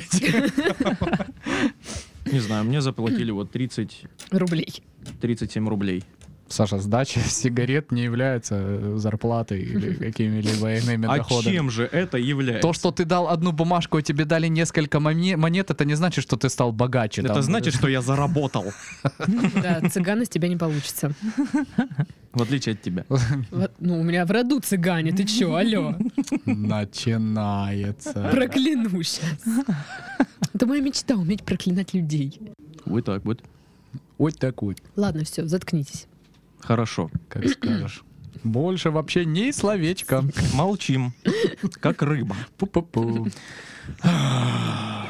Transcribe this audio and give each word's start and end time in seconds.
кушаете? 0.00 0.52
Не 2.30 2.40
знаю, 2.40 2.64
мне 2.64 2.80
заплатили 2.80 3.30
вот 3.30 3.50
30, 3.50 4.04
Рублей. 4.30 4.82
37 5.20 5.68
рублей. 5.68 6.04
Саша, 6.48 6.78
сдача 6.78 7.20
сигарет 7.26 7.92
не 7.92 8.02
является 8.02 8.54
э, 8.58 8.94
зарплатой 8.96 9.60
или 9.60 9.94
какими-либо 10.04 10.74
иными 10.76 11.06
А 11.06 11.18
доходами. 11.18 11.52
чем 11.54 11.70
же 11.70 11.84
это 11.84 12.16
является? 12.18 12.62
То, 12.62 12.72
что 12.72 12.90
ты 12.90 13.04
дал 13.04 13.28
одну 13.28 13.52
бумажку, 13.52 13.98
и 13.98 14.02
тебе 14.02 14.24
дали 14.24 14.48
несколько 14.48 15.00
монет, 15.00 15.70
это 15.70 15.84
не 15.84 15.94
значит, 15.94 16.22
что 16.24 16.36
ты 16.36 16.48
стал 16.48 16.72
богаче. 16.72 17.22
Это 17.22 17.34
Там, 17.34 17.42
значит, 17.42 17.74
что 17.74 17.88
я 17.88 18.00
заработал, 18.02 18.64
Да, 19.62 19.80
цыган 19.90 20.22
из 20.22 20.28
тебя 20.28 20.48
не 20.48 20.56
получится. 20.56 21.12
в 22.32 22.42
отличие 22.42 22.74
от 22.74 22.82
тебя. 22.82 23.04
Ну, 23.78 24.00
у 24.00 24.02
меня 24.02 24.24
в 24.24 24.30
роду 24.30 24.60
цыгане, 24.60 25.12
ты 25.12 25.24
чё, 25.24 25.54
алло? 25.54 25.94
Начинается. 26.46 28.12
Прокляну 28.32 29.02
сейчас. 29.02 29.38
Это 30.54 30.66
моя 30.66 30.80
мечта, 30.82 31.14
уметь 31.14 31.42
проклинать 31.44 31.94
людей. 31.94 32.40
Вот 32.84 33.04
так 33.04 33.24
вот. 33.24 33.42
Вот 34.18 34.36
так 34.38 34.62
вот, 34.62 34.76
Ладно, 34.96 35.24
все, 35.24 35.46
заткнитесь. 35.46 36.06
Хорошо. 36.60 37.10
как 37.28 37.48
скажешь. 37.48 38.02
Больше 38.44 38.90
вообще 38.90 39.24
ни 39.24 39.50
словечко. 39.50 40.24
Молчим, 40.54 41.12
как 41.80 42.02
рыба. 42.02 42.36
Пу-пу-пу. 42.58 43.28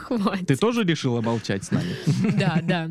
Хватит. 0.00 0.46
Ты 0.46 0.56
тоже 0.56 0.84
решила 0.84 1.20
молчать 1.20 1.64
с 1.64 1.70
нами? 1.70 1.94
Да, 2.38 2.60
да. 2.62 2.88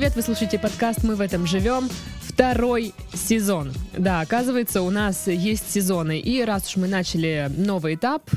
Привет, 0.00 0.16
вы 0.16 0.22
слушаете 0.22 0.58
подкаст 0.58 1.04
«Мы 1.04 1.14
в 1.14 1.20
этом 1.20 1.46
живем». 1.46 1.86
Второй 2.22 2.94
сезон. 3.12 3.70
Да, 3.98 4.22
оказывается, 4.22 4.80
у 4.80 4.88
нас 4.88 5.26
есть 5.26 5.70
сезоны. 5.70 6.18
И 6.18 6.42
раз 6.42 6.70
уж 6.70 6.76
мы 6.76 6.88
начали 6.88 7.52
новый 7.54 7.96
этап, 7.96 8.30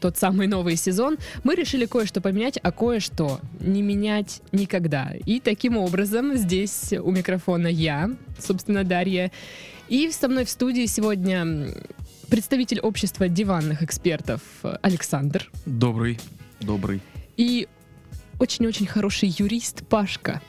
тот 0.00 0.18
самый 0.18 0.48
новый 0.48 0.74
сезон, 0.74 1.16
мы 1.44 1.54
решили 1.54 1.86
кое-что 1.86 2.20
поменять, 2.20 2.58
а 2.60 2.72
кое-что 2.72 3.38
не 3.60 3.82
менять 3.82 4.42
никогда. 4.50 5.12
И 5.26 5.38
таким 5.38 5.76
образом 5.76 6.34
здесь 6.34 6.92
у 6.92 7.12
микрофона 7.12 7.68
я, 7.68 8.10
собственно, 8.40 8.82
Дарья. 8.82 9.30
И 9.88 10.10
со 10.10 10.26
мной 10.26 10.44
в 10.44 10.50
студии 10.50 10.86
сегодня 10.86 11.68
представитель 12.28 12.80
общества 12.80 13.28
диванных 13.28 13.80
экспертов 13.84 14.40
Александр 14.82 15.48
Добрый, 15.66 16.18
добрый. 16.58 17.00
и 17.36 17.68
очень-очень 18.40 18.88
хороший 18.88 19.32
юрист 19.38 19.86
Пашка. 19.86 20.42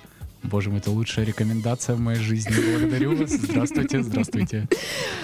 Боже 0.48 0.70
мой, 0.70 0.80
это 0.80 0.92
лучшая 0.92 1.26
рекомендация 1.26 1.96
в 1.96 2.00
моей 2.00 2.20
жизни. 2.20 2.54
Благодарю 2.80 3.16
вас. 3.18 3.32
Здравствуйте, 3.32 4.02
здравствуйте. 4.02 4.68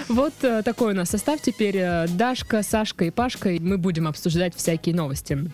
Вот 0.09 0.33
э, 0.41 0.61
такой 0.63 0.93
у 0.93 0.95
нас 0.95 1.09
состав 1.09 1.41
теперь. 1.41 1.77
э, 1.77 2.07
Дашка, 2.09 2.61
Сашка 2.61 3.05
и 3.05 3.09
Пашка. 3.09 3.51
И 3.51 3.59
Мы 3.59 3.77
будем 3.77 4.07
обсуждать 4.07 4.53
всякие 4.55 4.93
новости. 4.93 5.49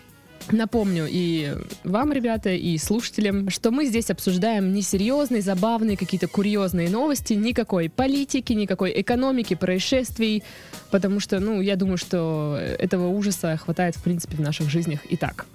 Напомню 0.50 1.06
и 1.08 1.54
вам, 1.84 2.12
ребята, 2.12 2.50
и 2.50 2.76
слушателям, 2.78 3.50
что 3.50 3.70
мы 3.70 3.86
здесь 3.86 4.10
обсуждаем 4.10 4.72
несерьезные, 4.72 5.42
забавные, 5.42 5.96
какие-то 5.96 6.26
курьезные 6.26 6.90
новости, 6.90 7.34
никакой 7.34 7.88
политики, 7.88 8.52
никакой 8.52 9.00
экономики, 9.00 9.54
происшествий, 9.54 10.42
потому 10.90 11.20
что, 11.20 11.38
ну, 11.38 11.60
я 11.60 11.76
думаю, 11.76 11.98
что 11.98 12.58
этого 12.78 13.06
ужаса 13.08 13.56
хватает, 13.58 13.96
в 13.96 14.02
принципе, 14.02 14.36
в 14.36 14.40
наших 14.40 14.68
жизнях 14.68 15.00
и 15.08 15.16
так. 15.16 15.46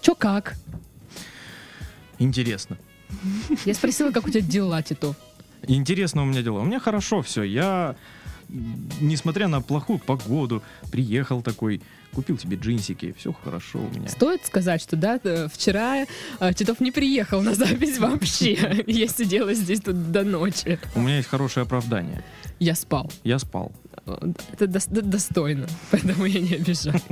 Чё 0.00 0.14
как? 0.14 0.54
Интересно. 2.18 2.78
Я 3.64 3.74
спросила, 3.74 4.10
как 4.10 4.26
у 4.26 4.30
тебя 4.30 4.40
дела, 4.40 4.82
Титов. 4.82 5.16
Интересно 5.66 6.22
у 6.22 6.24
меня 6.24 6.42
дела. 6.42 6.60
У 6.60 6.64
меня 6.64 6.80
хорошо 6.80 7.22
все. 7.22 7.42
Я, 7.42 7.96
несмотря 9.00 9.48
на 9.48 9.60
плохую 9.60 9.98
погоду, 9.98 10.62
приехал 10.90 11.42
такой, 11.42 11.80
купил 12.12 12.38
себе 12.38 12.56
джинсики. 12.56 13.14
Все 13.18 13.32
хорошо 13.32 13.80
у 13.80 13.96
меня. 13.96 14.08
Стоит 14.08 14.46
сказать, 14.46 14.80
что 14.80 14.96
да, 14.96 15.18
э, 15.22 15.48
вчера 15.52 16.06
э, 16.40 16.54
Титов 16.54 16.80
не 16.80 16.90
приехал 16.90 17.42
на 17.42 17.54
запись 17.54 17.98
вообще. 17.98 18.84
Я 18.86 19.08
сидела 19.08 19.52
здесь 19.54 19.80
тут 19.80 20.12
до 20.12 20.22
ночи. 20.22 20.78
У 20.94 21.00
меня 21.00 21.16
есть 21.16 21.28
хорошее 21.28 21.64
оправдание. 21.64 22.22
Я 22.60 22.74
спал. 22.74 23.10
Я 23.24 23.38
спал. 23.38 23.72
Это 24.52 24.64
дос- 24.66 24.90
д- 24.92 25.02
достойно, 25.02 25.66
поэтому 25.90 26.24
я 26.26 26.40
не 26.40 26.54
обижаюсь. 26.54 27.02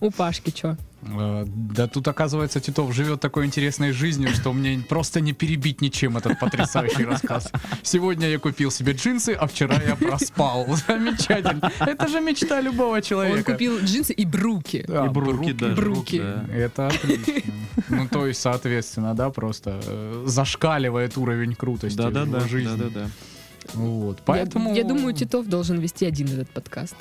У 0.00 0.10
Пашки 0.10 0.50
что? 0.56 0.76
Э, 1.02 1.44
Да 1.46 1.86
тут, 1.86 2.08
оказывается, 2.08 2.60
Титов 2.60 2.92
живет 2.94 3.20
такой 3.20 3.46
интересной 3.46 3.92
жизнью, 3.92 4.30
что 4.34 4.52
мне 4.52 4.82
просто 4.88 5.20
не 5.20 5.32
перебить 5.32 5.80
ничем 5.80 6.16
этот 6.16 6.38
потрясающий 6.40 7.04
рассказ. 7.12 7.50
Сегодня 7.82 8.28
я 8.28 8.38
купил 8.38 8.70
себе 8.70 8.92
джинсы, 8.92 9.30
а 9.30 9.46
вчера 9.46 9.80
я 9.82 9.96
проспал. 9.96 10.66
Замечательно. 10.86 11.70
Это 11.80 12.08
же 12.08 12.20
мечта 12.20 12.60
любого 12.60 12.96
Он 12.96 13.02
человека. 13.02 13.52
купил 13.52 13.78
джинсы 13.80 14.12
и 14.12 14.24
бруки. 14.24 14.84
Да, 14.88 15.06
И 15.06 15.08
бруки 15.08 15.52
даже. 15.52 15.74
Бруки. 15.76 16.18
да. 16.20 16.44
Это 16.54 16.88
отлично. 16.88 17.52
Ну, 17.88 18.08
то 18.08 18.26
есть, 18.26 18.40
соответственно, 18.40 19.14
да, 19.14 19.30
просто 19.30 19.80
э, 19.84 20.24
зашкаливает 20.26 21.16
уровень 21.16 21.54
крутости 21.54 21.96
Да-да-да. 21.96 22.40
в 22.40 22.48
жизни. 22.48 22.76
Да-да-да. 22.76 23.08
Вот, 23.74 24.18
Я- 24.18 24.22
поэтому... 24.24 24.74
Я 24.74 24.84
думаю, 24.84 25.12
Титов 25.14 25.46
должен 25.46 25.78
вести 25.78 26.06
один 26.06 26.26
этот 26.28 26.48
подкаст. 26.50 26.96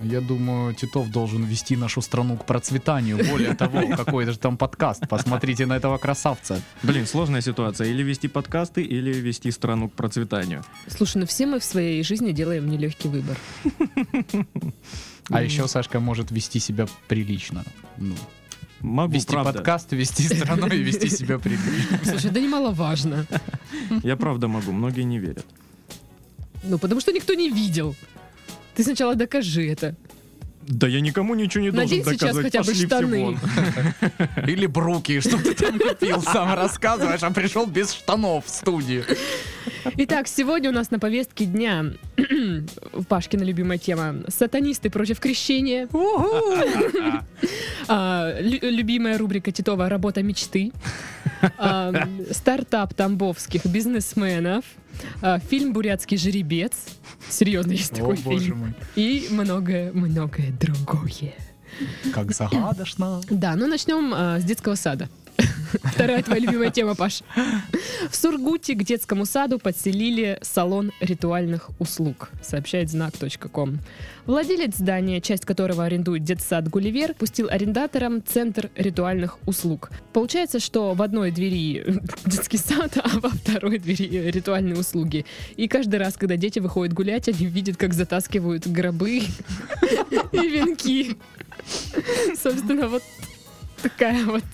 Я 0.00 0.20
думаю, 0.20 0.74
Титов 0.74 1.10
должен 1.10 1.44
вести 1.44 1.76
нашу 1.76 2.00
страну 2.02 2.36
к 2.36 2.44
процветанию. 2.46 3.18
Более 3.30 3.54
того, 3.54 3.86
какой 3.96 4.24
же 4.26 4.38
там 4.38 4.56
подкаст. 4.56 5.08
Посмотрите 5.08 5.66
на 5.66 5.74
этого 5.76 5.98
красавца. 5.98 6.60
Блин, 6.82 7.06
сложная 7.06 7.40
ситуация. 7.40 7.88
Или 7.88 8.02
вести 8.02 8.26
подкасты, 8.28 8.82
или 8.82 9.12
вести 9.12 9.50
страну 9.50 9.88
к 9.88 9.92
процветанию. 9.92 10.64
Слушай, 10.88 11.18
ну 11.18 11.26
все 11.26 11.46
мы 11.46 11.60
в 11.60 11.64
своей 11.64 12.02
жизни 12.02 12.32
делаем 12.32 12.68
нелегкий 12.70 13.08
выбор. 13.08 13.36
А 15.30 15.42
еще 15.42 15.68
Сашка 15.68 16.00
может 16.00 16.30
вести 16.30 16.58
себя 16.58 16.86
прилично. 17.08 17.62
Ну, 17.98 18.14
Могу, 18.80 19.14
вести 19.14 19.30
правда. 19.30 19.52
подкаст, 19.52 19.92
вести 19.92 20.24
страну 20.24 20.66
и 20.66 20.78
вести 20.82 21.08
себя 21.08 21.38
прилично. 21.38 22.00
Слушай, 22.04 22.30
да 22.30 22.40
немаловажно. 22.40 23.26
Я 24.02 24.16
правда 24.16 24.48
могу, 24.48 24.72
многие 24.72 25.02
не 25.02 25.18
верят. 25.18 25.46
Ну, 26.62 26.78
потому 26.78 27.00
что 27.00 27.12
никто 27.12 27.34
не 27.34 27.50
видел. 27.50 27.94
Ты 28.74 28.84
сначала 28.84 29.14
докажи 29.14 29.68
это. 29.68 29.94
Да 30.68 30.86
я 30.86 31.00
никому 31.00 31.34
ничего 31.34 31.64
не 31.64 31.70
должен 31.70 31.88
Надень 31.98 32.04
сейчас 32.04 32.36
доказывать. 32.36 32.44
хотя 32.46 32.58
бы 32.60 32.66
Пошли 32.66 32.86
все 32.86 32.86
штаны. 32.86 33.24
вон. 33.24 33.38
Или 34.48 34.66
бруки, 34.66 35.20
что 35.20 35.36
ты 35.38 35.54
там 35.54 35.78
купил, 35.78 36.22
сам 36.22 36.54
рассказываешь, 36.54 37.22
а 37.22 37.30
пришел 37.32 37.66
без 37.66 37.92
штанов 37.92 38.46
в 38.46 38.48
студию. 38.48 39.04
Итак, 39.96 40.28
сегодня 40.28 40.70
у 40.70 40.72
нас 40.72 40.90
на 40.92 40.98
повестке 41.00 41.44
дня 41.46 41.86
Пашкина 43.08 43.42
любимая 43.42 43.78
тема 43.78 44.16
«Сатанисты 44.28 44.88
против 44.90 45.18
крещения». 45.20 45.88
А, 47.88 48.38
лю- 48.40 48.60
Любимая 48.70 49.18
рубрика 49.18 49.50
Титова 49.50 49.88
«Работа 49.88 50.22
мечты». 50.22 50.72
А, 51.58 51.92
Стартап 52.30 52.94
тамбовских 52.94 53.66
бизнесменов. 53.66 54.64
А, 55.20 55.38
Фильм 55.40 55.72
«Бурятский 55.72 56.16
жеребец». 56.16 56.72
Серьезно, 57.28 57.72
есть 57.72 57.92
О, 57.92 57.96
такой 57.96 58.16
боже 58.16 58.44
фильм. 58.44 58.58
мой. 58.58 58.74
И 58.96 59.28
многое-многое 59.30 60.52
другое. 60.60 61.34
Как 62.12 62.32
загадочно. 62.32 63.20
Да, 63.30 63.56
ну 63.56 63.66
начнем 63.66 64.12
а, 64.14 64.38
с 64.38 64.44
детского 64.44 64.74
сада. 64.74 65.08
Вторая 65.84 66.22
твоя 66.22 66.40
любимая 66.40 66.70
тема, 66.70 66.94
Паш. 66.94 67.22
В 68.10 68.14
Сургуте 68.14 68.74
к 68.74 68.84
детскому 68.84 69.24
саду 69.24 69.58
подселили 69.58 70.38
салон 70.42 70.92
ритуальных 71.00 71.70
услуг, 71.78 72.30
сообщает 72.42 72.90
знак.ком. 72.90 73.78
Владелец 74.24 74.76
здания, 74.76 75.20
часть 75.20 75.44
которого 75.44 75.84
арендует 75.84 76.22
детсад 76.22 76.68
«Гулливер», 76.68 77.14
пустил 77.14 77.48
арендаторам 77.50 78.22
центр 78.24 78.70
ритуальных 78.76 79.38
услуг. 79.46 79.90
Получается, 80.12 80.60
что 80.60 80.94
в 80.94 81.02
одной 81.02 81.32
двери 81.32 81.84
детский 82.24 82.58
сад, 82.58 82.96
а 83.02 83.18
во 83.18 83.30
второй 83.30 83.78
двери 83.78 84.30
ритуальные 84.30 84.76
услуги. 84.76 85.26
И 85.56 85.66
каждый 85.66 85.96
раз, 85.96 86.16
когда 86.16 86.36
дети 86.36 86.60
выходят 86.60 86.94
гулять, 86.94 87.28
они 87.28 87.46
видят, 87.46 87.76
как 87.76 87.94
затаскивают 87.94 88.66
гробы 88.68 89.10
и 90.32 90.48
венки. 90.48 91.16
Собственно, 92.36 92.88
вот 92.88 93.02
такая 93.82 94.24
вот 94.24 94.44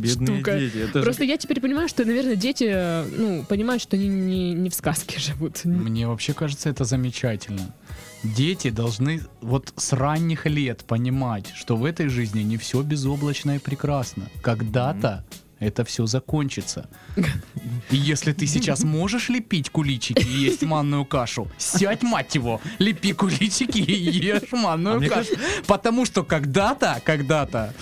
Бедные 0.00 0.36
штука. 0.36 0.58
дети. 0.58 0.76
Это 0.76 0.98
же 0.98 1.04
Просто 1.04 1.24
я 1.24 1.36
теперь 1.36 1.60
понимаю, 1.60 1.88
что, 1.88 2.04
наверное, 2.04 2.36
дети, 2.36 3.04
ну, 3.16 3.44
понимают, 3.44 3.82
что 3.82 3.96
они 3.96 4.08
не, 4.08 4.54
не 4.54 4.70
в 4.70 4.74
сказке 4.74 5.18
живут. 5.20 5.64
Мне 5.64 6.06
вообще 6.06 6.34
кажется 6.34 6.68
это 6.68 6.84
замечательно. 6.84 7.74
Дети 8.22 8.70
должны 8.70 9.22
вот 9.40 9.72
с 9.76 9.92
ранних 9.92 10.46
лет 10.46 10.84
понимать, 10.84 11.52
что 11.54 11.76
в 11.76 11.84
этой 11.84 12.08
жизни 12.08 12.42
не 12.42 12.56
все 12.56 12.82
безоблачно 12.82 13.56
и 13.56 13.58
прекрасно. 13.58 14.28
Когда-то 14.42 15.24
это 15.60 15.84
все 15.84 16.06
закончится. 16.06 16.88
И 17.90 17.96
если 17.96 18.32
ты 18.32 18.46
сейчас 18.46 18.84
можешь 18.84 19.28
лепить 19.28 19.70
куличики 19.70 20.24
и 20.24 20.44
есть 20.44 20.62
манную 20.62 21.04
кашу, 21.04 21.48
сядь, 21.58 22.02
мать 22.02 22.34
его, 22.34 22.60
лепи 22.78 23.12
куличики 23.12 23.78
и 23.78 24.10
ешь 24.10 24.42
А 24.52 24.56
манную 24.56 24.98
мне 24.98 25.08
кашу. 25.08 25.34
Потому 25.66 26.04
что 26.04 26.22
когда-то, 26.22 27.00
когда-то 27.04 27.74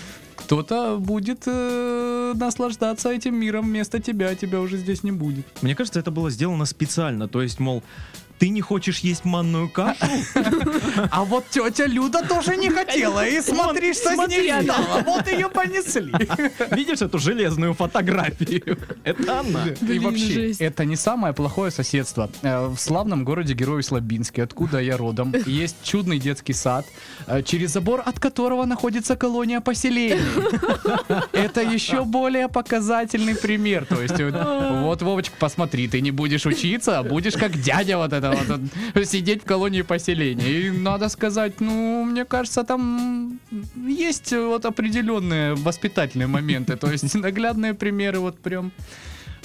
кто-то 0.46 0.98
будет 0.98 1.42
э, 1.46 2.32
наслаждаться 2.36 3.10
этим 3.10 3.34
миром 3.34 3.64
вместо 3.66 4.00
тебя, 4.00 4.32
тебя 4.36 4.60
уже 4.60 4.76
здесь 4.76 5.02
не 5.02 5.10
будет. 5.10 5.44
Мне 5.60 5.74
кажется, 5.74 5.98
это 5.98 6.12
было 6.12 6.30
сделано 6.30 6.66
специально. 6.66 7.26
То 7.26 7.42
есть, 7.42 7.58
мол, 7.58 7.82
ты 8.38 8.48
не 8.48 8.60
хочешь 8.60 8.98
есть 9.00 9.24
манную 9.24 9.68
кашу? 9.68 10.04
А 11.10 11.24
вот 11.24 11.44
тетя 11.50 11.86
Люда 11.86 12.22
тоже 12.28 12.56
не 12.56 12.70
хотела, 12.70 13.26
и 13.26 13.40
смотри, 13.40 13.94
что 13.94 14.14
с 14.14 14.28
ней 14.28 14.62
стало. 14.62 15.02
Вот 15.04 15.26
ее 15.28 15.48
понесли. 15.48 16.12
Видишь 16.70 17.02
эту 17.02 17.18
железную 17.18 17.74
фотографию? 17.74 18.78
Это 19.04 19.40
она. 19.40 19.66
И 19.68 19.98
вообще, 19.98 20.52
это 20.58 20.84
не 20.84 20.96
самое 20.96 21.32
плохое 21.34 21.70
соседство. 21.70 22.30
Э, 22.42 22.66
В 22.68 22.78
славном 22.78 23.24
городе 23.24 23.54
Герой 23.54 23.82
Слабинске, 23.82 24.42
откуда 24.42 24.78
я 24.80 24.96
родом, 24.96 25.34
есть 25.46 25.76
чудный 25.82 26.18
детский 26.18 26.52
сад, 26.52 26.86
э, 27.26 27.42
через 27.42 27.70
забор 27.72 28.02
от 28.04 28.20
которого 28.20 28.64
находится 28.64 29.16
колония 29.16 29.60
поселений. 29.60 30.20
Это 31.32 31.60
еще 31.62 32.04
более 32.04 32.48
показательный 32.48 33.34
пример. 33.34 33.86
То 33.86 34.00
есть, 34.02 34.20
вот, 34.20 34.34
вот, 34.82 35.02
Вовочка, 35.02 35.34
посмотри, 35.38 35.88
ты 35.88 36.00
не 36.00 36.10
будешь 36.10 36.46
учиться, 36.46 36.98
а 36.98 37.02
будешь 37.02 37.34
как 37.34 37.52
дядя 37.60 37.98
вот 37.98 38.12
это 38.12 38.25
вот, 38.30 38.60
вот, 38.94 39.06
сидеть 39.06 39.42
в 39.42 39.44
колонии 39.44 39.82
поселения. 39.82 40.50
И 40.50 40.70
надо 40.70 41.08
сказать, 41.08 41.60
ну, 41.60 42.04
мне 42.04 42.24
кажется, 42.24 42.64
там 42.64 43.40
есть 43.76 44.32
вот 44.32 44.64
определенные 44.64 45.54
воспитательные 45.54 46.26
моменты. 46.26 46.76
То 46.76 46.90
есть, 46.90 47.14
наглядные 47.14 47.74
примеры 47.74 48.20
вот 48.20 48.38
прям 48.38 48.72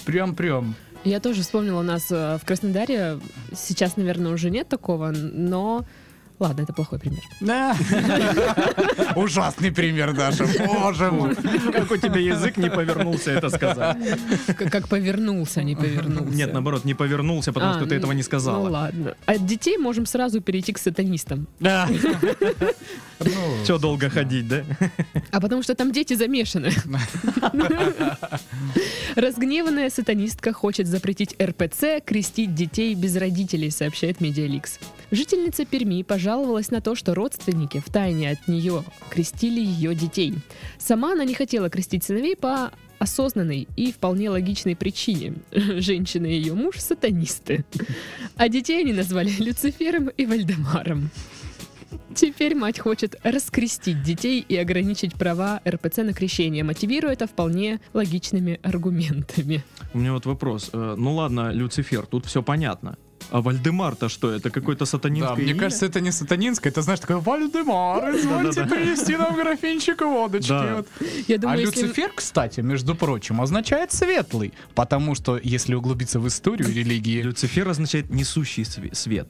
Прям-прям. 0.05 0.75
Я 1.03 1.19
тоже 1.19 1.41
вспомнила 1.41 1.79
у 1.79 1.83
нас 1.83 2.11
э, 2.11 2.37
в 2.41 2.45
Краснодаре. 2.45 3.19
Сейчас, 3.55 3.97
наверное, 3.97 4.31
уже 4.31 4.49
нет 4.49 4.67
такого, 4.67 5.11
но... 5.11 5.85
Ладно, 6.41 6.63
это 6.63 6.73
плохой 6.73 6.97
пример. 6.97 7.21
Да. 7.39 7.75
Ужасный 9.15 9.71
пример, 9.71 10.13
Даша. 10.13 10.47
Боже 10.65 11.11
мой. 11.11 11.35
Как 11.35 11.91
у 11.91 11.97
тебя 11.97 12.17
язык 12.19 12.57
не 12.57 12.67
повернулся 12.71 13.29
это 13.31 13.49
сказать? 13.51 13.95
Как 14.71 14.87
повернулся, 14.87 15.61
не 15.61 15.75
повернулся. 15.75 16.35
Нет, 16.35 16.51
наоборот, 16.51 16.83
не 16.83 16.95
повернулся, 16.95 17.53
потому 17.53 17.73
А, 17.73 17.77
что 17.77 17.85
ты 17.85 17.93
этого 17.93 18.13
не 18.13 18.17
Ну 18.21 18.23
сказала. 18.23 18.69
ладно. 18.69 19.13
От 19.27 19.45
детей 19.45 19.77
можем 19.77 20.07
сразу 20.07 20.41
перейти 20.41 20.73
к 20.73 20.79
сатанистам. 20.79 21.47
Да. 21.59 21.87
Че 23.65 23.77
долго 23.77 24.09
ходить, 24.09 24.47
да? 24.47 24.63
А 25.31 25.39
потому 25.39 25.63
что 25.63 25.75
там 25.75 25.91
дети 25.91 26.13
замешаны. 26.13 26.71
Разгневанная 29.15 29.89
сатанистка 29.89 30.53
хочет 30.53 30.87
запретить 30.87 31.35
РПЦ 31.41 32.01
крестить 32.05 32.55
детей 32.55 32.95
без 32.95 33.15
родителей, 33.15 33.71
сообщает 33.71 34.21
Медиаликс. 34.21 34.79
Жительница 35.11 35.65
Перми 35.65 36.03
пожаловалась 36.03 36.71
на 36.71 36.81
то, 36.81 36.95
что 36.95 37.13
родственники 37.13 37.83
в 37.85 37.91
тайне 37.91 38.31
от 38.31 38.47
нее 38.47 38.83
крестили 39.09 39.59
ее 39.59 39.93
детей. 39.95 40.35
Сама 40.77 41.13
она 41.13 41.25
не 41.25 41.33
хотела 41.33 41.69
крестить 41.69 42.03
сыновей 42.03 42.35
по 42.35 42.71
осознанной 42.99 43.67
и 43.75 43.91
вполне 43.91 44.29
логичной 44.29 44.75
причине. 44.75 45.33
Женщина 45.51 46.27
и 46.27 46.35
ее 46.35 46.53
муж 46.53 46.77
сатанисты. 46.79 47.65
А 48.35 48.47
детей 48.47 48.79
они 48.79 48.93
назвали 48.93 49.31
Люцифером 49.39 50.09
и 50.09 50.25
Вальдемаром. 50.25 51.09
Теперь 52.15 52.55
мать 52.55 52.79
хочет 52.79 53.15
раскрестить 53.23 54.03
детей 54.03 54.45
и 54.47 54.55
ограничить 54.57 55.13
права 55.15 55.61
РПЦ 55.67 55.97
на 55.97 56.13
крещение, 56.13 56.63
мотивируя 56.63 57.13
это 57.13 57.27
вполне 57.27 57.79
логичными 57.93 58.59
аргументами. 58.63 59.63
У 59.93 59.99
меня 59.99 60.13
вот 60.13 60.25
вопрос. 60.25 60.69
Э, 60.73 60.95
Ну 60.97 61.15
ладно, 61.15 61.51
Люцифер, 61.51 62.05
тут 62.05 62.25
все 62.25 62.41
понятно. 62.41 62.97
А 63.29 63.39
Вальдемар-то 63.41 64.09
что? 64.09 64.31
Это 64.31 64.49
какой-то 64.49 64.79
Да, 64.81 64.85
сатанинское 64.87 65.35
мне 65.37 65.51
имя? 65.51 65.59
кажется, 65.59 65.85
это 65.85 66.01
не 66.01 66.11
сатанинское, 66.11 66.71
это, 66.71 66.81
знаешь, 66.81 66.99
такое 66.99 67.17
Вальдемар, 67.17 68.15
извольте 68.17 68.65
принести 68.65 69.15
нам 69.15 69.35
графинчик 69.35 70.01
водочки. 70.01 70.49
Да. 70.49 70.75
Вот. 70.77 70.87
Я 71.27 71.35
А 71.35 71.39
думаю, 71.39 71.59
если... 71.61 71.81
Люцифер, 71.83 72.11
кстати, 72.15 72.61
между 72.61 72.95
прочим, 72.95 73.39
означает 73.39 73.91
светлый, 73.93 74.53
потому 74.75 75.15
что, 75.15 75.39
если 75.41 75.75
углубиться 75.75 76.19
в 76.19 76.27
историю 76.27 76.67
религии, 76.73 77.21
Люцифер 77.21 77.69
означает 77.69 78.09
несущий 78.09 78.63
све- 78.63 78.93
свет. 78.95 79.29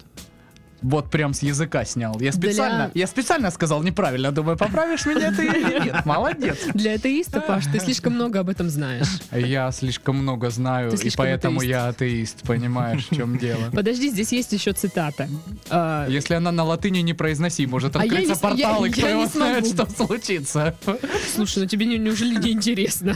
Вот 0.82 1.10
прям 1.10 1.34
с 1.34 1.42
языка 1.44 1.86
снял. 1.86 2.14
Я 2.20 2.32
Для- 2.32 2.32
специально, 2.32 2.92
я 2.94 3.08
специально 3.08 3.52
сказал 3.52 3.84
неправильно, 3.84 4.32
думаю, 4.32 4.58
поправишь 4.58 5.06
меня 5.06 5.32
ты 5.32 5.46
или 5.46 5.86
нет. 5.86 6.06
Молодец. 6.06 6.58
Для 6.74 6.94
атеиста, 6.96 7.42
Паш, 7.42 7.66
ты 7.68 7.80
слишком 7.80 8.14
много 8.14 8.40
об 8.40 8.50
этом 8.50 8.70
знаешь. 8.70 9.08
Я 9.32 9.72
слишком 9.72 10.18
много 10.18 10.50
знаю, 10.50 10.92
и 10.94 11.10
поэтому 11.16 11.62
я 11.62 11.88
атеист, 11.90 12.42
понимаешь, 12.44 13.08
в 13.10 13.16
чем 13.16 13.38
дело. 13.38 13.70
Подожди, 13.74 14.10
здесь 14.10 14.32
есть 14.32 14.52
еще 14.54 14.74
цитата. 14.74 15.30
А, 15.70 16.08
Если 16.08 16.34
она 16.34 16.52
на 16.52 16.64
латыни 16.64 17.00
не 17.00 17.14
произноси, 17.14 17.66
может 17.68 17.96
А 17.96 18.02
открыться 18.02 18.36
портал, 18.40 18.86
и 18.86 18.90
кто 18.90 19.08
его 19.08 19.26
знает, 19.28 19.68
что 19.68 19.88
случится. 19.90 20.76
Слушай, 21.36 21.60
ну 21.60 21.66
тебе 21.68 21.86
не- 21.86 21.98
неужели 21.98 22.36
не 22.36 22.52
интересно? 22.52 23.16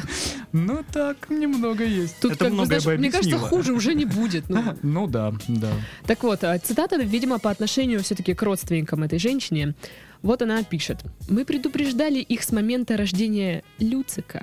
Ну 0.51 0.83
так, 0.91 1.29
немного 1.29 1.83
есть. 1.83 2.19
Тут, 2.19 2.37
как 2.37 2.53
бы, 2.53 2.65
мне 2.97 3.11
кажется, 3.11 3.37
хуже 3.37 3.73
уже 3.73 3.93
не 3.95 4.05
будет. 4.05 4.49
Ну, 4.49 4.63
Ну 4.83 5.07
да, 5.07 5.33
да. 5.47 5.69
Так 6.05 6.23
вот, 6.23 6.43
а, 6.43 6.57
цитата, 6.59 6.95
видимо, 6.97 7.39
по 7.39 7.54
отношению 7.55 8.03
все-таки 8.03 8.33
к 8.33 8.41
родственникам 8.41 9.03
этой 9.03 9.17
женщине. 9.17 9.73
Вот 10.21 10.41
она 10.41 10.63
пишет. 10.63 11.03
«Мы 11.29 11.45
предупреждали 11.45 12.19
их 12.19 12.43
с 12.43 12.51
момента 12.51 12.97
рождения 12.97 13.63
Люцика. 13.79 14.41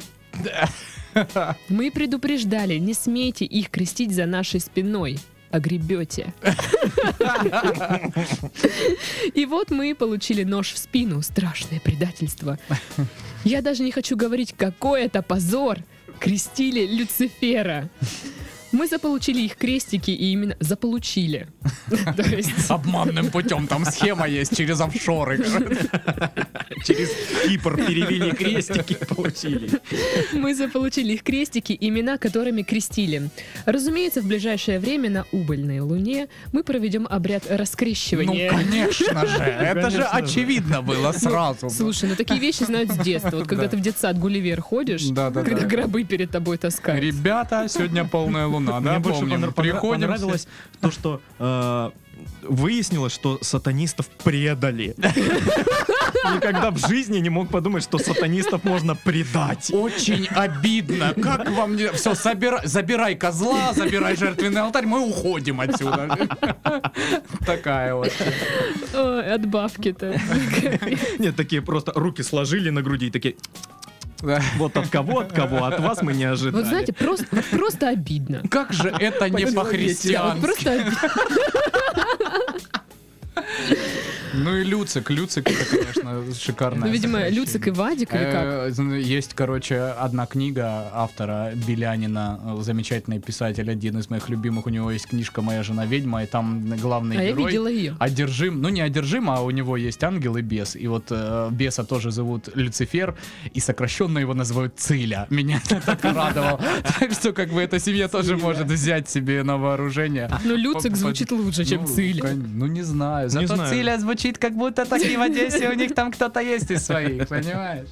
Мы 1.69 1.91
предупреждали, 1.91 2.79
не 2.79 2.95
смейте 2.95 3.45
их 3.45 3.71
крестить 3.71 4.13
за 4.13 4.27
нашей 4.27 4.61
спиной. 4.61 5.19
Огребете. 5.51 6.33
И 9.35 9.45
вот 9.45 9.71
мы 9.71 9.95
получили 9.95 10.45
нож 10.45 10.73
в 10.73 10.79
спину. 10.79 11.21
Страшное 11.21 11.79
предательство. 11.81 12.59
Я 13.45 13.61
даже 13.61 13.83
не 13.83 13.93
хочу 13.93 14.17
говорить, 14.17 14.55
какой 14.57 15.03
это 15.03 15.21
позор. 15.21 15.79
Крестили 16.19 16.87
Люцифера. 16.87 17.91
Мы 18.73 18.87
заполучили 18.89 19.43
их 19.43 19.57
крестики 19.57 20.11
и 20.11 20.33
именно 20.33 20.57
заполучили. 20.61 21.47
Обманным 22.69 23.31
путем, 23.31 23.67
там 23.67 23.85
схема 23.85 24.27
есть 24.27 24.57
через 24.57 24.81
офшоры. 24.81 25.39
Через 26.85 27.11
Кипр 27.47 27.77
перевели 27.77 28.33
крестики, 28.33 28.95
получили. 29.09 29.71
мы 30.33 30.55
заполучили 30.55 31.13
их 31.13 31.23
крестики, 31.23 31.77
имена 31.79 32.19
которыми 32.19 32.63
крестили. 32.63 33.31
Разумеется, 33.67 34.21
в 34.21 34.27
ближайшее 34.27 34.81
время 34.81 35.11
на 35.11 35.25
убыльной 35.33 35.79
луне 35.81 36.29
мы 36.53 36.65
проведем 36.65 37.07
обряд 37.09 37.45
Ну, 37.49 37.57
раскрещивания. 37.57 38.51
конечно 38.51 39.27
же, 39.27 39.37
это 39.43 39.91
же 39.91 40.03
очевидно 40.03 40.83
было 40.83 41.13
сразу. 41.13 41.71
Слушай, 41.71 42.09
ну 42.09 42.17
такие 42.17 42.41
вещи 42.41 42.65
знают 42.65 42.91
с 42.91 42.97
детства. 42.99 43.37
Вот 43.37 43.47
когда 43.47 43.65
Да. 43.65 43.71
ты 43.71 43.77
в 43.77 43.81
детсад 43.81 44.19
Гулливер 44.19 44.61
ходишь, 44.61 45.05
Да, 45.05 45.31
да, 45.31 45.43
когда 45.45 45.61
да. 45.61 45.67
гробы 45.67 46.03
перед 46.05 46.31
тобой 46.31 46.59
таскают. 46.59 47.03
Ребята, 47.05 47.67
сегодня 47.69 48.05
полная 48.05 48.47
луна, 48.47 48.62
да, 48.67 48.81
Мне 48.81 48.99
больше 48.99 49.21
помним. 49.21 49.53
понрав- 49.53 49.81
понравилось 49.81 50.47
то, 50.81 50.91
что 50.91 51.21
э, 51.39 51.91
выяснилось, 52.43 53.13
что 53.13 53.39
сатанистов 53.43 54.09
предали. 54.09 54.95
Никогда 56.35 56.71
в 56.71 56.79
жизни 56.79 57.19
не 57.19 57.31
мог 57.31 57.51
подумать, 57.51 57.83
что 57.83 57.99
сатанистов 57.99 58.63
можно 58.65 58.95
предать. 58.95 59.71
Очень 59.73 60.29
обидно. 60.29 61.15
Как 61.21 61.51
вам 61.51 61.77
не... 61.77 61.91
Все, 61.93 62.15
забирай, 62.15 62.61
забирай 62.65 63.17
козла, 63.17 63.73
забирай 63.73 64.17
жертвенный 64.17 64.61
алтарь, 64.61 64.87
мы 64.87 65.01
уходим 65.01 65.61
отсюда. 65.61 66.29
Такая 67.45 67.95
вот. 67.95 68.13
Ой, 68.95 69.35
от 69.35 69.47
бабки-то. 69.47 70.15
Нет, 71.19 71.35
такие 71.37 71.61
просто 71.61 71.93
руки 71.95 72.23
сложили 72.23 72.71
на 72.71 72.83
груди 72.83 73.09
и 73.09 73.11
такие, 73.11 73.35
Да. 74.23 74.41
вот 74.57 74.77
от 74.77 74.89
кого, 74.89 75.21
от 75.21 75.33
кого, 75.33 75.65
от 75.65 75.81
вас 75.81 76.03
мы 76.03 76.15
не 76.15 76.25
ожидали. 76.25 76.63
Вот 76.63 76.67
знаете, 76.67 76.93
просто, 76.93 77.27
вот 77.31 77.45
просто 77.47 77.89
обидно. 77.89 78.43
Как 78.49 78.73
же 78.73 78.89
это 78.89 79.29
не 79.29 79.45
вот 79.47 79.55
по-христиански? 79.55 80.41
просто 80.41 80.73
обидно. 80.73 80.99
Ну 84.35 84.57
и 84.57 84.65
Люцик. 84.65 85.11
Люцик 85.11 85.49
это, 85.51 85.77
конечно, 85.77 86.35
шикарная. 86.35 86.87
Ну, 86.87 86.93
видимо. 86.93 87.29
Люцик 87.29 87.67
и 87.69 87.71
Вадик 87.71 88.15
или 88.15 88.25
как? 88.25 88.79
Э, 88.79 89.01
Есть, 89.01 89.35
короче, 89.35 89.79
одна 89.79 90.27
книга 90.27 90.91
автора 90.95 91.53
Белянина, 91.55 92.57
замечательный 92.61 93.21
писатель, 93.21 93.71
один 93.71 93.99
из 93.99 94.09
моих 94.09 94.29
любимых. 94.29 94.67
У 94.67 94.71
него 94.71 94.91
есть 94.91 95.07
книжка 95.09 95.43
«Моя 95.43 95.63
жена 95.63 95.85
ведьма», 95.87 96.23
и 96.25 96.27
там 96.27 96.65
главный 96.79 97.19
А 97.19 97.23
я 97.23 97.33
герой 97.33 97.47
видела 97.47 97.67
ее. 97.69 97.97
одержим, 97.99 98.63
ну 98.63 98.69
не 98.71 98.81
одержим, 98.81 99.29
а 99.31 99.43
у 99.43 99.51
него 99.51 99.77
есть 99.77 100.03
ангел 100.03 100.37
и 100.37 100.43
бес. 100.43 100.77
И 100.77 100.87
вот 100.87 101.05
э, 101.11 101.49
беса 101.51 101.85
тоже 101.85 102.11
зовут 102.11 102.49
Люцифер, 102.55 103.15
и 103.53 103.61
сокращенно 103.61 104.19
его 104.19 104.35
называют 104.35 104.75
Циля. 104.79 105.27
Меня 105.31 105.61
это 105.65 105.81
так 105.85 106.03
радовало. 106.15 106.59
Так 107.01 107.13
что 107.13 107.33
как 107.33 107.51
бы 107.51 107.61
эта 107.61 107.79
семья 107.79 108.09
тоже 108.09 108.37
может 108.37 108.67
взять 108.67 109.11
себе 109.11 109.43
на 109.43 109.59
вооружение. 109.59 110.31
Ну, 110.45 110.57
Люцик 110.57 110.97
звучит 110.97 111.31
лучше, 111.33 111.65
чем 111.65 111.83
Ну, 111.83 111.87
Циля. 111.87 112.31
Ну, 112.35 112.67
не 112.67 112.83
знаю. 112.83 113.29
Не 113.29 113.47
Зато. 113.47 113.67
Циля 113.69 113.99
звучит 113.99 114.22
вид, 114.25 114.39
как 114.39 114.55
будто 114.55 114.85
такие 114.85 115.19
в 115.19 115.23
Одессе 115.23 115.69
у 115.69 115.75
них 115.75 115.95
там 115.95 116.11
кто-то 116.13 116.41
есть 116.41 116.71
из 116.71 116.85
своих, 116.85 117.29
понимаешь? 117.29 117.89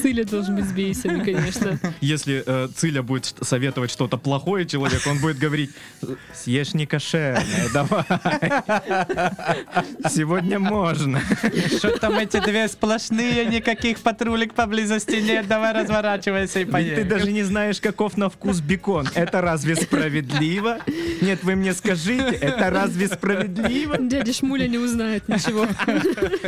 Циля 0.00 0.24
должен 0.24 0.56
быть 0.56 0.66
с 0.66 0.72
бейсами, 0.72 1.22
конечно. 1.22 1.78
Если 2.00 2.42
э, 2.44 2.68
Циля 2.74 3.02
будет 3.02 3.34
советовать 3.40 3.90
что-то 3.90 4.18
плохое 4.18 4.66
человеку, 4.66 5.10
он 5.10 5.18
будет 5.18 5.38
говорить, 5.38 5.70
съешь 6.34 6.74
не 6.74 6.86
кошерное, 6.86 7.68
давай. 7.72 8.04
Сегодня 10.08 10.58
можно. 10.58 11.20
Что 11.78 11.98
там 11.98 12.18
эти 12.18 12.40
две 12.40 12.68
сплошные, 12.68 13.46
никаких 13.46 14.00
патрулек 14.00 14.54
поблизости 14.54 15.16
нет, 15.16 15.46
давай 15.48 15.72
разворачивайся 15.72 16.60
и 16.60 16.64
Ведь 16.64 16.94
ты 16.94 17.04
даже 17.04 17.32
не 17.32 17.42
знаешь, 17.42 17.80
каков 17.80 18.16
на 18.16 18.28
вкус 18.28 18.60
бекон. 18.60 19.08
Это 19.14 19.40
разве 19.40 19.76
справедливо? 19.76 20.78
Нет, 21.20 21.42
вы 21.42 21.56
мне 21.56 21.72
скажите, 21.72 22.36
это 22.36 22.70
разве 22.70 23.08
справедливо? 23.08 23.96
Дядя 23.98 24.32
Шмуля 24.32 24.68
не 24.68 24.78
узнает 24.78 25.28
ничего. 25.28 25.67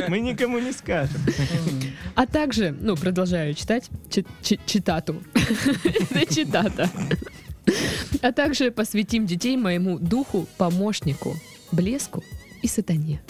Мы 0.08 0.20
никому 0.20 0.58
не 0.58 0.72
скажем. 0.72 1.20
А 2.14 2.26
также, 2.26 2.74
ну, 2.80 2.96
продолжаю 2.96 3.54
читать, 3.54 3.90
чи- 4.10 4.24
чи- 4.42 4.58
читату. 4.66 5.22
Это 5.34 6.34
читата. 6.34 6.90
А 8.22 8.32
также 8.32 8.70
посвятим 8.70 9.26
детей 9.26 9.56
моему 9.56 9.98
духу, 9.98 10.46
помощнику, 10.56 11.36
блеску 11.72 12.22
и 12.62 12.68
сатане. 12.68 13.20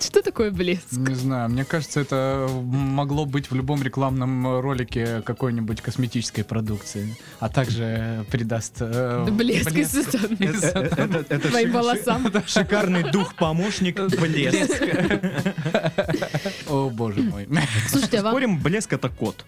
Что 0.00 0.20
такое 0.22 0.50
блеск? 0.50 0.92
Не 0.92 1.14
знаю, 1.14 1.48
мне 1.48 1.64
кажется, 1.64 2.00
это 2.00 2.48
могло 2.52 3.24
быть 3.24 3.50
в 3.50 3.54
любом 3.54 3.82
рекламном 3.82 4.60
ролике 4.60 5.22
какой-нибудь 5.24 5.80
косметической 5.80 6.44
продукции, 6.44 7.16
а 7.40 7.48
также 7.48 8.24
придаст 8.30 8.76
э, 8.80 9.26
Блеск 9.30 9.70
сатаны. 9.86 10.36
и 10.40 10.52
сатаны. 10.52 10.86
Это- 11.16 11.24
это 11.34 11.48
Твоим 11.48 11.68
ши- 11.68 11.74
волосам. 11.74 12.32
ши- 12.32 12.42
Шикарный 12.46 13.10
дух-помощник 13.10 14.00
блеск. 14.20 14.82
О, 16.68 16.90
боже 16.90 17.22
мой. 17.22 17.48
Слушайте, 17.88 18.18
а 18.18 18.22
вам... 18.22 18.32
Спорим, 18.32 18.58
блеск 18.58 18.92
это 18.92 19.08
кот. 19.08 19.44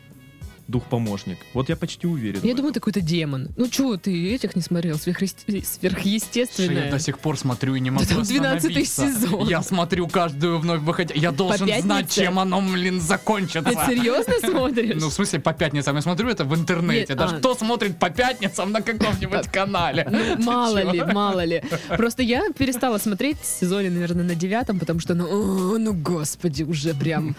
Дух-помощник. 0.67 1.39
Вот 1.53 1.69
я 1.69 1.77
почти 1.77 2.07
уверен. 2.07 2.41
Я 2.43 2.55
думаю, 2.55 2.71
это 2.71 2.81
какой-то 2.81 3.01
демон. 3.03 3.49
Ну 3.57 3.69
чего, 3.69 3.97
ты 3.99 4.35
этих 4.35 4.57
не 4.57 4.63
смотрел? 4.63 4.97
Сверхъесте- 4.97 5.43
Что 5.47 5.53
Я 5.57 5.63
Сверхъестественное. 5.63 6.91
до 6.91 6.99
сих 6.99 7.19
пор 7.19 7.39
смотрю 7.39 7.75
и 7.75 7.81
не 7.81 7.91
могу 7.91 8.05
12-й 8.07 8.39
остановиться. 8.39 9.13
сезон. 9.13 9.49
Я 9.49 9.63
смотрю 9.63 10.09
каждую 10.09 10.59
вновь 10.59 10.81
выходя. 10.81 11.15
Я 11.15 11.33
должен 11.33 11.69
знать, 11.83 12.11
чем 12.11 12.39
оно, 12.39 12.61
блин, 12.63 12.99
Ты 12.99 13.05
закончится. 13.07 13.71
серьезно 13.87 14.35
смотришь? 14.43 14.97
Ну, 15.01 15.09
в 15.09 15.13
смысле, 15.13 15.41
по 15.41 15.53
пятницам. 15.53 15.97
Я 15.97 16.03
смотрю 16.03 16.29
это 16.31 16.45
в 16.45 16.55
интернете. 16.55 17.07
Нет, 17.11 17.19
Даже 17.19 17.37
а. 17.37 17.39
кто 17.39 17.55
смотрит 17.55 17.99
по 17.99 18.09
пятницам 18.11 18.73
на 18.73 18.81
каком-нибудь 18.81 19.49
канале? 19.49 20.09
Ну, 20.11 20.37
мало 20.45 20.79
ли, 20.93 21.03
мало 21.05 21.45
ли. 21.45 21.63
Просто 21.89 22.23
я 22.23 22.51
перестала 22.57 22.99
смотреть 22.99 23.39
в 23.41 23.47
сезоне, 23.47 23.91
наверное, 23.91 24.25
на 24.25 24.35
девятом, 24.35 24.79
потому 24.79 25.01
что, 25.01 25.15
ну, 25.15 25.27
о, 25.75 25.79
ну, 25.79 25.93
господи, 25.93 26.63
уже 26.63 26.95
прям... 26.95 27.37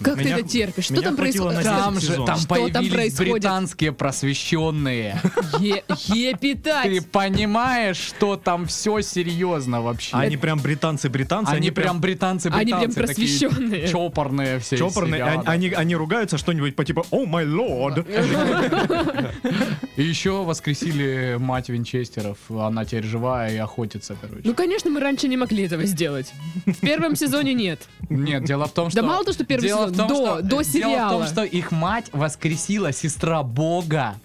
Как 0.00 0.16
ты 0.16 0.28
это 0.28 0.42
терпишь? 0.46 0.86
Что 0.86 1.00
там 1.02 1.16
происходит? 1.16 1.62
Там 1.62 2.00
же, 2.00 2.14
там 2.26 2.38
Что 2.64 2.72
там 2.74 2.88
происходит? 2.88 3.32
британские 3.32 3.92
просвещенные. 3.92 5.20
Епитать! 5.60 6.84
Ты 6.84 7.02
понимаешь, 7.02 7.96
что 7.96 8.36
там 8.36 8.66
все 8.66 9.00
серьезно 9.00 9.80
вообще? 9.82 10.16
Они 10.16 10.36
прям 10.36 10.58
британцы-британцы. 10.58 11.50
Они 11.50 11.70
прям 11.70 12.00
британцы, 12.00 12.46
Они 12.52 12.72
прям 12.72 12.92
просвещенные. 12.92 13.88
чопорные 13.88 14.58
все. 14.58 14.76
чопорные. 14.76 15.20
сериалы. 15.20 15.42
Они, 15.46 15.66
они, 15.66 15.74
они 15.74 15.96
ругаются 15.96 16.38
что-нибудь 16.38 16.76
по 16.76 16.84
типу 16.84 17.06
«О, 17.10 17.26
май 17.26 17.46
лорд!» 17.46 18.06
И 19.96 20.02
еще 20.02 20.42
воскресили 20.42 21.36
мать 21.38 21.68
Винчестеров. 21.68 22.38
Она 22.50 22.84
теперь 22.84 23.04
живая 23.04 23.54
и 23.54 23.56
охотится, 23.58 24.16
короче. 24.20 24.42
Ну, 24.44 24.54
конечно, 24.54 24.90
мы 24.90 24.98
раньше 25.00 25.28
не 25.28 25.36
могли 25.36 25.64
этого 25.64 25.84
сделать. 25.84 26.32
В 26.66 26.80
первом 26.80 27.14
сезоне 27.14 27.54
нет. 27.54 27.88
Нет, 28.08 28.44
дело 28.44 28.66
в 28.66 28.72
том, 28.72 28.90
что... 28.90 29.00
Да 29.00 29.06
мало 29.06 29.24
то, 29.24 29.32
что 29.32 29.44
первый 29.44 29.68
сезон, 29.68 29.92
до, 29.92 30.40
до 30.40 30.42
Дело 30.42 30.60
в 30.62 30.64
сериала. 30.66 31.10
том, 31.10 31.26
что 31.26 31.44
их 31.44 31.70
мать 31.70 32.06
воскресила 32.12 32.92
сестра 32.92 33.42
Бога. 33.44 34.16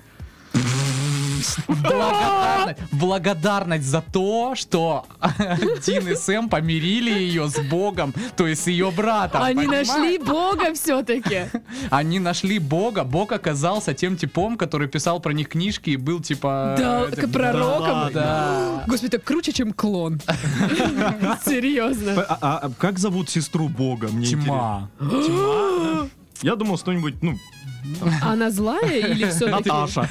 Благодарность, 1.67 2.79
благодарность 2.91 3.85
за 3.85 4.01
то, 4.01 4.53
что 4.55 5.05
Дин 5.85 6.07
и 6.07 6.15
Сэм 6.15 6.49
помирили 6.49 7.11
ее 7.11 7.49
с 7.49 7.59
Богом, 7.69 8.13
то 8.35 8.47
есть 8.47 8.63
с 8.63 8.67
ее 8.67 8.91
братом. 8.91 9.41
Они 9.41 9.61
понимаешь? 9.61 9.87
нашли 9.87 10.17
Бога 10.17 10.73
все-таки. 10.73 11.45
Они 11.89 12.19
нашли 12.19 12.59
Бога. 12.59 13.03
Бог 13.03 13.31
оказался 13.31 13.93
тем 13.93 14.17
типом, 14.17 14.57
который 14.57 14.87
писал 14.87 15.19
про 15.19 15.31
них 15.33 15.49
книжки 15.49 15.91
и 15.91 15.97
был 15.97 16.19
типа... 16.21 16.75
Да, 16.77 17.05
э, 17.11 17.15
как 17.15 17.31
пророком. 17.31 18.13
Да. 18.13 18.83
Господи, 18.87 19.11
так 19.11 19.23
круче, 19.23 19.51
чем 19.51 19.73
клон. 19.73 20.21
Серьезно. 21.45 22.25
А, 22.27 22.37
а- 22.41 22.57
а 22.63 22.71
как 22.77 22.99
зовут 22.99 23.29
сестру 23.29 23.67
Бога? 23.69 24.07
Мне 24.09 24.27
Тьма. 24.27 24.89
интересно. 24.99 26.09
Я 26.41 26.55
думал 26.55 26.77
что-нибудь, 26.77 27.21
ну, 27.21 27.37
Она 28.21 28.49
злая 28.51 28.97
или 29.07 29.25
все-таки? 29.29 29.69
Наташа. 29.69 30.09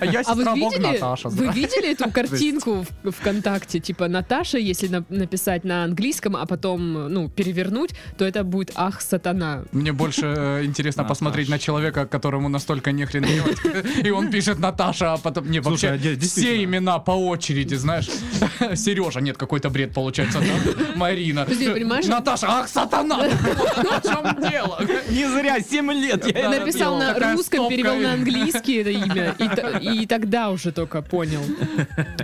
А 0.00 0.04
я 0.04 0.22
А 0.26 0.34
вы 0.34 0.44
видели, 0.54 0.86
Наташа. 0.92 1.28
вы 1.28 1.48
видели 1.48 1.92
эту 1.92 2.10
картинку 2.10 2.84
в 3.02 3.10
ВКонтакте? 3.10 3.80
Типа 3.80 4.08
Наташа, 4.08 4.58
если 4.58 4.88
на- 4.88 5.04
написать 5.08 5.64
на 5.64 5.84
английском, 5.84 6.36
а 6.36 6.46
потом, 6.46 7.12
ну, 7.12 7.28
перевернуть, 7.28 7.90
то 8.16 8.24
это 8.24 8.44
будет 8.44 8.72
Ах, 8.74 9.00
сатана. 9.00 9.64
Мне 9.72 9.92
больше 9.92 10.26
э, 10.36 10.64
интересно 10.64 11.02
Наташа. 11.02 11.08
посмотреть 11.14 11.48
на 11.48 11.58
человека, 11.58 12.06
которому 12.06 12.48
настолько 12.48 12.92
нехрен 12.92 13.24
делать. 13.24 13.58
И 14.04 14.10
он 14.10 14.30
пишет 14.30 14.58
Наташа, 14.58 15.14
а 15.14 15.16
потом... 15.18 15.50
Не, 15.50 15.62
Слушай, 15.62 15.92
вообще 15.92 16.16
а 16.16 16.20
все 16.20 16.62
имена 16.64 16.98
по 16.98 17.12
очереди, 17.12 17.74
знаешь. 17.74 18.08
Сережа, 18.74 19.20
нет, 19.20 19.36
какой-то 19.36 19.70
бред 19.70 19.94
получается. 19.94 20.38
да? 20.40 20.84
Марина. 20.96 21.44
Понимаешь? 21.44 22.06
Наташа, 22.06 22.46
ах, 22.48 22.68
сатана! 22.68 23.18
В 23.28 24.02
чем 24.02 24.50
дело? 24.50 24.80
Не 25.10 25.28
зря, 25.28 25.60
7 25.60 25.92
лет. 25.92 26.26
я 26.26 26.30
это 26.54 26.64
Написал 26.90 26.98
на 26.98 27.32
русском, 27.32 27.68
перевел 27.68 27.96
на 27.96 28.12
английский 28.14 28.76
это 28.76 28.90
имя, 28.90 29.36
и, 29.80 30.06
тогда 30.06 30.50
уже 30.50 30.72
только 30.72 31.02
понял. 31.02 31.42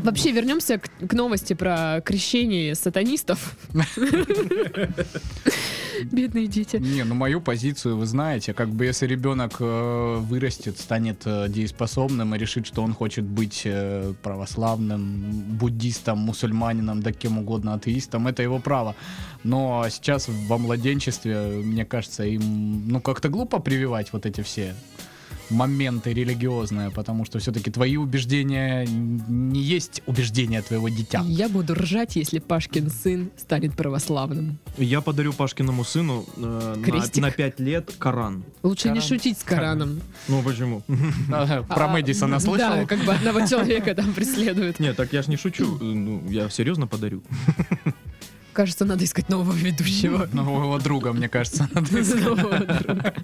Вообще, 0.01 0.33
вернемся 0.33 0.79
к 0.79 1.13
новости 1.13 1.55
про 1.55 2.01
крещение 2.05 2.75
сатанистов. 2.75 3.57
Бедные 6.05 6.47
дети. 6.47 6.77
Не, 6.77 7.05
ну 7.05 7.15
мою 7.15 7.41
позицию 7.41 7.97
вы 7.97 8.07
знаете, 8.07 8.53
как 8.55 8.69
бы 8.69 8.85
если 8.85 9.07
ребенок 9.07 9.57
э, 9.61 10.17
вырастет, 10.21 10.79
станет 10.79 11.23
э, 11.25 11.49
дееспособным 11.49 12.35
и 12.35 12.39
решит, 12.39 12.67
что 12.67 12.83
он 12.83 12.95
хочет 12.95 13.25
быть 13.25 13.63
э, 13.65 14.15
православным, 14.23 15.57
буддистом, 15.59 16.19
мусульманином, 16.19 17.03
да 17.03 17.13
кем 17.13 17.39
угодно, 17.39 17.75
атеистом, 17.75 18.27
это 18.27 18.43
его 18.43 18.59
право. 18.59 18.95
Но 19.45 19.87
сейчас 19.91 20.29
во 20.49 20.59
младенчестве, 20.59 21.63
мне 21.65 21.85
кажется, 21.85 22.25
им 22.25 22.89
ну 22.89 23.01
как-то 23.01 23.29
глупо 23.29 23.59
прививать 23.59 24.13
вот 24.13 24.27
эти 24.27 24.43
все 24.43 24.75
моменты 25.51 26.13
религиозные, 26.13 26.91
потому 26.91 27.25
что 27.25 27.39
все-таки 27.39 27.71
твои 27.71 27.97
убеждения 27.97 28.87
не 28.87 29.61
есть 29.63 30.03
убеждения 30.07 30.63
твоего 30.63 30.89
дитя. 30.89 31.23
Я 31.25 31.49
буду 31.49 31.75
ржать, 31.75 32.17
если 32.17 32.39
Пашкин 32.39 32.91
сын 32.91 33.31
станет 33.37 33.75
православным. 33.75 34.59
Я 34.79 35.01
подарю 35.01 35.33
Пашкиному 35.33 35.85
сыну 35.85 36.25
э, 36.37 36.75
на, 36.77 36.83
Крестик. 36.83 37.23
на 37.23 37.31
5 37.31 37.61
лет 37.61 37.93
Коран. 37.99 38.45
Лучше 38.63 38.89
не 38.89 38.95
Коран. 39.01 39.09
шутить 39.09 39.39
с 39.39 39.43
Кораном. 39.43 40.01
Ну 40.29 40.43
почему? 40.43 40.83
Про 41.69 41.87
А, 41.87 41.89
Мэдисона 41.89 42.35
Да, 42.37 42.41
слышал? 42.41 42.87
как 42.87 43.05
бы 43.05 43.13
одного 43.15 43.47
человека 43.47 43.95
там 43.95 44.13
преследуют. 44.13 44.81
Нет, 44.81 44.97
так 44.97 45.13
я 45.13 45.23
ж 45.23 45.29
не 45.29 45.37
шучу. 45.37 45.77
Э, 45.81 45.85
Ну, 45.85 46.23
я 46.31 46.49
серьезно 46.51 46.87
подарю. 46.87 47.23
Кажется, 48.53 48.85
надо 48.85 49.05
искать 49.05 49.29
нового 49.29 49.53
ведущего. 49.53 50.29
Нового 50.33 50.81
друга, 50.81 51.13
мне 51.13 51.29
кажется, 51.29 51.69
надо 51.73 51.89
искать. 52.01 52.25
Нового 52.25 52.59
друга. 52.59 53.15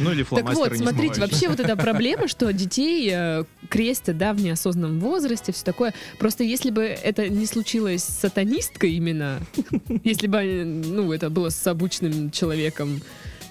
Ну 0.00 0.12
или 0.12 0.24
Так 0.24 0.54
вот, 0.54 0.72
не 0.72 0.78
смотрите, 0.78 1.20
вообще 1.20 1.48
вот 1.48 1.60
эта 1.60 1.76
проблема, 1.76 2.26
что 2.28 2.52
детей 2.52 3.10
э, 3.12 3.44
крестят, 3.68 4.18
да, 4.18 4.32
в 4.32 4.40
неосознанном 4.40 4.98
возрасте, 5.00 5.52
все 5.52 5.64
такое. 5.64 5.94
Просто 6.18 6.42
если 6.42 6.70
бы 6.70 6.82
это 6.82 7.28
не 7.28 7.46
случилось 7.46 8.02
с 8.02 8.20
сатанисткой 8.20 8.92
именно, 8.92 9.40
если 10.04 10.26
бы, 10.26 10.64
ну, 10.64 11.12
это 11.12 11.30
было 11.30 11.50
с 11.50 11.66
обычным 11.66 12.30
человеком, 12.30 13.00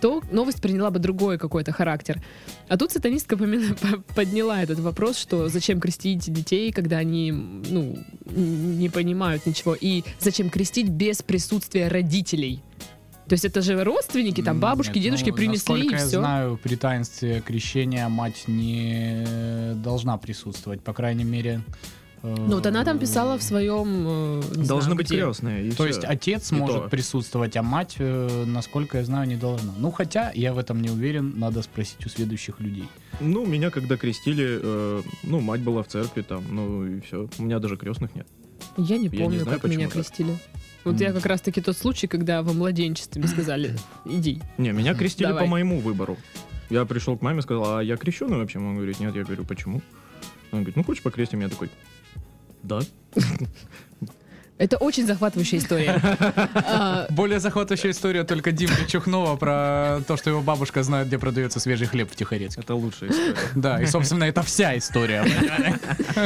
то 0.03 0.21
новость 0.31 0.61
приняла 0.61 0.91
бы 0.91 0.99
другой 0.99 1.37
какой-то 1.37 1.71
характер. 1.71 2.21
А 2.67 2.75
тут 2.77 2.91
сатанистка 2.91 3.37
подняла 4.15 4.61
этот 4.61 4.79
вопрос, 4.79 5.17
что 5.17 5.47
зачем 5.47 5.79
крестить 5.79 6.29
детей, 6.29 6.73
когда 6.73 6.97
они, 6.97 7.31
ну, 7.31 7.97
не 8.25 8.89
понимают 8.89 9.45
ничего, 9.45 9.77
и 9.79 10.03
зачем 10.19 10.49
крестить 10.49 10.89
без 10.89 11.21
присутствия 11.21 11.87
родителей. 11.87 12.61
То 13.29 13.35
есть 13.35 13.45
это 13.45 13.61
же 13.61 13.81
родственники, 13.81 14.43
там 14.43 14.59
бабушки, 14.59 14.95
Нет, 14.95 15.03
дедушки 15.03 15.29
ну, 15.29 15.37
принесли 15.37 15.87
и 15.87 15.91
я 15.91 15.97
все. 15.99 16.19
знаю, 16.19 16.59
при 16.61 16.75
таинстве 16.75 17.39
крещения 17.39 18.09
мать 18.09 18.43
не 18.47 19.73
должна 19.75 20.17
присутствовать, 20.17 20.81
по 20.81 20.91
крайней 20.91 21.23
мере. 21.23 21.61
Ну 22.23 22.55
вот 22.55 22.65
она 22.65 22.85
там 22.85 22.99
писала 22.99 23.37
в 23.37 23.43
своем... 23.43 24.39
э, 24.41 24.41
Должны 24.65 24.95
быть 24.95 25.09
крестные. 25.09 25.67
и 25.67 25.69
То 25.71 25.75
всё. 25.75 25.85
есть 25.87 26.03
отец 26.05 26.53
И 26.53 26.55
может 26.55 26.83
то. 26.83 26.89
присутствовать, 26.89 27.57
а 27.57 27.63
мать, 27.63 27.95
э, 27.99 28.45
насколько 28.47 28.99
я 28.99 29.03
знаю, 29.03 29.27
не 29.27 29.35
должна. 29.35 29.73
Ну 29.77 29.91
хотя 29.91 30.31
я 30.33 30.53
в 30.53 30.57
этом 30.57 30.81
не 30.81 30.89
уверен, 30.89 31.33
надо 31.37 31.61
спросить 31.61 32.05
у 32.05 32.09
следующих 32.09 32.61
людей. 32.61 32.87
Ну, 33.19 33.45
меня 33.45 33.69
когда 33.71 33.97
крестили, 33.97 34.59
э, 34.61 35.01
ну, 35.23 35.41
мать 35.41 35.59
была 35.61 35.83
в 35.83 35.87
церкви 35.87 36.21
там, 36.21 36.43
ну 36.49 36.85
и 36.85 37.01
все. 37.01 37.27
У 37.37 37.43
меня 37.43 37.59
даже 37.59 37.75
крестных 37.75 38.15
нет. 38.15 38.25
Я 38.77 38.97
не 38.97 39.09
помню, 39.09 39.41
знаю, 39.41 39.59
как 39.59 39.69
меня 39.69 39.85
так. 39.87 39.93
крестили. 39.95 40.37
Вот 40.85 40.99
я 41.01 41.11
как 41.11 41.25
раз-таки 41.25 41.59
тот 41.61 41.77
случай, 41.77 42.07
когда 42.07 42.41
во 42.41 42.53
младенчестве 42.53 43.21
мне 43.21 43.29
сказали, 43.29 43.75
иди. 44.05 44.41
Не, 44.57 44.71
меня 44.71 44.93
крестили 44.95 45.27
Давай. 45.27 45.43
по 45.43 45.49
моему 45.49 45.79
выбору. 45.81 46.17
Я 46.69 46.85
пришел 46.85 47.17
к 47.17 47.21
маме, 47.21 47.41
сказал, 47.41 47.77
а 47.79 47.83
я 47.83 47.97
крещеный 47.97 48.37
вообще? 48.37 48.59
Мама 48.59 48.75
говорит, 48.77 48.99
нет. 49.01 49.13
Я 49.13 49.23
говорю, 49.25 49.43
почему? 49.43 49.81
Она 50.51 50.61
говорит, 50.61 50.75
ну 50.77 50.83
хочешь 50.83 51.03
покрестим? 51.03 51.41
Я 51.41 51.49
такой, 51.49 51.69
да. 52.63 52.79
Это 54.57 54.77
очень 54.77 55.05
захватывающая 55.05 55.59
история. 55.59 55.99
А, 56.55 57.07
Более 57.09 57.39
захватывающая 57.39 57.91
история 57.91 58.23
только 58.23 58.51
Димы 58.51 58.73
Чухнова 58.87 59.35
про 59.35 60.01
то, 60.07 60.15
что 60.15 60.29
его 60.29 60.41
бабушка 60.41 60.83
знает, 60.83 61.07
где 61.07 61.17
продается 61.17 61.59
свежий 61.59 61.87
хлеб 61.87 62.09
в 62.11 62.15
Тихорецке. 62.15 62.61
Это 62.61 62.75
лучшая 62.75 63.09
история. 63.09 63.35
Да, 63.55 63.81
и, 63.81 63.85
собственно, 63.85 64.23
это 64.23 64.41
вся 64.41 64.77
история. 64.77 65.25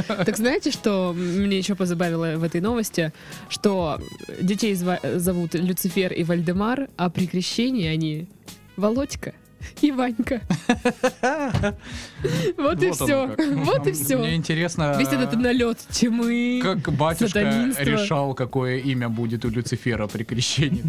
Так 0.08 0.38
знаете, 0.38 0.72
что 0.72 1.14
мне 1.16 1.58
еще 1.58 1.76
позабавило 1.76 2.36
в 2.38 2.44
этой 2.44 2.62
новости? 2.62 3.14
Что 3.50 4.00
детей 4.42 4.76
зовут 4.76 5.54
Люцифер 5.54 6.14
и 6.14 6.24
Вальдемар, 6.24 6.90
а 6.98 7.10
при 7.10 7.26
крещении 7.28 7.88
они 7.88 8.28
Володька 8.76 9.34
и 9.82 9.92
Ванька. 9.92 10.42
Вот 12.58 12.82
и 12.82 12.92
все. 12.92 13.28
Вот 13.28 13.88
и 13.88 13.92
Мне 13.92 13.94
все. 13.94 14.36
интересно, 14.36 14.96
Весь 14.98 15.10
этот 15.10 15.34
налет 15.36 15.78
тьмы. 15.92 16.60
как 16.64 16.92
батюшка 16.94 17.40
решал, 17.80 18.34
какое 18.34 18.78
имя 18.80 19.08
будет 19.10 19.46
у 19.46 19.50
Люцифера 19.50 20.08
при 20.08 20.24
крещении. 20.24 20.84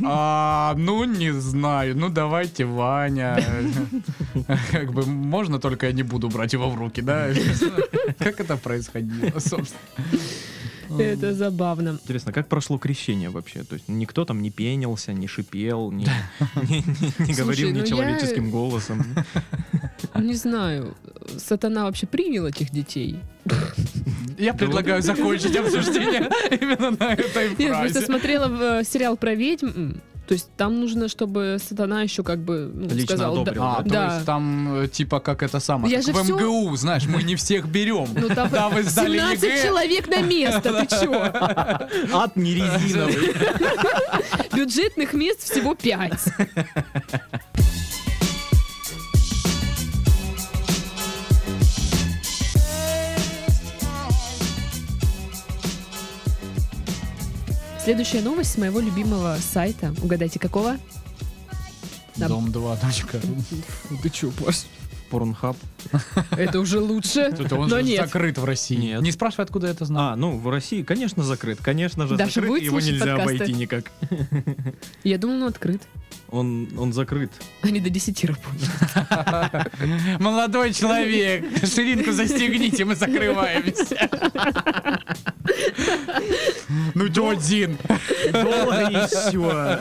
А, 0.06 0.74
ну, 0.76 1.04
не 1.04 1.32
знаю. 1.32 1.96
Ну, 1.96 2.08
давайте 2.08 2.64
Ваня. 2.64 3.38
Как 4.70 4.92
бы 4.92 5.06
можно, 5.06 5.58
только 5.58 5.86
я 5.86 5.92
не 5.92 6.02
буду 6.02 6.28
брать 6.28 6.52
его 6.52 6.68
в 6.68 6.74
руки, 6.76 7.00
да? 7.00 7.28
Как 8.18 8.40
это 8.40 8.56
происходило, 8.56 9.38
собственно? 9.38 9.80
Это 10.98 11.34
забавно. 11.34 11.98
Интересно, 12.02 12.32
как 12.32 12.48
прошло 12.48 12.78
крещение 12.78 13.30
вообще? 13.30 13.62
То 13.64 13.74
есть 13.74 13.88
никто 13.88 14.24
там 14.24 14.42
не 14.42 14.50
пенился, 14.50 15.12
не 15.12 15.26
шипел, 15.26 15.90
не, 15.90 16.04
не- 16.68 16.78
не- 16.78 17.26
не 17.28 17.34
говорил 17.34 17.70
ну 17.70 17.76
я- 17.76 17.82
нечеловеческим 17.82 18.50
голосом. 18.50 19.04
Не 20.14 20.34
знаю, 20.34 20.94
сатана 21.38 21.84
вообще 21.84 22.06
принял 22.06 22.46
этих 22.46 22.70
детей? 22.70 23.18
Я 24.38 24.54
предлагаю 24.54 25.02
закончить 25.02 25.56
обсуждение 25.56 26.30
именно 26.50 26.90
на 26.92 27.14
этой 27.14 27.48
Нет, 27.56 27.72
просто 27.72 27.94
фразе. 27.94 28.00
смотрела 28.06 28.80
э, 28.80 28.84
сериал 28.84 29.16
про 29.16 29.34
ведьм. 29.34 29.94
То 30.26 30.32
есть 30.34 30.48
там 30.56 30.80
нужно, 30.80 31.08
чтобы 31.08 31.58
сатана 31.62 32.00
еще 32.02 32.22
как 32.22 32.38
бы 32.38 32.70
ну, 32.72 32.88
Лично 32.88 33.04
сказал... 33.16 33.34
да- 33.34 33.40
одобрил, 33.42 33.62
А, 33.64 33.82
то 33.82 33.88
Да. 33.90 34.14
есть 34.14 34.26
там 34.26 34.74
э, 34.84 34.88
типа 34.88 35.20
как 35.20 35.42
это 35.42 35.60
самое, 35.60 35.92
Я 35.92 35.98
как 36.02 36.06
же 36.06 36.12
в 36.12 36.24
всё- 36.24 36.36
МГУ, 36.38 36.76
знаешь, 36.76 37.04
мы 37.06 37.22
не 37.22 37.36
всех 37.36 37.66
берем. 37.66 38.08
Ну 38.14 38.28
там 38.28 38.48
Да, 38.50 38.68
вы 38.70 38.82
сдали 38.84 39.18
17 39.18 39.42
ЕГЭ. 39.42 39.62
человек 39.64 40.08
на 40.08 40.22
место, 40.22 40.86
ты 40.86 40.86
чё? 40.86 41.12
Ад 42.16 42.36
не 42.36 42.54
резиновый. 42.54 43.34
Бюджетных 44.54 45.12
мест 45.12 45.42
всего 45.42 45.74
5. 45.74 46.12
Следующая 57.84 58.22
новость 58.22 58.52
с 58.52 58.56
моего 58.56 58.80
любимого 58.80 59.36
сайта. 59.40 59.94
Угадайте, 60.02 60.38
какого? 60.38 60.78
Дом 62.16 62.50
2. 62.50 62.76
точка 62.76 63.20
ру. 63.20 63.98
Ты 64.02 64.08
чё, 64.10 64.30
Паш? 64.30 64.62
Порнхаб. 65.10 65.56
Это 66.30 66.60
уже 66.60 66.80
лучше. 66.80 67.20
Это 67.38 67.56
он 67.56 67.68
Но 67.68 67.76
же 67.76 67.82
нет. 67.84 68.06
закрыт 68.06 68.38
в 68.38 68.44
России. 68.44 68.76
Нет. 68.76 69.02
Не 69.02 69.12
спрашивай, 69.12 69.44
откуда 69.44 69.66
это 69.68 69.84
знаю. 69.84 70.12
А, 70.14 70.16
ну, 70.16 70.38
в 70.38 70.48
России, 70.48 70.82
конечно, 70.82 71.22
закрыт. 71.22 71.58
Конечно 71.60 72.06
же, 72.06 72.16
Даша 72.16 72.32
закрыт, 72.40 72.48
будет 72.50 72.62
его 72.62 72.80
слушать 72.80 72.92
нельзя 72.94 73.16
подкасты? 73.16 73.34
обойти 73.34 73.52
никак. 73.52 73.92
Я 75.04 75.18
думал, 75.18 75.36
он 75.36 75.44
открыт. 75.44 75.82
Он, 76.34 76.68
он 76.76 76.92
закрыт. 76.92 77.30
Они 77.62 77.78
до 77.78 77.90
10 77.90 78.24
работают. 78.24 79.70
Молодой 80.20 80.72
человек, 80.72 81.44
ширинку 81.64 82.10
застегните, 82.10 82.84
мы 82.84 82.96
закрываемся. 82.96 84.10
Ну, 86.94 87.08
чё 87.08 87.30
один? 87.30 87.78
Долго 88.32 88.90
еще. 88.90 89.78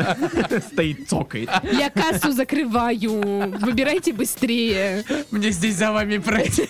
Стоит, 0.72 1.10
цокает. 1.10 1.50
Я 1.72 1.90
кассу 1.90 2.32
закрываю. 2.32 3.58
Выбирайте 3.60 4.14
быстрее. 4.14 5.04
Мне 5.32 5.50
здесь 5.50 5.76
за 5.76 5.92
вами 5.92 6.20
пройти. 6.20 6.70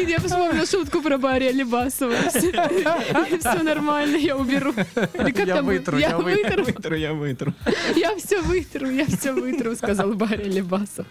Блин, 0.00 0.08
я 0.08 0.18
вспомнила 0.18 0.66
шутку 0.66 1.02
про 1.02 1.18
Барри 1.18 1.44
Алибасова. 1.44 2.14
Все 2.32 3.62
нормально, 3.62 4.16
я 4.16 4.36
уберу. 4.36 4.72
Или 5.14 5.30
как 5.30 5.46
Я 5.46 5.62
вытру, 5.62 5.98
я 5.98 6.16
вытру. 6.16 6.64
вытру. 6.64 6.64
Вытру, 6.64 6.96
я 6.96 7.12
вытру. 7.12 7.54
Я 7.94 8.16
все 8.16 8.40
вытру, 8.40 8.90
я 8.90 9.04
все 9.06 9.32
вытру, 9.32 9.76
сказал 9.76 10.14
Барри 10.14 10.44
Алибасов. 10.44 11.06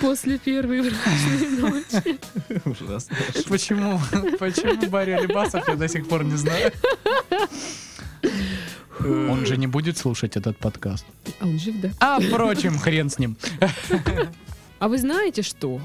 После 0.00 0.38
первой 0.38 0.80
брачной 0.80 1.48
ночи. 1.58 2.18
Ужасно. 2.64 3.16
Почему? 3.48 4.00
Почему 4.38 4.88
Барри 4.88 5.10
Алибасов, 5.12 5.68
я 5.68 5.76
до 5.76 5.88
сих 5.88 6.08
пор 6.08 6.24
не 6.24 6.36
знаю. 6.36 6.72
Он 9.00 9.44
же 9.44 9.56
не 9.58 9.66
будет 9.66 9.98
слушать 9.98 10.36
этот 10.36 10.56
подкаст. 10.56 11.04
А 11.40 11.44
он 11.46 11.58
жив, 11.58 11.74
да? 11.80 11.90
А, 12.00 12.18
впрочем, 12.20 12.78
хрен 12.78 13.10
с 13.10 13.18
ним. 13.18 13.36
А 14.84 14.88
вы 14.88 14.98
знаете 14.98 15.40
что? 15.40 15.80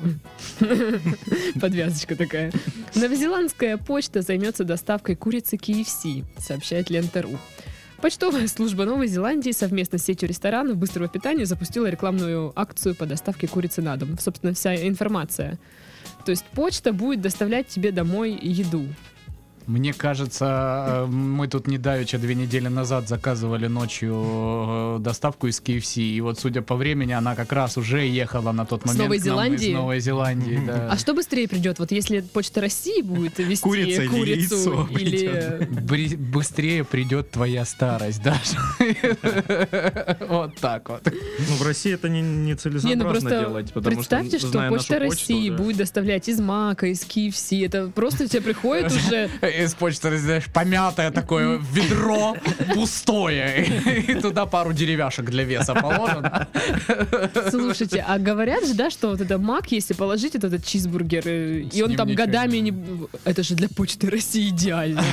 Подвязочка 1.61 2.17
такая. 2.17 2.51
Новозеландская 2.95 3.77
почта 3.77 4.21
займется 4.21 4.65
доставкой 4.65 5.15
курицы 5.15 5.55
KFC, 5.55 6.25
сообщает 6.37 6.89
Лента.ру. 6.89 7.37
Почтовая 8.01 8.45
служба 8.49 8.83
Новой 8.83 9.07
Зеландии 9.07 9.51
совместно 9.51 9.99
с 9.99 10.03
сетью 10.03 10.27
ресторанов 10.27 10.75
быстрого 10.75 11.07
питания 11.07 11.45
запустила 11.45 11.89
рекламную 11.89 12.51
акцию 12.57 12.93
по 12.93 13.05
доставке 13.05 13.47
курицы 13.47 13.81
на 13.81 13.95
дом. 13.95 14.19
Собственно, 14.19 14.53
вся 14.53 14.75
информация. 14.85 15.57
То 16.25 16.31
есть 16.31 16.43
почта 16.53 16.91
будет 16.91 17.21
доставлять 17.21 17.67
тебе 17.67 17.93
домой 17.93 18.37
еду. 18.41 18.85
Мне 19.69 19.93
кажется, 19.93 20.45
э, 20.87 21.05
мы 21.05 21.47
тут 21.47 21.67
недавеча 21.67 22.17
две 22.17 22.33
недели 22.33 22.67
назад 22.69 23.07
заказывали 23.07 23.67
ночью 23.67 24.15
э, 24.17 24.97
доставку 24.99 25.45
из 25.45 25.61
KFC, 25.61 26.01
и 26.01 26.21
вот, 26.21 26.39
судя 26.39 26.63
по 26.63 26.75
времени, 26.75 27.11
она 27.11 27.35
как 27.35 27.51
раз 27.51 27.77
уже 27.77 28.03
ехала 28.07 28.51
на 28.51 28.65
тот 28.65 28.81
С 28.81 28.85
момент 28.85 29.03
Новой 29.03 29.19
к 29.19 29.25
нам 29.25 29.35
Зеландии? 29.35 29.69
из 29.69 29.73
Новой 29.75 29.99
Зеландии, 29.99 30.59
да. 30.65 30.89
А 30.91 30.97
что 30.97 31.13
быстрее 31.13 31.47
придет? 31.47 31.77
Вот 31.77 31.91
если 31.91 32.21
почта 32.21 32.61
России 32.61 33.03
будет 33.03 33.37
вести 33.37 33.61
Курица 33.61 34.01
или 34.01 34.07
курицу 34.07 34.55
яйцо 34.55 34.87
или... 34.89 35.67
Бри- 35.83 36.17
быстрее 36.17 36.83
придет 36.83 37.29
твоя 37.29 37.63
старость, 37.63 38.23
Даша. 38.23 38.57
Вот 40.29 40.55
так 40.55 40.89
вот. 40.89 41.05
Ну, 41.05 41.55
в 41.55 41.61
России 41.61 41.93
это 41.93 42.09
не, 42.09 42.21
не 42.21 42.25
Не, 42.25 42.51
ну 42.53 42.57
целесообразно 42.57 43.29
делать, 43.29 43.73
потому 43.73 43.95
представьте, 43.95 44.39
что, 44.39 44.47
что, 44.47 44.57
зная 44.57 44.69
Почта 44.71 44.97
России 44.97 45.49
да. 45.51 45.57
будет 45.57 45.77
доставлять 45.77 46.27
из 46.27 46.39
Мака, 46.39 46.87
из 46.87 47.03
KFC. 47.03 47.65
Это 47.65 47.87
просто 47.87 48.27
тебе 48.27 48.41
приходит 48.41 48.91
уже... 48.91 49.29
Из 49.59 49.73
почты, 49.73 50.17
знаешь, 50.17 50.45
помятое 50.53 51.11
такое 51.11 51.59
ведро, 51.73 52.37
пустое. 52.73 53.65
И 54.07 54.15
туда 54.15 54.45
пару 54.45 54.71
деревяшек 54.73 55.25
для 55.25 55.43
веса 55.43 55.73
положено. 55.73 56.47
Слушайте, 57.49 58.05
а 58.07 58.17
говорят 58.19 58.65
же, 58.65 58.73
да, 58.73 58.89
что 58.89 59.09
вот 59.09 59.21
это 59.21 59.37
Мак, 59.37 59.71
если 59.71 59.93
положить 59.93 60.33
вот 60.35 60.43
этот 60.45 60.65
чизбургер, 60.65 61.23
э, 61.25 61.61
и 61.73 61.81
он 61.81 61.95
там 61.95 62.13
годами 62.15 62.57
не 62.57 62.69
не... 62.71 63.07
Это 63.25 63.43
же 63.43 63.55
для 63.55 63.69
Почты 63.69 64.09
России 64.09 64.49
идеально. 64.49 65.03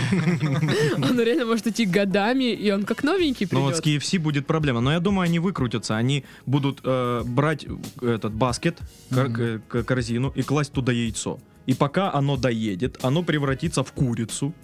Он 1.11 1.21
реально 1.21 1.47
может 1.47 1.67
идти 1.67 1.85
годами, 1.87 2.53
и 2.53 2.71
он 2.71 2.85
как 2.85 3.03
новенький 3.05 3.49
Ну 3.51 3.61
вот 3.61 3.77
с 3.77 3.81
придет. 3.81 4.03
KFC 4.03 4.19
будет 4.19 4.47
проблема. 4.47 4.81
Но 4.81 4.93
я 4.93 5.01
думаю, 5.01 5.27
они 5.27 5.39
выкрутятся. 5.39 5.97
Они 5.97 6.25
будут 6.47 6.81
э, 6.85 7.23
брать 7.25 7.67
этот 8.03 8.33
баскет, 8.33 8.79
корзину 9.11 10.33
и 10.37 10.43
класть 10.43 10.73
туда 10.73 10.93
яйцо. 10.93 11.39
И 11.67 11.75
пока 11.75 12.13
оно 12.13 12.37
доедет, 12.37 12.99
оно 13.03 13.23
превратится 13.23 13.83
в 13.83 13.93
курицу. 13.93 14.55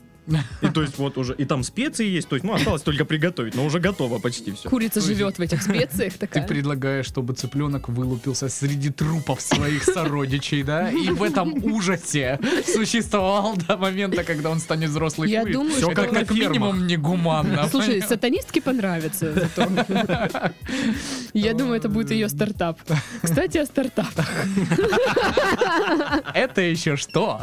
И 0.60 0.68
то 0.68 0.82
есть 0.82 0.98
вот 0.98 1.18
уже, 1.18 1.34
и 1.34 1.44
там 1.44 1.62
специи 1.64 2.06
есть, 2.06 2.28
то 2.28 2.36
есть, 2.36 2.44
ну, 2.44 2.54
осталось 2.54 2.82
только 2.82 3.04
приготовить, 3.04 3.54
но 3.56 3.64
уже 3.64 3.80
готово 3.80 4.18
почти 4.20 4.52
все. 4.52 4.68
Курица 4.68 5.00
живет 5.00 5.38
в 5.38 5.40
этих 5.40 5.62
специях 5.62 6.12
Ты 6.14 6.18
такая. 6.20 6.46
предлагаешь, 6.46 7.06
чтобы 7.06 7.34
цыпленок 7.34 7.88
вылупился 7.88 8.48
среди 8.48 8.90
трупов 8.90 9.40
своих 9.40 9.82
сородичей, 9.84 10.62
да? 10.62 10.90
И 10.90 11.08
в 11.10 11.22
этом 11.24 11.54
ужасе 11.64 12.38
существовал 12.66 13.56
до 13.56 13.76
момента, 13.76 14.22
когда 14.22 14.50
он 14.50 14.60
станет 14.60 14.90
взрослый 14.90 15.28
Я 15.28 15.44
думаю, 15.44 15.72
Это 15.72 15.80
что- 15.80 15.94
как 15.94 16.30
минимум 16.30 16.86
негуманно. 16.86 17.68
Слушай, 17.70 18.00
сатанистке 18.02 18.60
понравится 18.62 19.32
зато. 19.34 19.68
Я 21.34 21.54
думаю, 21.54 21.76
это 21.78 21.88
будет 21.88 22.10
ее 22.12 22.28
стартап. 22.28 22.78
Кстати, 23.22 23.58
о 23.58 23.66
стартапах. 23.66 24.28
Это 26.34 26.60
еще 26.60 26.96
что? 26.96 27.40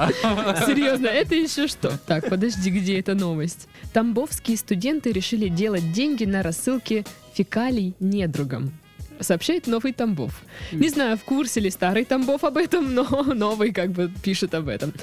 Серьезно, 0.65 1.07
это 1.07 1.35
еще 1.35 1.67
что? 1.67 1.97
Так, 2.07 2.29
подожди, 2.29 2.68
где 2.69 2.99
эта 2.99 3.15
новость? 3.15 3.67
Тамбовские 3.93 4.57
студенты 4.57 5.11
решили 5.11 5.47
делать 5.47 5.91
деньги 5.91 6.25
на 6.25 6.43
рассылке 6.43 7.05
фекалий 7.33 7.95
недругам. 7.99 8.71
Сообщает 9.19 9.67
Новый 9.67 9.91
Тамбов. 9.91 10.41
Не 10.71 10.89
знаю, 10.89 11.17
в 11.17 11.23
курсе 11.23 11.59
ли 11.59 11.69
Старый 11.69 12.05
Тамбов 12.05 12.43
об 12.43 12.57
этом, 12.57 12.93
но 12.93 13.03
Новый 13.33 13.73
как 13.73 13.91
бы 13.91 14.11
пишет 14.23 14.53
об 14.53 14.69
этом. 14.69 14.93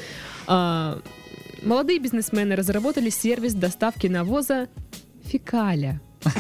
А, 0.47 1.01
молодые 1.63 1.99
бизнесмены 1.99 2.57
разработали 2.57 3.11
сервис 3.11 3.55
доставки 3.55 4.07
навоза 4.07 4.69
фекаля. 5.25 6.01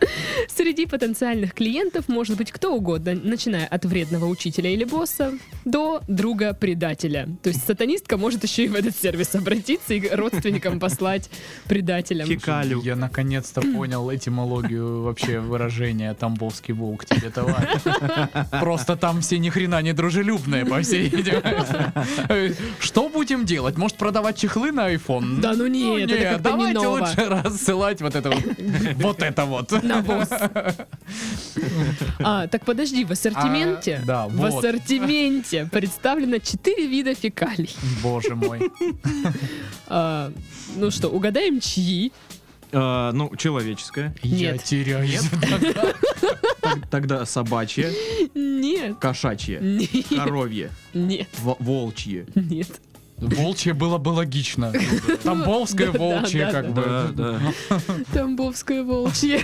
Среди 0.48 0.86
потенциальных 0.86 1.54
клиентов 1.54 2.08
может 2.08 2.36
быть 2.36 2.52
кто 2.52 2.74
угодно, 2.74 3.14
начиная 3.14 3.66
от 3.66 3.84
вредного 3.84 4.26
учителя 4.26 4.70
или 4.70 4.84
босса 4.84 5.32
до 5.64 6.02
друга-предателя. 6.08 7.28
То 7.42 7.50
есть 7.50 7.66
сатанистка 7.66 8.16
может 8.16 8.42
еще 8.42 8.64
и 8.64 8.68
в 8.68 8.74
этот 8.74 8.96
сервис 8.96 9.34
обратиться 9.34 9.94
и 9.94 10.08
родственникам 10.08 10.80
послать 10.80 11.30
предателям. 11.66 12.28
Фекалю. 12.28 12.82
Я 12.82 12.96
наконец-то 12.96 13.60
понял 13.74 14.14
этимологию 14.14 15.02
вообще 15.02 15.40
выражения 15.40 16.14
«Тамбовский 16.14 16.74
волк 16.74 17.04
тебе 17.04 17.30
товарищ». 17.30 17.80
Просто 18.60 18.96
там 18.96 19.20
все 19.20 19.38
ни 19.38 19.50
хрена 19.50 19.82
не 19.82 19.92
дружелюбные, 19.92 20.64
по 20.64 20.80
всей 20.82 21.08
видимости. 21.08 21.92
Что 22.80 23.08
будем 23.08 23.44
делать? 23.44 23.76
Может 23.76 23.96
продавать 23.96 24.36
чехлы 24.38 24.72
на 24.72 24.92
iPhone? 24.92 25.40
Да 25.40 25.54
ну 25.54 25.66
нет, 25.66 26.10
это 26.10 26.22
как-то 26.22 26.36
не 26.36 26.72
давайте 26.72 26.80
ново. 26.80 26.98
лучше 26.98 27.24
рассылать 27.28 28.00
вот 28.00 28.14
это 28.14 28.30
вот, 28.30 28.42
вот 28.96 29.22
это 29.22 29.44
вот. 29.44 29.72
Навоз. 29.88 30.28
А, 32.20 32.46
так 32.48 32.64
подожди, 32.64 33.04
в 33.04 33.10
ассортименте, 33.12 34.00
А, 34.02 34.06
да, 34.06 34.28
в 34.28 34.32
вот. 34.36 34.54
ассортименте 34.64 35.68
представлено 35.70 36.38
4 36.38 36.86
вида 36.86 37.14
фекалий. 37.14 37.74
Боже 38.02 38.34
мой. 38.34 38.60
А, 39.90 40.30
ну 40.76 40.90
что, 40.90 41.08
угадаем, 41.08 41.60
чьи? 41.60 42.12
А, 42.72 43.10
ну, 43.12 43.34
человеческое. 43.36 44.14
Я 44.22 44.52
Нет. 44.52 44.64
теряюсь. 44.64 45.22
Так- 46.60 46.90
Тогда 46.90 47.24
собачье, 47.24 47.90
Нет. 48.34 48.98
кошачье, 48.98 49.58
Нет. 49.62 50.06
коровье, 50.14 50.70
Нет. 50.92 51.28
во- 51.40 51.56
волчье. 51.58 52.26
Нет. 52.34 52.68
Волчье 53.20 53.74
было 53.74 53.98
бы 53.98 54.10
логично. 54.10 54.72
Тамбовское 55.22 55.90
волчье 55.90 56.50
как 56.50 56.72
бы. 56.72 57.40
Тамбовское 58.12 58.84
волчье. 58.84 59.40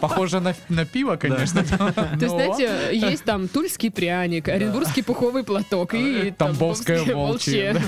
Похоже 0.00 0.40
на, 0.40 0.54
на 0.68 0.84
пиво, 0.84 1.16
конечно. 1.16 1.64
То 1.68 2.18
есть, 2.20 2.28
знаете, 2.28 2.70
есть 2.92 3.24
там 3.24 3.48
тульский 3.48 3.90
пряник, 3.90 4.48
оренбургский 4.48 5.02
пуховый 5.04 5.44
платок 5.44 5.94
и 5.94 6.32
Тамбовское 6.36 7.04
волчье. 7.04 7.80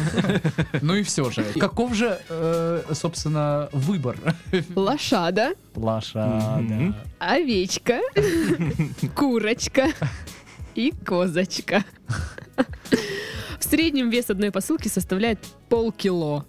Ну 0.81 0.95
и 0.95 1.03
все 1.03 1.31
же. 1.31 1.45
Каков 1.59 1.95
же, 1.95 2.19
э, 2.29 2.83
собственно, 2.93 3.69
выбор? 3.73 4.17
Лошада, 4.75 5.55
Лошада. 5.75 6.95
Овечка, 7.19 8.01
курочка 9.15 9.89
и 10.75 10.93
козочка. 11.05 11.85
В 13.59 13.65
среднем 13.65 14.11
вес 14.11 14.29
одной 14.31 14.51
посылки 14.51 14.89
составляет 14.89 15.39
полкило. 15.69 16.47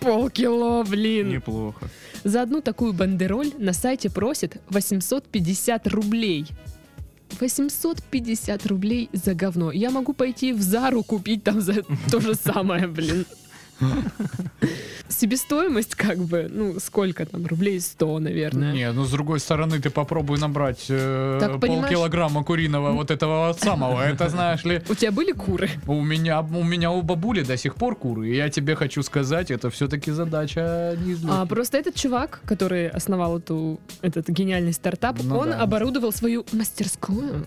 Полкило, 0.00 0.84
блин. 0.84 1.30
Неплохо. 1.30 1.88
За 2.24 2.42
одну 2.42 2.60
такую 2.60 2.92
бандероль 2.92 3.52
на 3.58 3.72
сайте 3.72 4.10
просит 4.10 4.60
850 4.68 5.86
рублей. 5.88 6.46
850 7.40 8.66
рублей 8.66 9.10
за 9.12 9.34
говно. 9.34 9.72
Я 9.72 9.90
могу 9.90 10.12
пойти 10.12 10.52
в 10.52 10.62
Зару 10.62 11.02
купить 11.02 11.44
там 11.44 11.60
за 11.60 11.82
то 12.10 12.20
же 12.20 12.34
самое, 12.34 12.86
блин. 12.86 13.26
Себестоимость 15.08 15.94
как 15.94 16.18
бы, 16.18 16.48
ну, 16.50 16.80
сколько 16.80 17.24
там, 17.26 17.46
рублей 17.46 17.80
100, 17.80 18.18
наверное. 18.18 18.72
Не, 18.72 18.92
ну 18.92 19.04
с 19.04 19.10
другой 19.10 19.38
стороны, 19.40 19.78
ты 19.80 19.88
попробуй 19.90 20.38
набрать 20.38 20.86
э, 20.88 21.38
Так, 21.40 21.60
полкилограмма 21.60 22.42
куриного 22.44 22.90
вот 22.92 23.10
этого 23.10 23.48
вот 23.48 23.60
самого. 23.60 24.02
Это 24.02 24.28
знаешь 24.28 24.64
ли, 24.64 24.82
У 24.88 24.94
тебя 24.94 25.12
были 25.12 25.32
куры? 25.32 25.70
у 25.86 26.02
меня, 26.02 26.40
у 26.40 26.64
меня 26.64 26.90
у 26.90 27.02
бабули 27.02 27.42
до 27.42 27.56
сих 27.56 27.76
пор 27.76 27.94
куры. 27.96 28.28
И 28.30 28.36
я 28.36 28.48
тебе 28.50 28.74
хочу 28.74 29.02
сказать, 29.02 29.50
это 29.50 29.70
все-таки 29.70 30.10
задача 30.10 30.96
не 31.04 31.16
А, 31.28 31.46
просто 31.46 31.78
этот 31.78 31.94
чувак, 31.94 32.40
который 32.44 32.88
основал 32.88 33.38
эту, 33.38 33.78
этот 34.02 34.28
гениальный 34.28 34.72
стартап, 34.72 35.18
Ну 35.22 35.38
он 35.38 35.50
да. 35.50 35.60
оборудовал 35.62 36.12
свою 36.12 36.44
мастерскую 36.52 37.46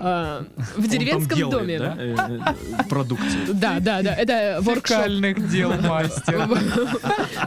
а, 0.00 0.44
в 0.56 0.78
Он 0.78 0.82
там 0.84 0.90
деревенском 0.90 1.36
делает, 1.38 1.58
доме. 1.58 1.78
да, 1.78 1.96
э, 1.98 2.84
продукцию. 2.88 3.54
Да, 3.54 3.78
да, 3.80 4.02
да, 4.02 4.14
это 4.14 4.58
воркшоп. 4.62 5.06
Дел 5.50 5.72
мастер. 5.80 6.48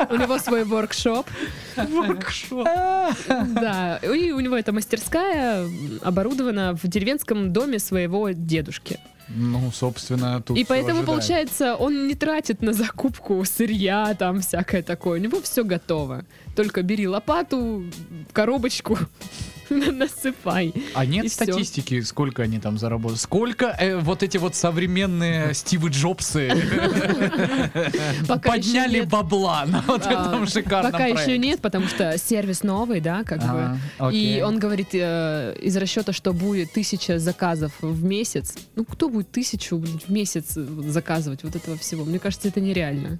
У 0.09 0.15
него 0.15 0.39
свой 0.39 0.63
воркшоп. 0.63 1.27
Да, 1.75 3.99
и 4.01 4.31
у 4.31 4.39
него 4.39 4.57
эта 4.57 4.71
мастерская 4.71 5.67
оборудована 6.01 6.75
в 6.81 6.87
деревенском 6.87 7.53
доме 7.53 7.79
своего 7.79 8.29
дедушки. 8.31 8.99
Ну, 9.33 9.71
собственно, 9.71 10.41
тут 10.41 10.57
И 10.57 10.65
поэтому, 10.65 10.99
ожидается. 10.99 11.11
получается, 11.11 11.75
он 11.75 12.07
не 12.07 12.15
тратит 12.15 12.61
на 12.61 12.73
закупку 12.73 13.43
сырья, 13.45 14.13
там 14.19 14.41
всякое 14.41 14.83
такое. 14.83 15.19
У 15.19 15.23
него 15.23 15.39
все 15.41 15.63
готово. 15.63 16.25
Только 16.55 16.81
бери 16.83 17.07
лопату, 17.07 17.85
коробочку, 18.33 18.97
насыпай. 19.69 20.73
А 20.93 21.05
нет 21.05 21.25
И 21.25 21.29
статистики, 21.29 22.01
сколько 22.01 22.43
они 22.43 22.59
там 22.59 22.77
заработали? 22.77 23.17
Сколько 23.17 23.67
э, 23.79 23.97
вот 23.97 24.21
эти 24.21 24.37
вот 24.37 24.55
современные 24.55 25.53
Стивы 25.53 25.89
Джобсы 25.89 26.49
подняли 28.43 29.01
бабла 29.01 29.65
на 29.65 29.81
вот 29.87 30.05
А, 30.05 30.11
этом 30.11 30.47
шикарном 30.47 30.91
Пока 30.91 31.05
еще 31.05 31.37
нет, 31.37 31.61
потому 31.61 31.87
что 31.87 32.17
сервис 32.17 32.63
новый, 32.63 32.99
да, 32.99 33.23
как 33.23 33.39
бы. 33.39 33.79
Ага, 33.97 34.11
И 34.11 34.41
он 34.41 34.59
говорит 34.59 34.89
э, 34.93 35.55
из 35.61 35.75
расчета, 35.77 36.13
что 36.13 36.33
будет 36.33 36.73
тысяча 36.73 37.19
заказов 37.19 37.71
в 37.81 38.03
месяц. 38.03 38.55
Ну, 38.75 38.85
кто 38.85 39.09
будет 39.09 39.31
тысячу 39.31 39.77
в 39.77 40.09
месяц 40.11 40.53
заказывать 40.53 41.43
вот 41.43 41.55
этого 41.55 41.77
всего? 41.77 42.03
Мне 42.03 42.19
кажется, 42.19 42.47
это 42.47 42.59
нереально. 42.59 43.19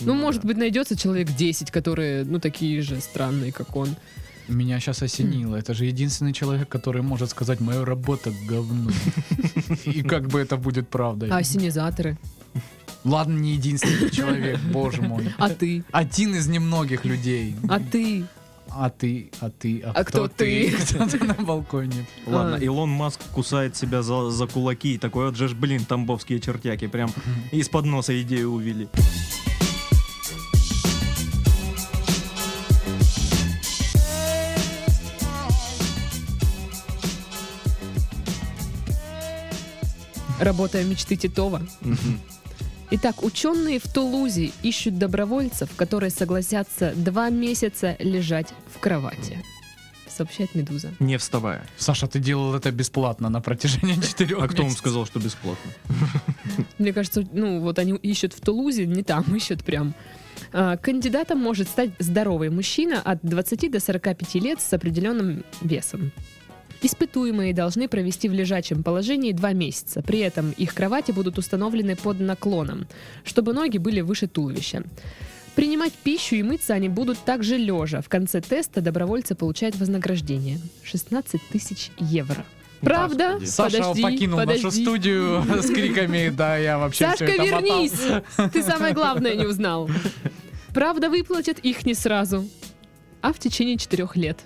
Ну, 0.00 0.14
может 0.14 0.44
быть, 0.44 0.56
найдется 0.56 0.96
человек 0.96 1.30
10, 1.34 1.70
которые, 1.70 2.24
ну, 2.24 2.38
такие 2.38 2.82
же 2.82 3.00
странные, 3.00 3.52
как 3.52 3.76
он. 3.76 3.88
Меня 4.48 4.78
сейчас 4.78 5.02
осенило. 5.02 5.56
Это 5.56 5.74
же 5.74 5.86
единственный 5.86 6.32
человек, 6.32 6.68
который 6.68 7.02
может 7.02 7.30
сказать, 7.30 7.60
моя 7.60 7.84
работа 7.84 8.32
говно. 8.48 8.90
И 9.84 10.02
как 10.02 10.28
бы 10.28 10.38
это 10.38 10.56
будет 10.56 10.88
правдой. 10.88 11.30
А 11.30 11.38
ассенизаторы? 11.38 12.16
Ладно, 13.02 13.36
не 13.38 13.54
единственный 13.54 14.10
человек, 14.10 14.60
боже 14.72 15.02
мой. 15.02 15.32
А 15.38 15.48
ты? 15.48 15.82
Один 15.90 16.34
из 16.36 16.46
немногих 16.46 17.04
людей. 17.04 17.56
А 17.68 17.80
ты? 17.80 18.24
А 18.68 18.90
ты, 18.90 19.30
а 19.40 19.48
ты, 19.50 19.80
а, 19.80 19.92
А 19.92 20.04
кто 20.04 20.28
ты? 20.28 20.70
Кто 20.90 21.06
ты 21.08 21.24
на 21.24 21.34
балконе? 21.34 22.06
Ладно, 22.26 22.56
А. 22.56 22.58
Илон 22.58 22.90
Маск 22.90 23.20
кусает 23.32 23.76
себя 23.76 24.02
за, 24.02 24.30
за 24.30 24.46
кулаки. 24.46 24.94
и 24.94 24.98
Такой 24.98 25.26
вот 25.26 25.36
же, 25.36 25.48
ж, 25.48 25.54
блин, 25.54 25.84
тамбовские 25.84 26.40
чертяки. 26.40 26.86
Прям 26.88 27.10
из-под 27.52 27.86
носа 27.86 28.20
идею 28.22 28.50
увели. 28.52 28.88
Работая 40.46 40.84
мечты 40.84 41.16
Титова. 41.16 41.60
Итак, 42.92 43.24
ученые 43.24 43.80
в 43.80 43.92
Тулузе 43.92 44.52
ищут 44.62 44.96
добровольцев, 44.96 45.70
которые 45.74 46.10
согласятся 46.10 46.92
два 46.94 47.30
месяца 47.30 47.96
лежать 47.98 48.54
в 48.72 48.78
кровати. 48.78 49.42
Сообщает 50.06 50.54
Медуза. 50.54 50.92
Не 51.00 51.16
вставая. 51.18 51.66
Саша, 51.76 52.06
ты 52.06 52.20
делал 52.20 52.54
это 52.54 52.70
бесплатно 52.70 53.28
на 53.28 53.40
протяжении 53.40 53.94
четырех 54.00 54.40
А 54.40 54.46
кто 54.46 54.62
вам 54.62 54.70
сказал, 54.70 55.04
что 55.04 55.18
бесплатно? 55.18 55.72
Мне 56.78 56.92
кажется, 56.92 57.24
ну 57.32 57.60
вот 57.60 57.80
они 57.80 57.94
ищут 57.94 58.32
в 58.32 58.40
Тулузе, 58.40 58.86
не 58.86 59.02
там, 59.02 59.24
ищут 59.34 59.64
прям. 59.64 59.96
А, 60.52 60.76
Кандидатом 60.76 61.40
может 61.40 61.66
стать 61.66 61.90
здоровый 61.98 62.50
мужчина 62.50 63.02
от 63.02 63.18
20 63.22 63.68
до 63.72 63.80
45 63.80 64.34
лет 64.36 64.60
с 64.60 64.72
определенным 64.72 65.44
весом. 65.60 66.12
Испытуемые 66.86 67.52
должны 67.52 67.88
провести 67.88 68.28
в 68.28 68.32
лежачем 68.32 68.84
положении 68.84 69.32
два 69.32 69.52
месяца. 69.52 70.02
При 70.02 70.20
этом 70.20 70.52
их 70.52 70.72
кровати 70.72 71.10
будут 71.10 71.36
установлены 71.36 71.96
под 71.96 72.20
наклоном, 72.20 72.86
чтобы 73.24 73.52
ноги 73.52 73.78
были 73.78 74.02
выше 74.02 74.28
туловища. 74.28 74.84
Принимать 75.56 75.92
пищу 75.94 76.36
и 76.36 76.44
мыться 76.44 76.74
они 76.74 76.88
будут 76.88 77.18
также 77.18 77.56
лежа. 77.56 78.02
В 78.02 78.08
конце 78.08 78.40
теста 78.40 78.82
добровольцы 78.82 79.34
получают 79.34 79.74
вознаграждение 79.74 80.60
16 80.84 81.40
тысяч 81.50 81.90
евро. 81.98 82.46
Правда? 82.82 83.38
Господи. 83.40 83.50
Саша 83.50 83.78
Подожди, 83.78 84.02
покинул 84.02 84.38
нашу 84.38 84.62
подожди. 84.62 84.82
студию 84.84 85.44
с 85.60 85.66
криками, 85.66 86.28
да, 86.28 86.56
я 86.56 86.78
вообще 86.78 87.06
Сашка, 87.06 87.26
всё 87.26 87.34
это 87.34 87.42
мотал». 87.42 87.80
вернись! 87.80 88.52
Ты 88.52 88.62
самое 88.62 88.94
главное 88.94 89.34
не 89.34 89.46
узнал. 89.46 89.90
Правда, 90.72 91.10
выплатят 91.10 91.58
их 91.58 91.84
не 91.84 91.94
сразу, 91.94 92.48
а 93.22 93.32
в 93.32 93.40
течение 93.40 93.76
четырех 93.76 94.14
лет. 94.14 94.38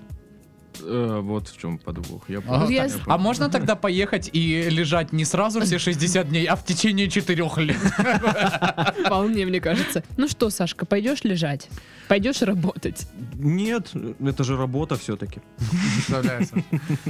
Э, 0.82 1.20
вот 1.22 1.48
в 1.48 1.58
чем 1.58 1.78
подвох. 1.78 2.22
Я 2.28 2.38
А, 2.38 2.40
я 2.40 2.44
понял, 2.44 2.66
с- 2.66 2.70
я 2.70 2.84
А 2.84 3.04
понял. 3.04 3.18
можно 3.18 3.48
тогда 3.50 3.74
поехать 3.76 4.30
и 4.32 4.68
лежать 4.70 5.12
не 5.12 5.24
сразу 5.24 5.60
все 5.60 5.78
60 5.78 6.28
дней, 6.28 6.46
а 6.46 6.56
в 6.56 6.64
течение 6.64 7.08
4 7.08 7.58
лет? 7.58 7.76
Вполне, 9.04 9.46
мне 9.46 9.60
кажется. 9.60 10.02
Ну 10.16 10.28
что, 10.28 10.50
Сашка, 10.50 10.86
пойдешь 10.86 11.24
лежать? 11.24 11.68
Пойдешь 12.08 12.42
работать? 12.42 13.06
Нет, 13.34 13.92
это 14.24 14.44
же 14.44 14.56
работа 14.56 14.96
все-таки. 14.96 15.40
Представляешь? 15.94 16.48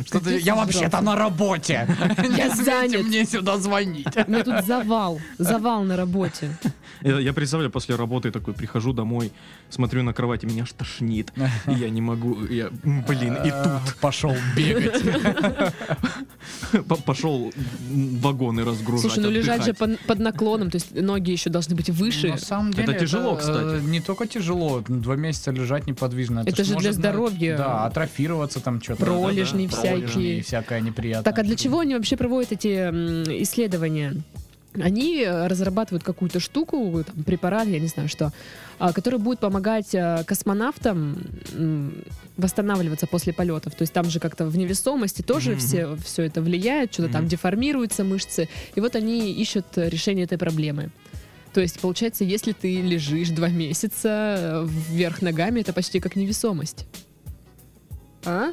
Что 0.07 0.19
ты- 0.21 0.25
Какие 0.25 0.45
Я 0.45 0.55
вообще-то 0.55 1.01
на 1.01 1.17
работе. 1.17 1.87
Не 2.19 2.51
смейте 2.51 2.65
занят. 2.65 3.03
мне 3.07 3.25
сюда 3.25 3.57
звонить. 3.59 4.07
У 4.27 4.31
меня 4.31 4.45
тут 4.45 4.65
завал. 4.65 5.21
Завал 5.39 5.85
на 5.85 5.97
работе. 5.97 6.51
Я, 7.03 7.33
представляю, 7.33 7.71
после 7.71 7.97
работы 7.97 8.31
такой 8.31 8.55
прихожу 8.55 8.93
домой, 8.93 9.33
смотрю 9.69 10.03
на 10.03 10.13
кровать, 10.13 10.45
и 10.45 10.47
меня 10.47 10.63
аж 10.63 10.73
тошнит. 10.73 11.33
И 11.67 11.73
я 11.73 11.91
не 11.91 12.01
могу, 12.01 12.45
я, 12.47 12.71
блин, 12.83 13.37
и 13.45 13.51
тут 13.51 13.81
Пошел 14.01 14.35
бегать. 14.57 15.03
по- 16.89 16.97
пошел 16.97 17.53
вагоны 17.91 18.65
разгружать. 18.65 19.13
Слушай, 19.13 19.23
ну 19.25 19.31
лежать 19.31 19.65
же 19.65 19.75
под, 19.75 20.19
наклоном, 20.19 20.71
то 20.71 20.77
есть 20.77 20.95
ноги 20.95 21.31
еще 21.31 21.51
должны 21.51 21.75
быть 21.75 21.91
выше. 21.91 22.29
На 22.29 22.39
самом 22.39 22.71
Это 22.71 22.87
деле 22.87 22.99
тяжело, 22.99 23.35
э, 23.35 23.39
кстати. 23.39 23.85
Не 23.85 24.01
только 24.01 24.27
тяжело, 24.27 24.83
два 24.87 25.17
месяца 25.17 25.51
лежать 25.51 25.87
неподвижно. 25.87 26.45
Это 26.47 26.65
же 26.65 26.77
для 26.77 26.93
здоровья. 26.93 27.57
Да, 27.57 27.85
атрофироваться 27.87 28.61
там 28.61 28.81
что-то. 28.81 29.05
Пролежни 29.05 29.67
всякие. 29.67 30.43
всякое 30.43 30.81
неприятное. 30.81 31.25
Так, 31.25 31.39
а 31.39 31.43
для 31.43 31.57
чего 31.57 31.81
они 31.81 31.95
вообще 31.95 32.17
проводят 32.17 32.53
эти 32.53 33.43
исследования? 33.43 34.23
Они 34.75 35.23
э, 35.23 35.47
разрабатывают 35.49 36.05
какую-то 36.05 36.39
штуку, 36.39 37.03
там, 37.05 37.25
препарат, 37.25 37.67
я 37.67 37.81
не 37.81 37.89
знаю 37.89 38.09
что, 38.09 38.33
а, 38.79 38.93
который 38.93 39.19
будет 39.19 39.41
помогать 39.41 39.95
э, 39.95 40.23
космонавтам 40.27 41.19
восстанавливаться 42.37 43.07
после 43.07 43.33
полетов. 43.33 43.75
То 43.75 43.83
есть 43.83 43.93
там 43.93 44.05
же 44.09 44.21
как-то 44.21 44.47
в 44.47 44.57
невесомости 44.57 45.23
тоже 45.23 45.51
Мгм. 45.53 45.59
все, 45.59 45.97
все 46.05 46.23
это 46.23 46.41
влияет, 46.41 46.93
что-то 46.93 47.09
там 47.13 47.23
Мгм. 47.23 47.31
деформируются 47.31 48.05
мышцы. 48.05 48.49
И 48.77 48.81
вот 48.81 48.95
они 48.95 49.33
ищут 49.33 49.67
э, 49.77 49.89
решение 49.89 50.25
этой 50.25 50.39
проблемы. 50.39 50.91
То 51.53 51.61
есть, 51.61 51.81
получается, 51.81 52.23
если 52.23 52.53
ты 52.53 52.81
лежишь 52.81 53.31
два 53.31 53.49
месяца 53.49 54.09
э, 54.09 54.67
вверх 54.69 55.21
ногами, 55.21 55.61
это 55.61 55.73
почти 55.73 55.99
как 55.99 56.15
невесомость. 56.15 56.87
А? 58.25 58.53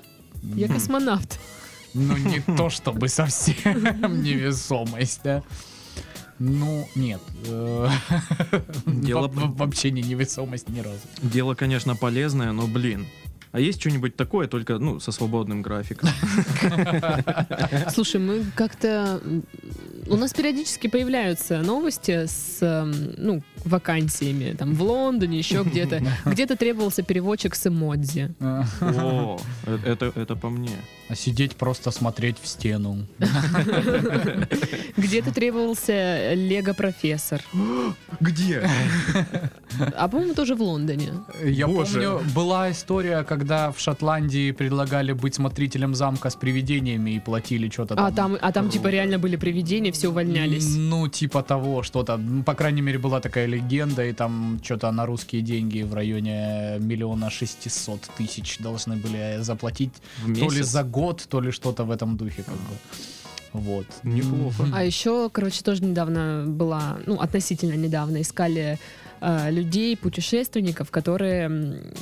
Я 0.55 0.67
космонавт. 0.67 1.39
Ну, 1.93 2.17
не 2.17 2.39
то 2.57 2.69
чтобы 2.69 3.07
совсем 3.07 3.53
невесомость, 4.23 5.21
да. 5.23 5.43
Ну, 6.39 6.87
нет. 6.95 7.21
э, 7.45 7.89
Дело 8.85 9.27
во- 9.27 9.47
Вообще 9.47 9.91
не 9.91 10.01
невесомость 10.01 10.69
ни 10.69 10.79
разу. 10.79 10.99
Дело, 11.21 11.55
конечно, 11.55 11.95
полезное, 11.95 12.51
но, 12.51 12.67
блин. 12.67 13.07
А 13.57 13.59
есть 13.59 13.81
что-нибудь 13.81 14.15
такое, 14.15 14.47
только, 14.47 14.77
ну, 14.77 14.99
со 14.99 15.11
свободным 15.11 15.63
графиком? 15.63 16.09
Слушай, 17.91 18.21
мы 18.21 18.45
как-то... 18.53 19.19
У 20.07 20.15
нас 20.15 20.31
периодически 20.31 20.85
появляются 20.85 21.63
новости 21.63 22.27
с, 22.27 22.59
эм, 22.61 23.15
ну, 23.17 23.41
вакансиями. 23.65 24.55
Там 24.55 24.75
в 24.75 24.83
Лондоне, 24.83 25.39
еще 25.39 25.63
где-то. 25.63 26.03
Где-то 26.25 26.55
требовался 26.55 27.01
переводчик 27.01 27.55
с 27.55 27.65
эмодзи. 27.65 28.35
О, 28.39 29.39
э- 29.65 29.79
это, 29.85 30.11
это 30.15 30.35
по 30.35 30.49
мне. 30.49 30.77
А 31.09 31.15
сидеть 31.15 31.55
просто 31.55 31.91
смотреть 31.91 32.37
в 32.41 32.47
стену. 32.47 33.07
Где-то 34.97 35.33
требовался 35.33 36.33
лего-профессор. 36.33 37.41
Где? 38.19 38.69
А, 39.95 40.07
по-моему, 40.09 40.33
тоже 40.33 40.55
в 40.55 40.61
Лондоне. 40.61 41.13
Я 41.43 41.67
Боже. 41.67 41.93
помню, 41.93 42.21
была 42.35 42.71
история, 42.71 43.23
когда 43.23 43.46
в 43.47 43.79
Шотландии 43.79 44.51
предлагали 44.51 45.13
быть 45.13 45.35
смотрителем 45.35 45.95
замка 45.95 46.29
с 46.29 46.35
привидениями 46.35 47.11
и 47.11 47.19
платили 47.19 47.69
что-то 47.69 47.95
там. 47.95 48.05
А 48.05 48.11
там, 48.11 48.37
а 48.41 48.51
там 48.51 48.69
типа 48.69 48.87
реально 48.87 49.19
были 49.19 49.35
привидения, 49.35 49.91
все 49.91 50.09
увольнялись. 50.09 50.75
Ну, 50.75 51.07
типа 51.07 51.43
того, 51.43 51.83
что-то. 51.83 52.17
Ну, 52.17 52.43
По 52.43 52.53
крайней 52.53 52.81
мере, 52.81 52.97
была 52.97 53.19
такая 53.19 53.47
легенда, 53.47 54.05
и 54.05 54.13
там 54.13 54.59
что-то 54.63 54.91
на 54.91 55.05
русские 55.05 55.41
деньги 55.41 55.83
в 55.83 55.93
районе 55.93 56.77
миллиона 56.79 57.29
шестисот 57.29 58.01
тысяч 58.17 58.57
должны 58.59 58.95
были 58.95 59.37
заплатить. 59.41 59.93
В 60.25 60.39
То 60.39 60.49
ли 60.49 60.63
за 60.63 60.83
год, 60.83 61.25
то 61.29 61.41
ли 61.41 61.51
что-то 61.51 61.83
в 61.83 61.91
этом 61.91 62.17
духе, 62.17 62.43
как 62.43 62.55
бы. 62.55 62.75
Вот. 63.53 63.85
Неплохо. 64.03 64.67
А 64.73 64.83
еще, 64.83 65.29
короче, 65.29 65.63
тоже 65.63 65.83
недавно 65.83 66.43
была, 66.45 66.97
ну, 67.05 67.15
относительно 67.15 67.73
недавно 67.73 68.21
искали 68.21 68.77
э, 69.21 69.51
людей, 69.51 69.95
путешественников, 69.97 70.91
которые, 70.91 71.49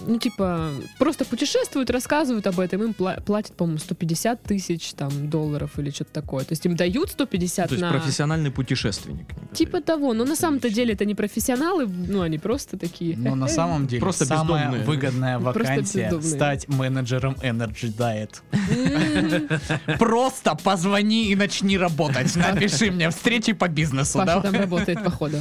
ну, 0.07 0.17
типа, 0.19 0.71
просто 0.99 1.25
путешествуют, 1.25 1.89
рассказывают 1.89 2.47
об 2.47 2.59
этом, 2.59 2.83
им 2.83 2.91
пла- 2.91 3.21
платят, 3.21 3.55
по-моему, 3.55 3.79
150 3.79 4.43
тысяч 4.43 4.93
там 4.93 5.29
долларов 5.29 5.77
или 5.79 5.89
что-то 5.89 6.11
такое. 6.13 6.43
То 6.43 6.51
есть 6.53 6.65
им 6.65 6.75
дают 6.75 7.11
150 7.11 7.67
То 7.69 7.75
есть 7.75 7.81
на... 7.81 7.91
профессиональный 7.91 8.51
путешественник. 8.51 9.27
Типа 9.53 9.81
того, 9.81 10.13
но 10.13 10.25
на 10.25 10.35
самом-то 10.35 10.69
деле 10.69 10.93
это 10.93 11.05
не 11.05 11.15
профессионалы, 11.15 11.87
ну, 11.87 12.21
они 12.21 12.37
просто 12.37 12.77
такие. 12.77 13.15
Но 13.17 13.35
на 13.35 13.47
самом 13.47 13.87
деле 13.87 14.01
Просто 14.01 14.25
самая 14.25 14.65
бездомные. 14.65 14.85
выгодная 14.85 15.39
вакансия 15.39 16.21
стать 16.21 16.67
менеджером 16.67 17.33
Energy 17.41 17.93
Diet. 17.95 18.41
Просто 19.99 20.55
позвони 20.55 21.31
и 21.31 21.35
начни 21.35 21.77
работать. 21.77 22.35
Напиши 22.35 22.91
мне 22.91 23.09
встречи 23.09 23.53
по 23.53 23.67
бизнесу, 23.67 24.19
Паша 24.19 24.41
там 24.41 24.55
работает, 24.55 25.03
походу. 25.03 25.37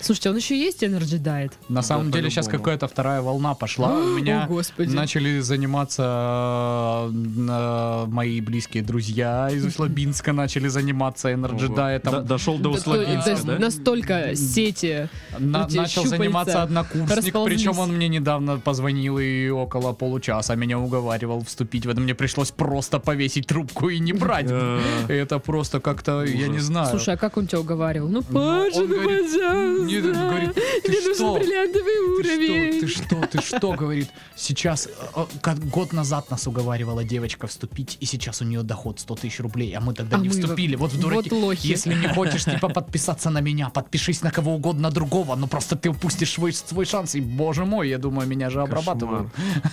Слушайте, 0.00 0.30
он 0.30 0.36
еще 0.36 0.58
есть 0.58 0.82
Energy 0.82 0.97
Diet? 1.04 1.52
На 1.68 1.82
самом 1.82 2.10
деле 2.10 2.30
сейчас 2.30 2.48
какая-то 2.48 2.88
вторая 2.88 3.22
волна 3.22 3.54
пошла. 3.54 3.88
У 3.88 4.14
О, 4.16 4.18
меня 4.18 4.46
господи. 4.48 4.94
начали 4.94 5.40
заниматься 5.40 7.08
э, 7.08 7.12
э, 7.12 8.06
мои 8.06 8.40
близкие 8.40 8.82
друзья 8.82 9.48
из 9.50 9.64
Услабинска 9.64 10.32
начали 10.32 10.68
заниматься 10.68 11.30
Energy. 11.30 11.68
Diet. 11.68 12.02
До- 12.10 12.22
Дошел 12.22 12.58
до 12.58 12.70
Да, 12.72 12.78
Услабинска, 12.78 13.36
да? 13.44 13.58
Настолько 13.58 14.34
сети 14.34 15.08
начал 15.38 16.04
заниматься 16.04 16.62
однокурсник, 16.62 17.34
причем 17.44 17.78
он 17.78 17.92
мне 17.92 18.08
недавно 18.08 18.58
позвонил 18.58 19.18
и 19.18 19.48
около 19.48 19.92
получаса 19.92 20.54
меня 20.56 20.78
уговаривал 20.78 21.44
вступить 21.44 21.86
в 21.86 21.90
это. 21.90 22.00
Мне 22.00 22.14
пришлось 22.14 22.50
просто 22.50 22.98
повесить 22.98 23.46
трубку 23.46 23.88
и 23.88 23.98
не 23.98 24.12
брать. 24.12 24.46
Э, 24.48 24.80
Это 25.08 25.38
просто 25.38 25.80
как-то, 25.80 26.24
я 26.24 26.48
не 26.48 26.58
знаю. 26.58 26.88
Слушай, 26.88 27.14
а 27.14 27.16
как 27.16 27.36
он 27.36 27.46
тебя 27.46 27.60
уговаривал? 27.60 28.08
Ну, 28.08 28.22
Паша, 28.22 28.78
он 28.80 28.88
ну, 28.88 28.94
говорит, 29.02 30.56
ты 30.92 31.00
Мне 31.00 31.14
что? 31.14 31.24
нужен 31.26 31.42
бриллиантовый 31.42 31.94
Ты 31.94 32.36
уровень. 32.36 32.88
что, 32.88 32.96
ты 32.96 33.04
что, 33.18 33.26
ты 33.26 33.40
что, 33.42 33.72
говорит, 33.72 34.08
сейчас, 34.36 34.86
э, 35.16 35.24
э, 35.44 35.54
год 35.72 35.92
назад 35.92 36.30
нас 36.30 36.46
уговаривала 36.46 37.04
девочка 37.04 37.46
вступить, 37.46 37.96
и 38.00 38.06
сейчас 38.06 38.40
у 38.42 38.44
нее 38.44 38.62
доход 38.62 39.00
100 39.00 39.14
тысяч 39.16 39.40
рублей, 39.40 39.72
а 39.76 39.80
мы 39.80 39.94
тогда 39.94 40.16
А 40.16 40.20
не 40.20 40.28
мы 40.28 40.34
вступили, 40.34 40.76
вот 40.76 40.92
в 40.92 41.00
дураки. 41.00 41.30
вот 41.30 41.42
лохи. 41.42 41.66
Если 41.68 41.94
не 41.94 42.08
хочешь, 42.08 42.44
типа, 42.44 42.68
подписаться 42.74 43.30
на 43.30 43.40
меня, 43.40 43.68
подпишись 43.70 44.22
на 44.22 44.30
кого 44.30 44.54
угодно 44.54 44.90
другого, 44.90 45.36
но 45.36 45.46
просто 45.46 45.76
ты 45.76 45.90
упустишь 45.90 46.32
свой, 46.32 46.52
свой 46.52 46.84
шанс, 46.86 47.14
и, 47.14 47.20
боже 47.20 47.64
мой, 47.64 47.88
я 47.88 47.98
думаю, 47.98 48.28
меня 48.28 48.50
же 48.50 48.60
обрабатывают. 48.62 49.28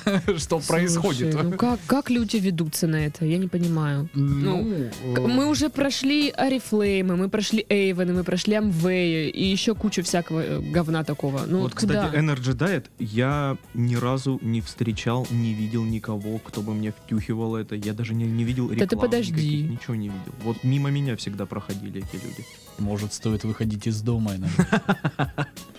Что 0.38 0.60
происходит? 0.60 1.34
Ну 1.34 1.51
как, 1.54 1.80
как 1.88 2.10
люди 2.10 2.38
ведутся 2.38 2.88
на 2.88 2.97
это? 3.06 3.25
Я 3.25 3.38
не 3.38 3.47
понимаю. 3.47 4.10
Ну, 4.13 4.89
К- 5.15 5.19
Мы 5.21 5.47
уже 5.47 5.69
прошли 5.69 6.30
Арифлеймы, 6.30 7.15
мы 7.15 7.30
прошли 7.30 7.65
Эйвены, 7.69 8.13
мы 8.13 8.23
прошли 8.23 8.56
Амвеи 8.56 9.30
и 9.30 9.43
еще 9.45 9.75
кучу 9.75 10.01
всякого 10.04 10.41
э, 10.41 10.60
говна 10.60 11.04
такого. 11.05 11.43
Ну, 11.47 11.61
Вот, 11.61 11.73
куда? 11.75 12.09
кстати, 12.09 12.15
Energy 12.17 12.55
Diet 12.55 12.85
я 12.99 13.57
ни 13.73 13.95
разу 13.95 14.39
не 14.41 14.61
встречал, 14.61 15.25
не 15.31 15.53
видел 15.53 15.83
никого, 15.85 16.39
кто 16.39 16.61
бы 16.61 16.73
мне 16.73 16.91
втюхивал 16.91 17.55
это. 17.55 17.75
Я 17.75 17.93
даже 17.93 18.13
не, 18.13 18.25
не 18.25 18.43
видел 18.43 18.67
ты 18.69 18.75
реклам 18.75 19.01
подожди. 19.01 19.31
никаких, 19.31 19.69
ничего 19.69 19.95
не 19.95 20.09
видел. 20.09 20.33
Вот 20.43 20.63
мимо 20.63 20.89
меня 20.89 21.15
всегда 21.15 21.45
проходили 21.45 21.99
эти 22.03 22.15
люди. 22.23 22.45
может, 22.79 23.13
стоит 23.13 23.43
выходить 23.43 23.87
из 23.87 24.01
дома 24.01 24.35
иногда. 24.35 25.47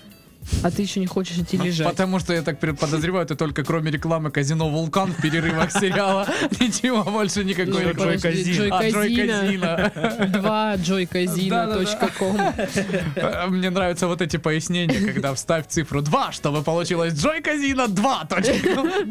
А 0.62 0.70
ты 0.70 0.82
еще 0.82 1.00
не 1.00 1.06
хочешь 1.06 1.38
идти 1.38 1.56
лежать. 1.56 1.86
Потому 1.88 2.18
что 2.18 2.32
я 2.32 2.42
так 2.42 2.58
подозреваю, 2.58 3.26
ты 3.26 3.34
только 3.34 3.64
кроме 3.64 3.90
рекламы 3.90 4.30
казино 4.30 4.68
Вулкан 4.68 5.12
в 5.12 5.20
перерывах 5.20 5.70
сериала 5.80 6.26
ничего 6.60 7.02
больше 7.04 7.44
никакой 7.44 7.84
рекламы. 7.84 8.16
Джой 8.16 8.68
А, 8.70 8.88
Джой 8.90 9.10
Казино. 9.10 9.76
Казино. 9.76 10.26
Два 10.28 10.74
joycasino.com 10.76 12.36
Э, 13.16 13.46
Мне 13.46 13.70
нравятся 13.70 14.06
вот 14.06 14.20
эти 14.22 14.36
пояснения, 14.36 15.00
когда 15.00 15.34
вставь 15.34 15.66
цифру 15.68 16.02
2, 16.02 16.32
чтобы 16.32 16.62
получилось 16.62 17.14
Джой 17.14 17.40
Казино 17.42 17.86
2. 17.86 18.28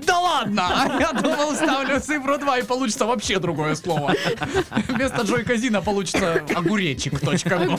Да 0.05 0.19
ладно! 0.19 0.97
Я 0.99 1.11
думал, 1.13 1.53
ставлю 1.55 1.99
цифру 1.99 2.37
2 2.37 2.59
и 2.59 2.63
получится 2.63 3.05
вообще 3.05 3.39
другое 3.39 3.75
слово. 3.75 4.13
Вместо 4.87 5.21
Джой 5.23 5.43
Казино 5.43 5.81
получится 5.81 6.43
огуречек.ком. 6.55 7.73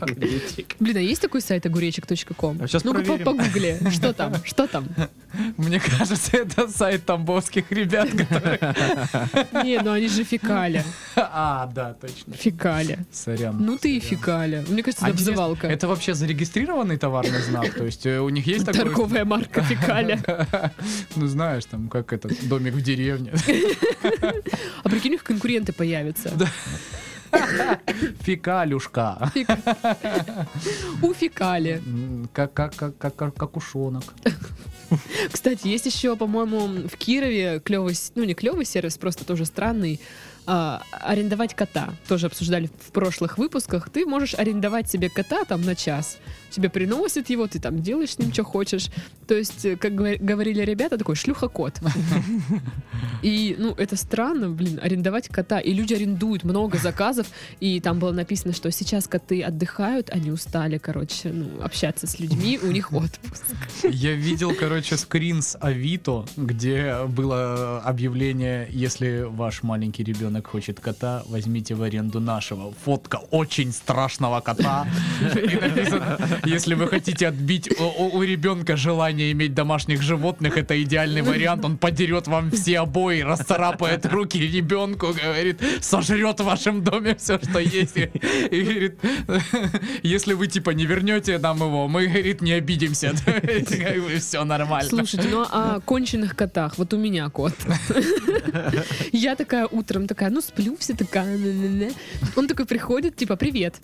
Огуречек. 0.00 0.76
Блин, 0.80 0.96
а 0.96 1.00
есть 1.00 1.22
такой 1.22 1.40
сайт 1.40 1.66
огуречек.ком? 1.66 2.65
А 2.66 2.68
сейчас 2.68 2.82
Ну-ка, 2.82 2.98
по- 2.98 3.04
проверим. 3.04 3.24
погугли, 3.24 3.78
что 3.92 4.12
там, 4.12 4.34
что 4.44 4.66
там? 4.66 4.88
Мне 5.56 5.78
кажется, 5.78 6.36
это 6.36 6.66
сайт 6.66 7.04
тамбовских 7.06 7.70
ребят, 7.70 8.10
которые... 8.10 8.58
Не, 9.64 9.78
ну 9.82 9.92
они 9.92 10.08
же 10.08 10.24
фекали, 10.24 10.82
А, 11.14 11.70
да, 11.72 11.94
точно. 11.94 12.34
фекали. 12.34 12.98
Сорян. 13.12 13.56
Ну 13.60 13.78
ты 13.78 13.96
и 13.98 14.00
фекали. 14.00 14.64
Мне 14.68 14.82
кажется, 14.82 15.06
А 15.06 15.10
это 15.10 15.16
обзывалка. 15.18 15.68
Это 15.68 15.86
вообще 15.86 16.14
зарегистрированный 16.14 16.96
товарный 16.96 17.40
знак? 17.40 17.72
То 17.74 17.84
есть 17.84 18.04
э, 18.04 18.18
у 18.18 18.30
них 18.30 18.44
есть 18.48 18.66
такой... 18.66 18.80
Торговая 18.80 19.24
марка 19.24 19.62
фекали. 19.62 20.18
Ну 21.14 21.26
знаешь, 21.28 21.64
там 21.66 21.88
как 21.88 22.12
этот 22.12 22.48
домик 22.48 22.74
в 22.74 22.82
деревне. 22.82 23.32
А 24.82 24.88
прикинь, 24.88 25.10
у 25.10 25.14
них 25.14 25.22
конкуренты 25.24 25.72
появятся. 25.72 26.32
Фекалюшка. 28.20 29.32
У 31.02 31.12
фекали. 31.14 31.82
Как, 32.32 32.52
как, 32.52 32.74
как, 32.74 32.98
как, 32.98 33.16
как, 33.16 33.34
как 33.34 33.56
ушонок. 33.56 34.04
Кстати, 35.32 35.66
есть 35.66 35.86
еще, 35.86 36.16
по-моему, 36.16 36.88
в 36.88 36.96
Кирове 36.96 37.60
клевый, 37.60 37.94
ну 38.14 38.24
не 38.24 38.34
клевый 38.34 38.64
сервис, 38.64 38.98
просто 38.98 39.24
тоже 39.24 39.44
странный. 39.44 40.00
а, 40.46 40.82
арендовать 40.92 41.54
кота. 41.54 41.90
Тоже 42.08 42.26
обсуждали 42.26 42.70
в 42.86 42.92
прошлых 42.92 43.36
выпусках. 43.38 43.90
Ты 43.90 44.06
можешь 44.06 44.34
арендовать 44.34 44.88
себе 44.88 45.10
кота 45.10 45.44
там 45.44 45.62
на 45.62 45.74
час. 45.74 46.18
Тебе 46.56 46.70
приносят 46.70 47.28
его, 47.28 47.46
ты 47.46 47.58
там 47.60 47.82
делаешь 47.82 48.12
с 48.14 48.18
ним, 48.18 48.32
что 48.32 48.42
хочешь. 48.42 48.88
То 49.28 49.34
есть, 49.34 49.66
э, 49.66 49.76
как 49.76 49.92
говор- 49.92 50.16
говорили 50.18 50.62
ребята, 50.62 50.96
такой 50.96 51.14
шлюха-кот. 51.14 51.74
И, 53.22 53.56
ну, 53.58 53.74
это 53.76 53.94
странно, 53.96 54.48
блин, 54.48 54.80
арендовать 54.82 55.28
кота. 55.28 55.58
И 55.60 55.74
люди 55.74 55.92
арендуют 55.92 56.44
много 56.44 56.78
заказов. 56.78 57.26
И 57.60 57.78
там 57.80 57.98
было 57.98 58.12
написано, 58.12 58.54
что 58.54 58.70
сейчас 58.70 59.06
коты 59.06 59.42
отдыхают, 59.42 60.08
они 60.08 60.30
устали, 60.30 60.78
короче, 60.78 61.28
ну, 61.30 61.62
общаться 61.62 62.06
с 62.06 62.18
людьми, 62.20 62.58
у 62.62 62.68
них 62.68 62.90
отпуск. 62.92 63.44
Я 63.82 64.14
видел, 64.14 64.54
короче, 64.54 64.96
скрин 64.96 65.42
с 65.42 65.58
Авито, 65.60 66.24
где 66.38 67.04
было 67.06 67.80
объявление, 67.84 68.66
если 68.70 69.26
ваш 69.28 69.62
маленький 69.62 70.04
ребенок 70.04 70.46
хочет 70.46 70.80
кота, 70.80 71.22
возьмите 71.28 71.74
в 71.74 71.82
аренду 71.82 72.18
нашего. 72.20 72.72
Фотка 72.84 73.16
очень 73.30 73.72
страшного 73.72 74.40
кота. 74.40 74.86
И 75.20 75.56
написано, 75.60 76.18
если 76.46 76.74
вы 76.74 76.88
хотите 76.88 77.28
отбить 77.28 77.68
у, 77.78 78.22
ребенка 78.22 78.76
желание 78.76 79.32
иметь 79.32 79.54
домашних 79.54 80.02
животных, 80.02 80.56
это 80.56 80.80
идеальный 80.82 81.22
вариант. 81.22 81.64
Он 81.64 81.76
подерет 81.76 82.26
вам 82.26 82.50
все 82.50 82.80
обои, 82.80 83.20
расцарапает 83.20 84.06
руки 84.06 84.38
ребенку, 84.38 85.08
говорит, 85.08 85.60
сожрет 85.80 86.40
в 86.40 86.44
вашем 86.44 86.82
доме 86.82 87.14
все, 87.16 87.38
что 87.38 87.58
есть. 87.58 87.96
И, 87.96 88.62
говорит, 88.62 88.98
если 90.02 90.34
вы 90.34 90.46
типа 90.46 90.70
не 90.70 90.86
вернете 90.86 91.38
нам 91.38 91.58
его, 91.58 91.88
мы, 91.88 92.06
говорит, 92.06 92.40
не 92.40 92.52
обидимся. 92.52 93.12
Все 94.18 94.44
нормально. 94.44 94.88
Слушайте, 94.88 95.28
ну 95.30 95.42
о 95.42 95.80
конченых 95.80 96.36
котах. 96.36 96.78
Вот 96.78 96.94
у 96.94 96.98
меня 96.98 97.28
кот. 97.30 97.54
Я 99.12 99.36
такая 99.36 99.66
утром 99.66 100.06
такая, 100.06 100.30
ну 100.30 100.40
сплю, 100.40 100.76
все 100.78 100.94
такая. 100.94 101.38
Он 102.36 102.48
такой 102.48 102.66
приходит, 102.66 103.16
типа, 103.16 103.36
привет. 103.36 103.76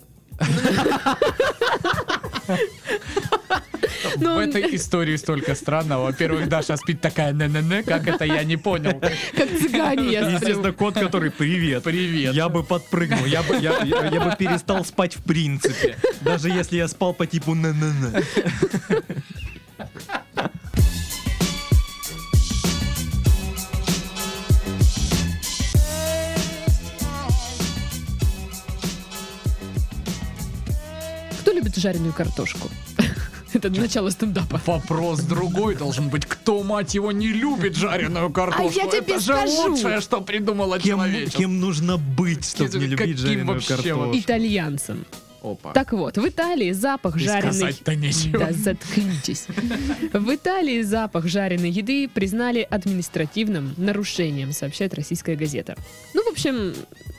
В 4.15 4.21
Ну, 4.21 4.35
он- 4.35 4.49
этой 4.49 4.75
истории 4.75 5.15
столько 5.15 5.55
странного. 5.55 6.05
Во-первых, 6.05 6.47
Даша 6.47 6.77
спит 6.77 7.01
такая 7.01 7.31
не-не-не, 7.33 7.83
как 7.83 8.07
это 8.07 8.25
я 8.25 8.43
не 8.43 8.57
понял. 8.57 8.99
Как 9.35 9.49
цыгане 9.59 10.11
я. 10.11 10.29
Естественно, 10.29 10.71
кот, 10.71 10.93
который 10.95 11.31
привет. 11.31 11.83
Привет. 11.83 12.33
Я 12.35 12.49
бы 12.49 12.63
подпрыгнул, 12.63 13.25
я 13.25 13.41
бы, 13.43 13.55
я, 13.55 13.79
я- 13.83 14.05
я 14.07 14.19
бы 14.21 14.35
перестал 14.37 14.85
спать 14.85 15.15
в 15.15 15.23
принципе. 15.23 15.95
Даже 16.21 16.49
если 16.49 16.77
я 16.77 16.87
спал 16.87 17.13
по 17.13 17.25
типу 17.25 17.55
на-на-на. 17.55 18.21
Кто 18.21 18.93
любит 18.93 19.52
жареную 31.83 32.13
картошку? 32.13 32.69
Это 33.53 33.69
начало 33.69 34.09
стендапа. 34.09 34.59
Вопрос 34.65 35.19
другой 35.21 35.75
должен 35.75 36.09
быть, 36.09 36.25
кто, 36.25 36.63
мать 36.63 36.95
его, 36.95 37.11
не 37.11 37.27
любит 37.27 37.75
жареную 37.75 38.31
картошку? 38.31 38.79
А 38.81 38.83
я 38.85 38.89
тебе 38.89 39.13
это 39.13 39.19
же 39.19 39.33
скажу. 39.33 39.69
лучшее, 39.69 40.01
что 40.01 40.21
придумало 40.21 40.79
Кем, 40.79 40.97
человечество. 40.97 41.39
кем 41.39 41.59
нужно 41.59 41.97
быть, 41.97 42.45
чтобы 42.45 42.79
не 42.79 42.95
Каким 42.95 43.05
любить 43.05 43.17
жареную 43.19 43.47
вообще 43.47 43.75
картошку? 43.75 44.11
Итальянцам. 44.17 45.05
Опа. 45.43 45.73
Так 45.73 45.91
вот, 45.91 46.17
в 46.17 46.25
Италии 46.25 46.71
запах 46.71 47.17
И 47.17 47.19
жареной... 47.19 47.53
сказать-то 47.53 47.95
нечего. 47.95 48.39
Да, 48.39 48.53
заткнитесь. 48.53 49.47
В 50.13 50.33
Италии 50.33 50.81
запах 50.81 51.27
жареной 51.27 51.69
еды 51.69 52.07
признали 52.07 52.61
административным 52.61 53.73
нарушением, 53.75 54.53
сообщает 54.53 54.93
российская 54.93 55.35
газета. 55.35 55.75
Ну, 56.13 56.23
в 56.23 56.31
общем, 56.31 56.73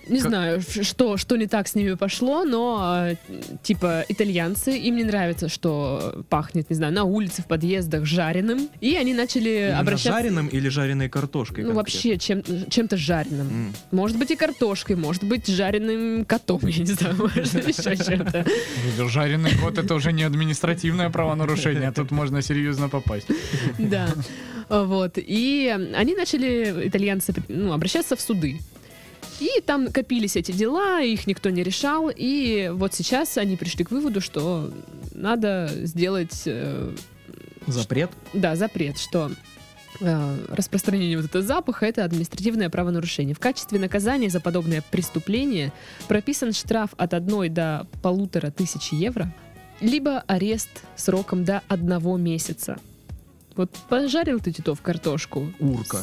не 0.09 0.19
Как- 0.21 0.29
знаю, 0.29 0.61
что, 0.83 1.17
что 1.17 1.37
не 1.37 1.47
так 1.47 1.69
с 1.69 1.75
ними 1.75 1.95
пошло, 1.95 2.45
но 2.45 3.07
э, 3.09 3.17
типа 3.63 4.05
итальянцы, 4.09 4.77
им 4.77 4.97
не 4.97 5.05
нравится, 5.05 5.49
что 5.49 6.25
пахнет, 6.29 6.71
не 6.71 6.77
знаю, 6.77 6.93
на 6.93 7.05
улице, 7.05 7.43
в 7.43 7.47
подъездах 7.47 8.05
жареным. 8.05 8.69
И 8.81 8.97
они 8.97 9.15
начали 9.15 9.67
Именно 9.69 9.79
обращаться... 9.81 10.13
жареным 10.13 10.47
или 10.49 10.69
жареной 10.69 11.09
картошкой? 11.09 11.65
Ну, 11.65 11.75
конкретно? 11.75 11.75
вообще, 11.75 12.19
чем, 12.19 12.43
чем-то 12.71 12.97
жареным. 12.97 13.47
М. 13.49 13.73
Может 13.91 14.19
быть 14.19 14.31
и 14.31 14.37
картошкой, 14.37 14.97
может 14.97 15.25
быть 15.25 15.47
жареным 15.47 16.25
котом, 16.25 16.61
я 16.67 16.83
не 16.85 16.93
знаю, 16.93 17.17
может 17.17 17.55
еще 17.67 17.97
чем-то. 17.97 18.45
Жареный 19.09 19.53
кот 19.59 19.79
это 19.79 19.95
уже 19.95 20.13
не 20.13 20.23
административное 20.25 21.11
правонарушение, 21.11 21.93
тут 21.93 22.11
можно 22.11 22.43
серьезно 22.43 22.89
попасть. 22.89 23.27
Да. 23.79 24.09
Вот. 24.69 25.19
И 25.19 25.75
они 25.95 26.15
начали, 26.15 26.89
итальянцы, 26.89 27.35
ну, 27.49 27.73
обращаться 27.73 28.17
в 28.17 28.21
суды. 28.21 28.61
И 29.41 29.61
там 29.61 29.91
копились 29.91 30.37
эти 30.37 30.53
дела, 30.53 31.01
их 31.01 31.27
никто 31.27 31.51
не 31.51 31.63
решал. 31.63 32.11
И 32.15 32.71
вот 32.73 32.95
сейчас 32.95 33.37
они 33.37 33.57
пришли 33.57 33.85
к 33.85 33.91
выводу, 33.91 34.21
что 34.21 34.71
надо 35.13 35.71
сделать, 35.83 36.43
э, 36.47 36.95
Запрет? 37.67 38.11
да, 38.33 38.57
запрет, 38.57 38.99
что 38.99 39.31
э, 40.01 40.37
распространение 40.49 41.17
вот 41.17 41.27
этого 41.27 41.43
запаха 41.43 41.87
это 41.87 42.05
административное 42.05 42.71
правонарушение. 42.71 43.35
В 43.35 43.41
качестве 43.41 43.79
наказания 43.79 44.31
за 44.31 44.41
подобное 44.41 44.83
преступление 44.91 45.73
прописан 46.09 46.53
штраф 46.53 46.91
от 46.97 47.15
1 47.15 47.53
до 47.53 47.87
полутора 48.03 48.51
тысяч 48.51 48.93
евро, 48.93 49.35
либо 49.81 50.21
арест 50.27 50.71
сроком 50.97 51.45
до 51.45 51.63
одного 51.69 52.17
месяца. 52.17 52.79
Вот 53.57 53.71
пожарил 53.89 54.41
ты, 54.41 54.51
Титов, 54.51 54.81
картошку. 54.83 55.53
Урка. 55.61 55.99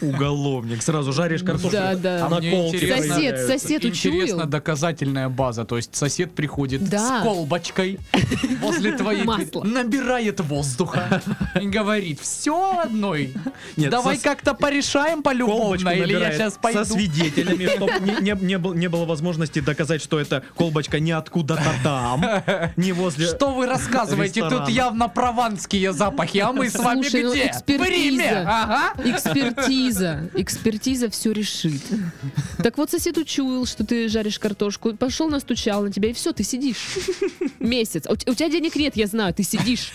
Уголовник. 0.00 0.82
Сразу 0.82 1.12
жаришь 1.12 1.42
картошку. 1.42 1.70
Да, 1.72 1.94
да. 1.94 2.26
А 2.26 2.28
На 2.28 2.36
колке 2.36 2.76
интересно- 2.78 3.14
Сосед, 3.14 3.46
сосед 3.46 3.84
Интересно 3.84 4.22
учуял. 4.36 4.48
доказательная 4.48 5.28
база, 5.28 5.64
то 5.64 5.76
есть 5.76 5.94
сосед 5.94 6.34
приходит 6.34 6.88
Да. 6.88 7.20
с 7.20 7.22
колбочкой 7.22 7.98
возле 8.60 8.92
твоей 8.96 9.24
Масло. 9.24 9.64
набирает 9.64 10.40
воздуха 10.40 11.22
и 11.60 11.66
говорит, 11.68 12.20
все 12.20 12.80
одной, 12.80 13.34
Нет, 13.76 13.90
давай 13.90 14.16
со- 14.16 14.24
как-то 14.24 14.54
порешаем 14.54 15.22
Колбочку 15.22 15.46
полюбовно, 15.46 15.88
или 15.90 16.12
я 16.18 16.32
сейчас 16.32 16.54
со 16.54 16.60
пойду. 16.60 16.84
свидетелями, 16.84 17.66
чтобы 17.66 17.92
не, 18.00 18.14
не- 18.32 18.40
не 18.44 18.58
был- 18.58 18.72
не 18.74 18.88
было 18.88 19.04
возможности 19.04 19.58
доказать, 19.60 20.00
что 20.02 20.18
эта 20.18 20.42
колбочка 20.56 20.98
не 21.00 21.12
откуда-то 21.12 21.72
там, 21.82 22.24
не 22.76 22.92
возле... 22.92 23.26
Что 23.26 23.52
вы 23.54 23.66
рассказываете? 23.66 24.40
Тут 24.40 24.50
ресторана. 24.50 24.70
явно 24.70 25.08
прованские 25.42 25.92
запахи, 25.92 26.38
а 26.38 26.52
мы 26.52 26.68
с 26.70 26.74
вами 26.74 27.02
Слушай, 27.02 27.22
ну, 27.24 27.32
где? 27.32 27.42
В 27.44 27.46
экспертиза. 27.46 27.90
Риме! 27.90 28.30
Ага. 28.46 28.92
Экспертиза. 29.04 30.30
Экспертиза 30.34 31.10
все 31.10 31.32
решит. 31.32 31.82
Так 32.62 32.78
вот, 32.78 32.90
сосед 32.90 33.18
учуял, 33.18 33.66
что 33.66 33.84
ты 33.84 34.08
жаришь 34.08 34.38
картошку, 34.38 34.94
пошел 34.94 35.28
настучал 35.28 35.82
на 35.82 35.92
тебя, 35.92 36.10
и 36.10 36.12
все, 36.12 36.32
ты 36.32 36.44
сидишь. 36.44 36.98
Месяц. 37.58 38.04
А 38.06 38.12
У, 38.12 38.14
у 38.14 38.34
тебя 38.34 38.48
денег 38.48 38.76
нет, 38.76 38.96
я 38.96 39.06
знаю, 39.06 39.34
ты 39.34 39.42
сидишь. 39.42 39.92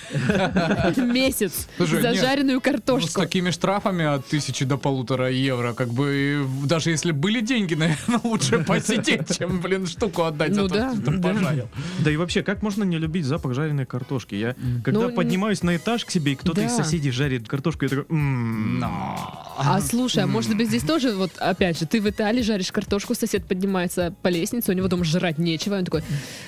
Месяц 0.97 1.67
Слушай, 1.77 2.01
за 2.01 2.11
нет, 2.11 2.19
жареную 2.21 2.55
Ну, 2.55 2.61
с 2.61 2.63
картошку. 2.63 3.21
такими 3.21 3.51
штрафами 3.51 4.05
от 4.05 4.25
тысячи 4.27 4.65
до 4.65 4.77
полутора 4.77 5.29
евро, 5.31 5.73
как 5.73 5.89
бы, 5.89 6.45
даже 6.65 6.89
если 6.89 7.11
были 7.11 7.41
деньги, 7.41 7.73
наверное, 7.75 8.19
лучше 8.23 8.59
посидеть, 8.59 9.37
чем, 9.37 9.59
блин, 9.61 9.87
штуку 9.87 10.23
отдать 10.23 10.51
Ну 10.55 10.67
за 10.67 10.73
да, 10.73 10.89
то, 10.91 11.01
что 11.01 11.11
ты 11.11 11.21
пожарил. 11.21 11.69
Да 11.99 12.11
и 12.11 12.17
вообще, 12.17 12.43
как 12.43 12.61
можно 12.61 12.83
не 12.83 12.97
любить 12.97 13.25
запах 13.25 13.53
жареной 13.53 13.85
картошки? 13.85 14.35
Я, 14.35 14.55
когда 14.83 15.01
Ну, 15.01 15.21
не 15.21 15.36
поднимаюсь 15.37 15.61
на 15.63 15.75
этаж 15.75 16.03
к 16.03 16.09
себе, 16.11 16.31
и 16.31 16.35
кто-то 16.35 16.61
из 16.61 16.71
Да. 16.75 16.83
соседей 16.83 17.11
жарит 17.11 17.47
картошку, 17.47 17.85
я 17.85 17.89
такой, 17.89 18.05
«М, 18.09 18.83
А 19.59 19.81
слушай, 19.81 20.23
а 20.23 20.27
может 20.27 20.55
быть 20.57 20.67
здесь 20.67 20.83
тоже, 20.83 21.13
вот 21.15 21.31
опять 21.37 21.79
же, 21.79 21.85
ты 21.87 21.99
в 22.01 22.07
Италии 22.09 22.41
жаришь 22.41 22.71
картошку, 22.71 23.13
сосед 23.15 23.45
поднимается 23.45 24.13
по 24.21 24.27
лестнице, 24.29 24.71
у 24.71 24.75
него 24.75 24.87
дома 24.87 25.03
жрать 25.03 25.37
нечего, 25.39 25.75
и 25.75 25.79
он 25.79 25.85
такой, 25.85 26.03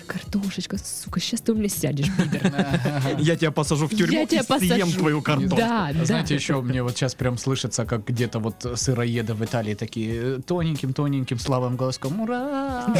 картошечка, 0.07 0.77
сука, 0.77 1.19
сейчас 1.19 1.41
ты 1.41 1.51
у 1.53 1.55
меня 1.55 1.69
сядешь, 1.69 2.07
пидор. 2.17 2.51
я 3.19 3.35
тебя 3.35 3.51
посажу 3.51 3.87
в 3.87 3.91
тюрьму 3.95 4.13
Я 4.13 4.23
и 4.23 4.27
тебя 4.27 4.43
съем 4.43 4.79
посажу. 4.87 4.99
твою 4.99 5.21
картошку. 5.21 5.55
Да, 5.57 5.89
да. 5.93 6.05
Знаете, 6.05 6.35
еще 6.35 6.61
мне 6.61 6.81
вот 6.83 6.95
сейчас 6.97 7.15
прям 7.15 7.37
слышится, 7.37 7.85
как 7.85 8.05
где-то 8.07 8.39
вот 8.39 8.65
сыроеды 8.75 9.33
в 9.33 9.43
Италии 9.43 9.73
такие 9.75 10.39
тоненьким-тоненьким 10.45 11.39
слабым 11.39 11.75
голоском. 11.77 12.21
Ура! 12.21 12.93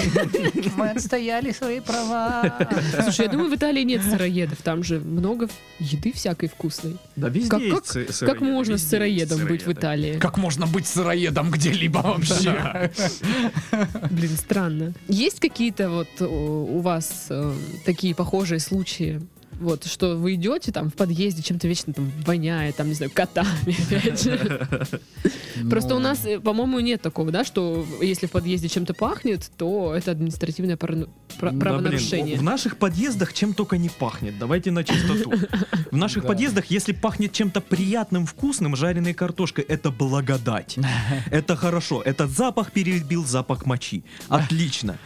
Мы 0.75 0.89
отстояли 0.89 1.51
свои 1.51 1.79
права. 1.81 2.55
Слушай, 3.03 3.25
я 3.25 3.31
думаю, 3.31 3.49
в 3.51 3.55
Италии 3.55 3.83
нет 3.83 4.03
сыроедов, 4.03 4.59
там 4.63 4.83
же 4.83 4.99
много 4.99 5.47
еды 5.79 6.11
всякой 6.13 6.49
вкусной. 6.49 6.97
Да 7.15 7.29
везде 7.29 7.49
Как- 7.49 7.61
есть 7.61 7.75
как- 7.75 7.85
сы- 7.85 8.05
Как 8.05 8.15
сыроеды, 8.15 8.45
можно 8.45 8.71
везде 8.73 8.83
есть 8.83 8.89
сыроедом 8.89 9.39
быть 9.47 9.61
в 9.61 9.63
сыроеды. 9.65 9.79
Италии? 9.79 10.19
Как 10.19 10.37
можно 10.37 10.67
быть 10.67 10.87
сыроедом 10.87 11.51
где-либо 11.51 11.99
вообще? 11.99 12.91
Блин, 14.11 14.31
странно. 14.37 14.93
Есть 15.07 15.39
какие-то 15.39 15.89
вот 15.89 16.07
э, 16.19 16.25
у 16.25 16.79
вас 16.81 17.27
э, 17.29 17.53
такие 17.85 18.13
похожие 18.15 18.59
случаи? 18.59 19.21
Вот, 19.59 19.85
что 19.85 20.15
вы 20.15 20.35
идете 20.35 20.71
там 20.71 20.89
в 20.89 20.93
подъезде, 20.93 21.41
чем-то 21.43 21.67
вечно 21.67 21.93
там 21.93 22.11
воняет, 22.25 22.75
там, 22.77 22.87
не 22.87 22.93
знаю, 22.93 23.11
котами, 23.13 23.75
опять 23.95 24.23
же. 24.23 24.67
Просто 25.69 25.95
у 25.95 25.99
Ну, 25.99 26.03
нас, 26.05 26.25
э, 26.25 26.39
по-моему, 26.39 26.79
нет 26.79 27.01
такого, 27.01 27.31
да, 27.31 27.43
что 27.43 27.85
если 28.01 28.27
в 28.27 28.31
подъезде 28.31 28.69
чем-то 28.69 28.93
пахнет, 28.93 29.51
то 29.57 29.93
это 29.93 30.11
административное 30.11 30.77
блин, 30.77 31.07
правонарушение. 31.37 32.37
в 32.37 32.43
наших 32.43 32.77
подъездах 32.77 33.33
чем 33.33 33.53
только 33.53 33.77
не 33.77 33.89
пахнет. 33.89 34.37
Давайте 34.39 34.71
на 34.71 34.83
чистоту. 34.83 35.33
В 35.91 35.97
наших 35.97 36.23
Да. 36.29 36.29
подъездах, 36.29 36.65
если 36.67 36.93
пахнет 36.93 37.33
чем-то 37.33 37.59
приятным, 37.61 38.25
вкусным, 38.25 38.75
жареной 38.75 39.13
картошкой, 39.13 39.65
это 39.65 39.91
благодать. 39.91 40.77
Это 41.31 41.55
хорошо. 41.55 42.01
Этот 42.01 42.31
запах 42.31 42.71
перебил 42.71 43.25
запах 43.25 43.65
мочи. 43.65 44.03
Отлично. 44.29 44.97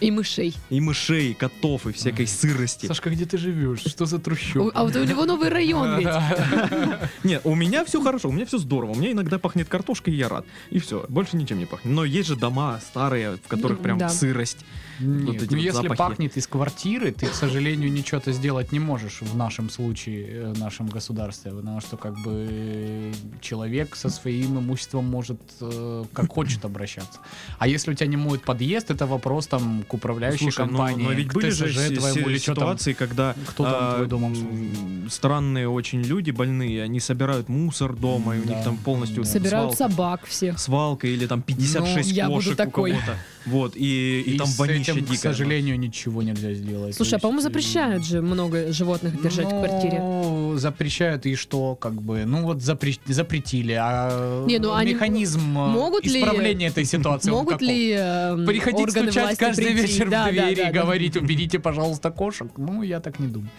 И 0.00 0.10
мышей. 0.10 0.54
И 0.70 0.80
мышей, 0.80 1.30
и 1.32 1.34
котов, 1.34 1.86
и 1.86 1.92
всякой 1.92 2.26
сырости. 2.26 2.86
Сашка, 2.86 3.10
где 3.10 3.24
ты 3.26 3.36
живешь? 3.38 3.80
Что 3.90 4.06
за 4.06 4.16
О, 4.16 4.18
трущобы? 4.20 4.70
А 4.74 4.84
вот 4.84 4.94
у 4.96 5.04
него 5.04 5.24
новый 5.24 5.48
район 5.48 5.98
ведь. 5.98 6.08
Не, 7.24 7.40
у 7.44 7.54
меня 7.54 7.84
все 7.84 8.02
хорошо, 8.02 8.28
у 8.28 8.32
меня 8.32 8.46
все 8.46 8.58
здорово. 8.58 8.92
У 8.92 8.94
меня 8.94 9.12
иногда 9.12 9.38
пахнет 9.38 9.68
картошкой, 9.68 10.14
и 10.14 10.16
я 10.16 10.28
рад. 10.28 10.46
И 10.70 10.78
все, 10.78 11.04
больше 11.08 11.36
ничем 11.36 11.58
не 11.58 11.66
пахнет. 11.66 11.92
Но 11.92 12.04
есть 12.04 12.28
же 12.28 12.36
дома 12.36 12.80
старые, 12.80 13.36
в 13.36 13.48
которых 13.48 13.80
прям 13.80 14.08
сырость. 14.08 14.64
Нет, 15.00 15.26
Вот 15.26 15.34
ну 15.50 15.56
вот 15.56 15.64
если 15.64 15.70
запахи. 15.82 15.98
пахнет 15.98 16.36
из 16.36 16.46
квартиры, 16.46 17.12
ты, 17.12 17.26
к 17.26 17.34
сожалению, 17.34 17.90
ничего-то 17.92 18.32
сделать 18.32 18.72
не 18.72 18.78
можешь 18.80 19.22
в 19.22 19.36
нашем 19.36 19.70
случае, 19.70 20.26
э, 20.28 20.52
в 20.52 20.58
нашем 20.58 20.88
государстве, 20.88 21.52
потому 21.52 21.80
что 21.80 21.96
как 21.96 22.14
бы 22.22 22.46
э, 22.50 23.12
человек 23.40 23.96
со 23.96 24.10
своим 24.10 24.58
имуществом 24.58 25.06
может 25.06 25.40
э, 25.60 26.04
как 26.12 26.30
хочет 26.32 26.64
обращаться. 26.64 27.18
А 27.58 27.66
если 27.66 27.92
у 27.92 27.94
тебя 27.94 28.06
не 28.08 28.16
моют 28.16 28.42
подъезд, 28.44 28.90
это 28.90 29.06
вопрос 29.06 29.46
там 29.46 29.84
к 29.88 29.94
управляющей 29.94 30.38
Слушай, 30.50 30.66
ну, 30.66 30.68
компании, 30.68 31.04
но 31.04 31.12
ведь 31.12 31.28
к 31.28 31.34
были 31.34 31.50
же 31.50 31.66
ТСЖ 31.68 31.88
си- 31.88 31.96
твоему 31.96 32.28
или 32.28 32.38
что 32.38 32.54
там. 32.54 32.62
ситуации, 32.64 32.92
когда 32.92 33.34
кто 33.46 33.64
там 33.64 33.74
а, 33.76 33.94
твой 33.94 34.06
дом 34.06 34.24
м, 34.24 34.30
обслуживает? 34.32 35.12
странные 35.12 35.68
очень 35.68 36.02
люди 36.02 36.30
больные, 36.30 36.82
они 36.82 37.00
собирают 37.00 37.48
мусор 37.48 37.94
дома, 37.96 38.36
и 38.36 38.40
у 38.40 38.44
Да. 38.44 38.54
них 38.54 38.64
там 38.64 38.76
полностью 38.76 39.22
Да. 39.24 39.28
Собирают 39.30 39.74
свалка, 39.74 39.94
собак 39.94 40.26
всех. 40.26 40.58
свалка 40.58 41.06
или 41.06 41.26
там 41.26 41.42
56 41.42 42.08
Ну, 42.10 42.14
я 42.14 42.26
буду 42.26 42.36
кошек 42.36 42.52
у 42.52 42.56
такой. 42.56 42.90
кого-то. 42.92 43.16
Вот, 43.46 43.74
и, 43.74 44.20
и, 44.20 44.34
И 44.34 44.38
там 44.38 44.46
с 44.46 44.58
вонища 44.58 44.92
этим, 44.92 45.06
к 45.06 45.14
сожалению, 45.16 45.78
ничего 45.78 46.22
нельзя 46.22 46.52
сделать. 46.52 46.94
Слушай, 46.94 47.14
а 47.14 47.18
по-моему, 47.18 47.40
э, 47.40 47.42
запрещают 47.44 48.04
же 48.04 48.20
много 48.20 48.70
животных 48.72 49.20
держать 49.22 49.46
в 49.46 49.50
квартире. 49.50 49.98
Ну, 49.98 50.56
запрещают 50.56 51.24
и 51.26 51.34
что, 51.36 51.74
как 51.74 52.02
бы, 52.02 52.24
ну 52.26 52.42
вот 52.44 52.58
запре- 52.58 52.98
запретили, 53.06 53.72
а 53.80 54.44
Не, 54.46 54.58
ну 54.58 54.78
механизм 54.84 55.40
э, 55.58 55.68
могут 55.68 56.04
ли- 56.04 56.20
исправления 56.20 56.66
этой 56.66 56.84
ситуации 56.84 57.30
Могут 57.30 57.62
ли 57.62 57.92
эм, 57.92 58.44
Приходить 58.46 58.90
стучать 58.90 59.38
каждый 59.38 59.66
прийти? 59.66 59.82
вечер 59.82 60.10
Да, 60.10 60.22
в 60.22 60.26
да, 60.26 60.30
двери 60.30 60.54
да, 60.56 60.68
и 60.68 60.72
да. 60.72 60.80
говорить, 60.82 61.16
уберите, 61.16 61.58
пожалуйста, 61.58 62.10
кошек? 62.10 62.48
Ну, 62.56 62.82
я 62.82 63.00
так 63.00 63.18
не 63.18 63.28
думаю. 63.28 63.50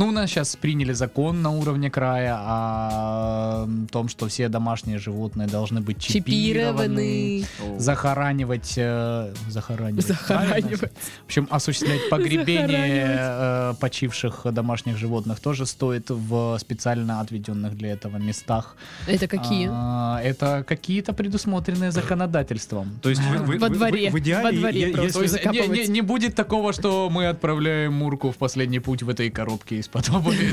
Ну, 0.00 0.08
у 0.08 0.12
нас 0.12 0.30
сейчас 0.30 0.56
приняли 0.56 0.94
закон 0.94 1.42
на 1.42 1.50
уровне 1.50 1.90
края 1.90 2.34
о 2.40 3.68
том, 3.92 4.08
что 4.08 4.28
все 4.28 4.48
домашние 4.48 4.96
животные 4.98 5.46
должны 5.46 5.82
быть 5.82 6.00
чипированы, 6.00 7.42
Чипированы. 7.42 7.78
захоранивать, 7.78 8.72
э, 8.78 9.34
захоранивать, 9.50 10.06
правильно? 10.26 10.46
Захоранивать. 10.48 10.92
В 11.22 11.24
общем, 11.26 11.48
осуществлять 11.50 12.08
погребение 12.08 13.14
э, 13.18 13.74
почивших 13.78 14.46
домашних 14.50 14.96
животных 14.96 15.38
тоже 15.38 15.66
стоит 15.66 16.08
в 16.08 16.56
специально 16.58 17.20
отведенных 17.20 17.76
для 17.76 17.92
этого 17.92 18.16
местах. 18.16 18.76
Это 19.06 19.28
какие? 19.28 19.68
А, 19.70 20.18
это 20.22 20.64
какие-то 20.66 21.12
предусмотренные 21.12 21.92
законодательством. 21.92 22.98
То 23.02 23.10
есть 23.10 23.20
вы, 23.20 23.36
вы- 23.36 23.58
Во 23.58 23.68
вы- 23.68 23.74
дворе, 23.74 24.10
в 24.10 24.18
идеале, 24.18 24.44
во 24.44 24.52
дворе 24.52 24.92
просто. 24.94 25.22
если- 25.24 25.48
не, 25.50 25.68
не- 25.68 25.88
не 25.88 26.00
будет 26.00 26.34
такого, 26.34 26.72
что 26.72 27.10
мы 27.10 27.26
отправляем 27.28 27.92
Мурку 27.92 28.30
в 28.30 28.38
последний 28.38 28.78
путь 28.80 29.02
в 29.02 29.08
этой 29.10 29.28
коробке 29.28 29.76
из-под 29.76 29.89
обуви 30.10 30.52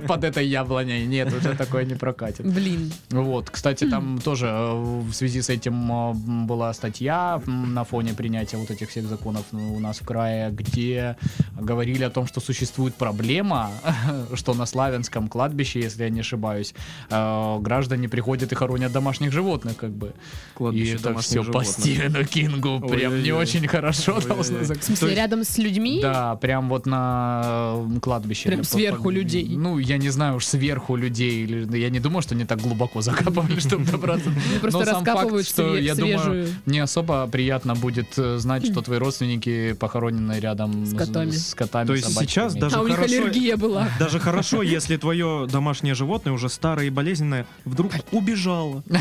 под 0.06 0.24
этой 0.24 0.46
яблоней. 0.46 1.06
Нет, 1.06 1.32
уже 1.32 1.54
такое 1.54 1.84
не 1.84 1.94
прокатит. 1.94 2.46
Блин. 2.46 2.92
Вот, 3.10 3.50
кстати, 3.50 3.88
там 3.88 4.18
тоже 4.18 4.46
э, 4.46 4.72
в 4.74 5.12
связи 5.12 5.42
с 5.42 5.48
этим 5.50 5.90
э, 5.92 6.12
была 6.46 6.72
статья 6.74 7.40
на 7.46 7.84
фоне 7.84 8.14
принятия 8.14 8.56
вот 8.56 8.70
этих 8.70 8.90
всех 8.90 9.06
законов 9.06 9.44
ну, 9.52 9.74
у 9.74 9.80
нас 9.80 10.00
в 10.00 10.04
крае, 10.04 10.50
где 10.50 11.16
говорили 11.60 12.04
о 12.04 12.10
том, 12.10 12.26
что 12.26 12.40
существует 12.40 12.94
проблема, 12.94 13.70
что 14.34 14.54
на 14.54 14.66
Славянском 14.66 15.28
кладбище, 15.28 15.80
если 15.80 16.04
я 16.04 16.10
не 16.10 16.20
ошибаюсь, 16.20 16.74
э, 17.10 17.58
граждане 17.60 18.08
приходят 18.08 18.50
и 18.52 18.54
хоронят 18.54 18.92
домашних 18.92 19.32
животных, 19.32 19.76
как 19.76 19.90
бы. 19.90 20.08
И 20.08 20.12
Кладбище 20.54 20.94
это 20.94 21.02
домашних 21.04 21.26
все 21.30 21.38
по 21.40 21.44
животных. 21.64 21.68
Стивену 21.68 22.24
Кингу 22.24 22.80
прям 22.88 23.22
не 23.22 23.32
очень 23.32 23.66
хорошо 23.68 24.12
Ой-ой-ой. 24.16 24.28
должно 24.36 24.58
В 24.58 24.62
зак- 24.62 24.82
смысле, 24.82 25.14
рядом 25.14 25.44
с 25.44 25.58
людьми? 25.58 26.00
да, 26.00 26.36
прям 26.36 26.68
вот 26.68 26.86
на 26.86 27.74
кладбище. 28.00 28.48
Прям 28.48 28.64
сверху 28.64 29.04
по- 29.04 29.10
людей. 29.10 29.46
Ну, 29.56 29.78
я 29.78 29.98
не 29.98 30.10
знаю 30.10 30.36
уж 30.36 30.44
сверху 30.46 30.96
людей. 30.96 31.44
или- 31.44 31.78
Я 31.78 31.90
не 31.90 32.00
думаю, 32.00 32.22
что 32.22 32.34
они 32.34 32.44
так 32.44 32.60
глубоко 32.60 33.00
закапывали, 33.02 33.58
чтобы 33.60 33.84
добраться. 33.84 34.30
Просто 34.60 34.78
Но 34.80 34.84
сам 34.84 35.04
факт, 35.04 35.46
что, 35.48 35.76
я 35.76 35.94
думаю, 35.94 36.48
не 36.66 36.78
особо 36.78 37.26
приятно 37.26 37.74
будет 37.74 38.18
э, 38.18 38.38
знать, 38.38 38.66
что 38.70 38.82
твои 38.82 38.98
родственники 38.98 39.72
похоронены 39.74 40.38
рядом 40.40 40.84
С 40.86 40.94
котами. 40.94 41.30
с 41.30 41.54
котами, 41.54 41.86
То 41.86 41.94
есть 41.94 42.14
сейчас 42.18 42.54
даже 42.54 42.76
А 42.76 42.80
у 42.82 42.86
них 42.86 42.96
хорошо- 42.96 43.14
аллергия 43.14 43.56
была. 43.56 43.88
Даже 43.98 44.18
хорошо, 44.20 44.62
если 44.62 44.96
твое 44.96 45.46
домашнее 45.50 45.94
животное 45.94 46.32
уже 46.32 46.48
старое 46.48 46.86
и 46.86 46.90
болезненное 46.90 47.46
вдруг 47.64 47.92
убежало. 48.12 48.82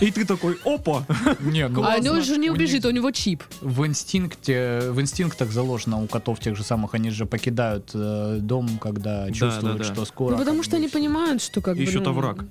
И 0.00 0.10
ты 0.10 0.24
такой, 0.24 0.58
опа! 0.64 1.04
Не, 1.40 1.68
ну, 1.68 1.82
А 1.84 1.96
он 1.96 2.22
же 2.22 2.36
не 2.36 2.50
у 2.50 2.54
убежит, 2.54 2.84
них 2.84 2.92
у 2.92 2.94
него 2.94 3.10
чип. 3.10 3.42
В 3.60 3.86
инстинкте, 3.86 4.90
в 4.90 5.00
инстинктах 5.00 5.50
заложено 5.50 6.02
у 6.02 6.06
котов 6.06 6.40
тех 6.40 6.56
же 6.56 6.64
самых, 6.64 6.94
они 6.94 7.10
же 7.10 7.26
покидают 7.26 7.90
э, 7.94 8.38
дом, 8.40 8.78
когда 8.78 9.30
чувствуют, 9.30 9.78
да, 9.78 9.84
да. 9.84 9.94
что 9.94 10.04
скоро. 10.04 10.32
Ну, 10.32 10.38
потому 10.38 10.62
что 10.62 10.76
они 10.76 10.88
понимают, 10.88 11.42
что 11.42 11.60
как 11.60 11.76
бы... 11.76 11.82
Ищут 11.82 12.04
ну, 12.04 12.10
овраг. 12.10 12.44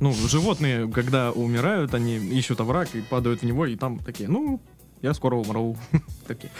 Ну, 0.00 0.12
животные, 0.12 0.88
когда 0.88 1.32
умирают, 1.32 1.94
они 1.94 2.16
ищут 2.16 2.60
овраг 2.60 2.94
и 2.94 3.00
падают 3.00 3.40
в 3.40 3.44
него, 3.44 3.66
и 3.66 3.76
там 3.76 3.98
такие, 3.98 4.28
ну, 4.28 4.60
я 5.02 5.14
скоро 5.14 5.36
умру. 5.36 5.76
Такие. 6.26 6.50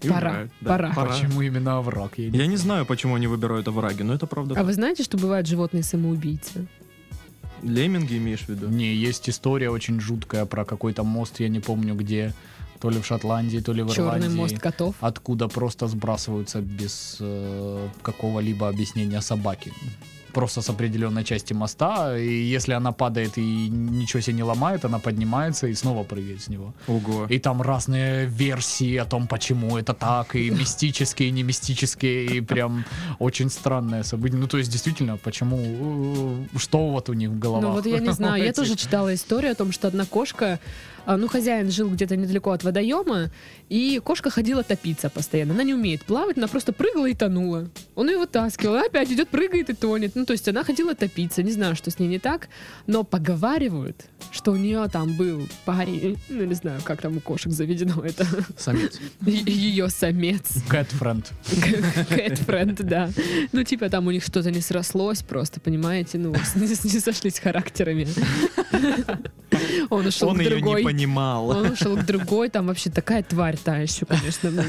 И 0.00 0.08
Пора, 0.08 0.30
умирают, 0.30 0.52
да, 0.60 0.68
пора. 0.70 0.92
Почему 0.92 1.42
именно 1.42 1.78
овраг? 1.78 2.12
Я 2.18 2.30
не 2.30 2.38
Я 2.38 2.46
не 2.46 2.56
знаю, 2.56 2.86
почему 2.86 3.16
они 3.16 3.26
выбирают 3.26 3.66
овраги, 3.66 4.02
но 4.02 4.14
это 4.14 4.26
правда. 4.26 4.52
А 4.52 4.56
так. 4.56 4.66
вы 4.66 4.72
знаете, 4.72 5.02
что 5.02 5.18
бывают 5.18 5.48
животные 5.48 5.82
самоубийцы? 5.82 6.68
Лемминги 7.62 8.16
имеешь 8.18 8.44
в 8.44 8.48
виду? 8.48 8.68
Не, 8.68 8.94
есть 8.94 9.28
история 9.28 9.70
очень 9.70 10.00
жуткая 10.00 10.46
про 10.46 10.64
какой-то 10.64 11.02
мост, 11.04 11.40
я 11.40 11.48
не 11.48 11.60
помню 11.60 11.94
где, 11.94 12.34
то 12.80 12.90
ли 12.90 13.00
в 13.00 13.06
Шотландии, 13.06 13.58
то 13.58 13.72
ли 13.72 13.82
в 13.82 13.92
Черный 13.92 14.18
Ирландии. 14.18 14.36
мост 14.36 14.58
котов. 14.58 14.94
Откуда 15.00 15.48
просто 15.48 15.86
сбрасываются 15.88 16.60
без 16.60 17.16
э, 17.20 17.88
какого-либо 18.02 18.68
объяснения 18.68 19.20
собаки. 19.20 19.72
Просто 20.32 20.62
с 20.62 20.70
определенной 20.70 21.24
части 21.24 21.54
моста, 21.54 22.18
и 22.18 22.54
если 22.54 22.74
она 22.74 22.92
падает 22.92 23.38
и 23.38 23.68
ничего 23.68 24.20
себе 24.20 24.36
не 24.36 24.42
ломает, 24.42 24.84
она 24.84 24.98
поднимается 24.98 25.66
и 25.66 25.74
снова 25.74 26.04
прыгает 26.04 26.40
с 26.40 26.48
него. 26.48 26.74
Ого. 26.86 27.26
И 27.30 27.38
там 27.38 27.62
разные 27.62 28.26
версии 28.26 28.96
о 28.96 29.04
том, 29.04 29.26
почему 29.26 29.78
это 29.78 29.94
так, 29.94 30.36
и 30.36 30.50
мистические, 30.50 31.28
и 31.28 31.32
не 31.32 31.42
мистические, 31.42 32.26
и 32.26 32.40
прям 32.40 32.84
очень 33.18 33.50
странное 33.50 34.02
событие. 34.02 34.38
Ну, 34.38 34.46
то 34.46 34.58
есть, 34.58 34.70
действительно, 34.70 35.16
почему, 35.16 36.46
э, 36.54 36.58
что 36.58 36.90
вот 36.90 37.08
у 37.08 37.14
них 37.14 37.30
в 37.30 37.38
головах? 37.38 37.62
Ну 37.62 37.72
вот 37.72 37.86
я 37.86 37.98
не 37.98 38.12
знаю, 38.12 38.44
я 38.44 38.52
тоже 38.58 38.76
читала 38.76 39.14
историю 39.14 39.52
о 39.52 39.54
том, 39.54 39.72
что 39.72 39.88
одна 39.88 40.04
кошка, 40.04 40.60
ну 41.16 41.28
хозяин 41.28 41.70
жил 41.70 41.88
где-то 41.90 42.16
недалеко 42.16 42.50
от 42.50 42.64
водоема, 42.64 43.30
и 43.68 44.00
кошка 44.04 44.30
ходила 44.30 44.62
топиться 44.62 45.08
постоянно. 45.08 45.54
Она 45.54 45.62
не 45.62 45.74
умеет 45.74 46.04
плавать, 46.04 46.36
она 46.36 46.48
просто 46.48 46.72
прыгала 46.72 47.06
и 47.06 47.14
тонула. 47.14 47.70
Он 47.94 48.08
ее 48.08 48.18
вытаскивал, 48.18 48.76
а 48.76 48.82
опять 48.82 49.10
идет, 49.10 49.28
прыгает 49.28 49.70
и 49.70 49.74
тонет. 49.74 50.14
Ну 50.14 50.26
то 50.26 50.32
есть 50.32 50.48
она 50.48 50.64
хотела 50.64 50.94
топиться, 50.94 51.42
не 51.42 51.52
знаю, 51.52 51.76
что 51.76 51.90
с 51.90 51.98
ней 51.98 52.08
не 52.08 52.18
так, 52.18 52.48
но 52.86 53.04
поговаривают, 53.04 54.04
что 54.32 54.52
у 54.52 54.56
нее 54.56 54.86
там 54.92 55.16
был 55.16 55.48
парень, 55.64 56.18
ну, 56.28 56.44
не 56.44 56.54
знаю, 56.54 56.80
как 56.84 57.00
там 57.00 57.16
у 57.16 57.20
кошек 57.20 57.52
заведено 57.52 58.02
это, 58.02 58.26
Самец. 58.56 58.98
ее 59.26 59.88
самец, 59.88 60.62
friend. 60.68 61.26
кэтфренд, 62.08 62.76
да. 62.84 63.10
Ну, 63.52 63.62
типа 63.62 63.88
там 63.88 64.06
у 64.06 64.10
них 64.10 64.24
что-то 64.24 64.50
не 64.50 64.60
срослось 64.60 65.22
просто, 65.22 65.60
понимаете, 65.60 66.18
ну, 66.18 66.34
не 66.54 67.00
сошлись 67.00 67.38
характерами. 67.38 68.06
Он 69.90 70.06
ушел 70.06 70.28
Он 70.28 70.36
к 70.36 70.40
ее 70.40 70.50
другой. 70.50 70.80
не 70.82 70.84
понимал. 70.84 71.48
Он 71.50 71.70
ушел 71.70 71.96
к 71.96 72.04
другой, 72.04 72.48
там 72.48 72.66
вообще 72.66 72.90
такая 72.90 73.22
тварь 73.22 73.56
та 73.56 73.76
еще, 73.78 74.06
конечно. 74.06 74.64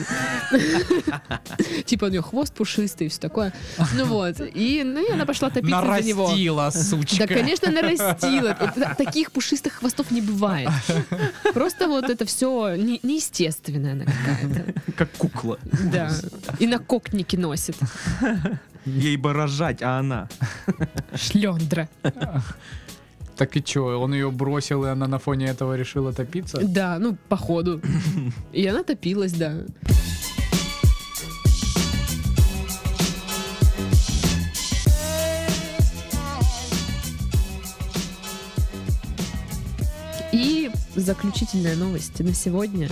Типа 1.86 2.06
у 2.06 2.08
нее 2.10 2.22
хвост 2.22 2.54
пушистый 2.54 3.08
и 3.08 3.10
все 3.10 3.20
такое. 3.20 3.54
Ну 3.96 4.06
вот. 4.06 4.40
И, 4.40 4.84
ну, 4.84 5.08
и 5.08 5.12
она 5.12 5.26
пошла 5.26 5.50
топиться 5.50 5.82
за 5.82 6.02
него. 6.04 6.24
Нарастила, 6.28 6.70
сучка. 6.72 7.28
Да, 7.28 7.34
конечно, 7.34 7.72
нарастила. 7.72 8.54
Таких 8.98 9.32
пушистых 9.32 9.74
хвостов 9.74 10.12
не 10.12 10.22
бывает. 10.22 10.70
Просто 11.54 11.88
вот 11.88 12.10
это 12.10 12.26
все 12.26 12.76
неестественная 12.76 13.94
она 13.94 14.06
какая-то. 14.06 14.74
Как 14.96 15.12
кукла. 15.12 15.58
Да. 15.92 16.12
И 16.60 16.68
на 16.68 16.80
кокнике 16.80 17.38
носит. 17.38 17.78
Ей 18.86 19.18
бы 19.18 19.34
рожать, 19.34 19.82
а 19.82 20.00
она. 20.00 20.28
Шлендра. 21.14 21.90
Так 23.40 23.56
и 23.56 23.64
чё, 23.64 23.98
он 24.02 24.14
ее 24.14 24.32
бросил, 24.32 24.84
и 24.84 24.90
она 24.90 25.08
на 25.08 25.18
фоне 25.18 25.46
этого 25.46 25.78
решила 25.78 26.12
топиться? 26.12 26.60
Да, 26.62 26.98
ну, 27.00 27.16
походу. 27.30 27.82
И 28.52 28.68
она 28.68 28.84
топилась, 28.84 29.32
да. 29.32 29.64
И 40.34 40.70
заключительная 40.96 41.78
новость 41.78 42.20
на 42.20 42.34
сегодня. 42.34 42.90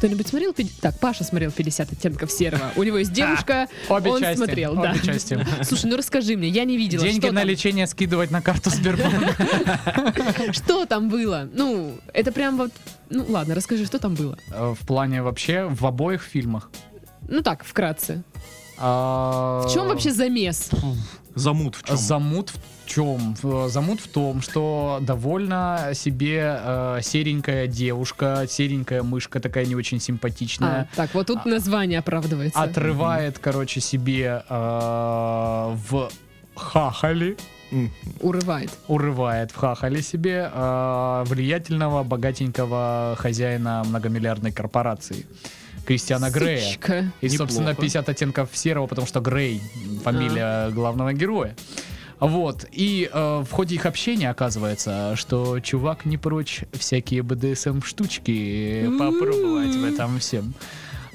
Кто-нибудь 0.00 0.28
смотрел? 0.28 0.54
Так, 0.80 0.98
Паша 0.98 1.24
смотрел 1.24 1.50
50 1.52 1.92
оттенков 1.92 2.32
серого. 2.32 2.72
У 2.74 2.82
него 2.84 2.96
есть 2.96 3.12
девушка, 3.12 3.68
Обе 3.90 4.10
он 4.10 4.20
части. 4.20 4.38
смотрел, 4.38 4.72
Обе 4.72 4.94
да. 4.94 4.98
части. 4.98 5.46
Слушай, 5.62 5.90
ну 5.90 5.96
расскажи 5.98 6.38
мне, 6.38 6.48
я 6.48 6.64
не 6.64 6.78
видела. 6.78 7.04
Деньги 7.04 7.20
что 7.26 7.32
на 7.32 7.40
там? 7.42 7.48
лечение 7.50 7.86
скидывать 7.86 8.30
на 8.30 8.40
карту 8.40 8.70
Сбербанка. 8.70 10.52
Что 10.54 10.86
там 10.86 11.10
было? 11.10 11.46
Ну, 11.52 11.98
это 12.14 12.32
прям 12.32 12.56
вот... 12.56 12.72
Ну, 13.10 13.26
ладно, 13.28 13.54
расскажи, 13.54 13.84
что 13.84 13.98
там 13.98 14.14
было. 14.14 14.38
Э, 14.50 14.74
В 14.80 14.86
плане 14.86 15.22
вообще 15.22 15.66
в 15.68 15.84
обоих 15.84 16.22
фильмах. 16.22 16.70
Ну 17.28 17.42
так, 17.42 17.62
вкратце. 17.62 18.22
А, 18.78 19.66
В 19.66 19.70
чем 19.74 19.86
вообще 19.88 20.12
замес? 20.12 20.70
Замут 21.34 21.76
в 21.76 21.82
чем? 21.82 21.96
Замут 21.98 22.50
в 22.50 22.56
чем? 22.94 23.34
В- 23.42 23.68
Замут 23.68 24.00
в 24.00 24.08
том, 24.08 24.42
что 24.42 24.98
довольно 25.00 25.90
себе 25.94 26.58
э, 26.60 26.98
серенькая 27.02 27.66
девушка, 27.66 28.46
серенькая 28.48 29.02
мышка 29.02 29.38
такая 29.40 29.64
не 29.66 29.74
очень 29.76 29.98
А, 29.98 30.00
симпатичная. 30.00 30.88
так, 30.96 31.14
вот 31.14 31.26
тут 31.28 31.44
название 31.46 31.98
оправдывается. 32.00 32.60
Отрывает, 32.60 33.38
короче, 33.38 33.80
себе 33.80 34.42
э, 34.48 34.54
в 35.88 36.10
хахали. 36.56 37.36
Урывает. 38.20 38.70
урывает 38.88 39.52
в 39.52 39.56
хахали 39.56 40.00
себе 40.00 40.50
э, 40.52 41.24
влиятельного, 41.26 42.02
богатенького 42.02 43.14
хозяина 43.16 43.84
многомиллиардной 43.86 44.50
корпорации. 44.50 45.24
Кристиана 45.86 46.30
Грея. 46.30 46.60
Сучка. 46.68 47.12
И, 47.20 47.28
собственно, 47.28 47.68
Неплохо. 47.70 47.82
50 47.82 48.08
оттенков 48.08 48.48
серого, 48.56 48.86
потому 48.86 49.06
что 49.06 49.20
Грей— 49.20 49.62
фамилия 50.04 50.70
главного 50.70 51.12
героя. 51.12 51.54
Вот. 52.20 52.66
И 52.70 53.08
э, 53.12 53.42
в 53.46 53.50
ходе 53.50 53.74
их 53.74 53.86
общения 53.86 54.30
оказывается, 54.30 55.14
что 55.16 55.58
чувак 55.60 56.04
не 56.04 56.18
прочь 56.18 56.60
всякие 56.72 57.22
БДСМ-штучки 57.22 58.88
попробовать 58.98 59.74
в 59.74 59.84
этом 59.84 60.18
всем. 60.18 60.54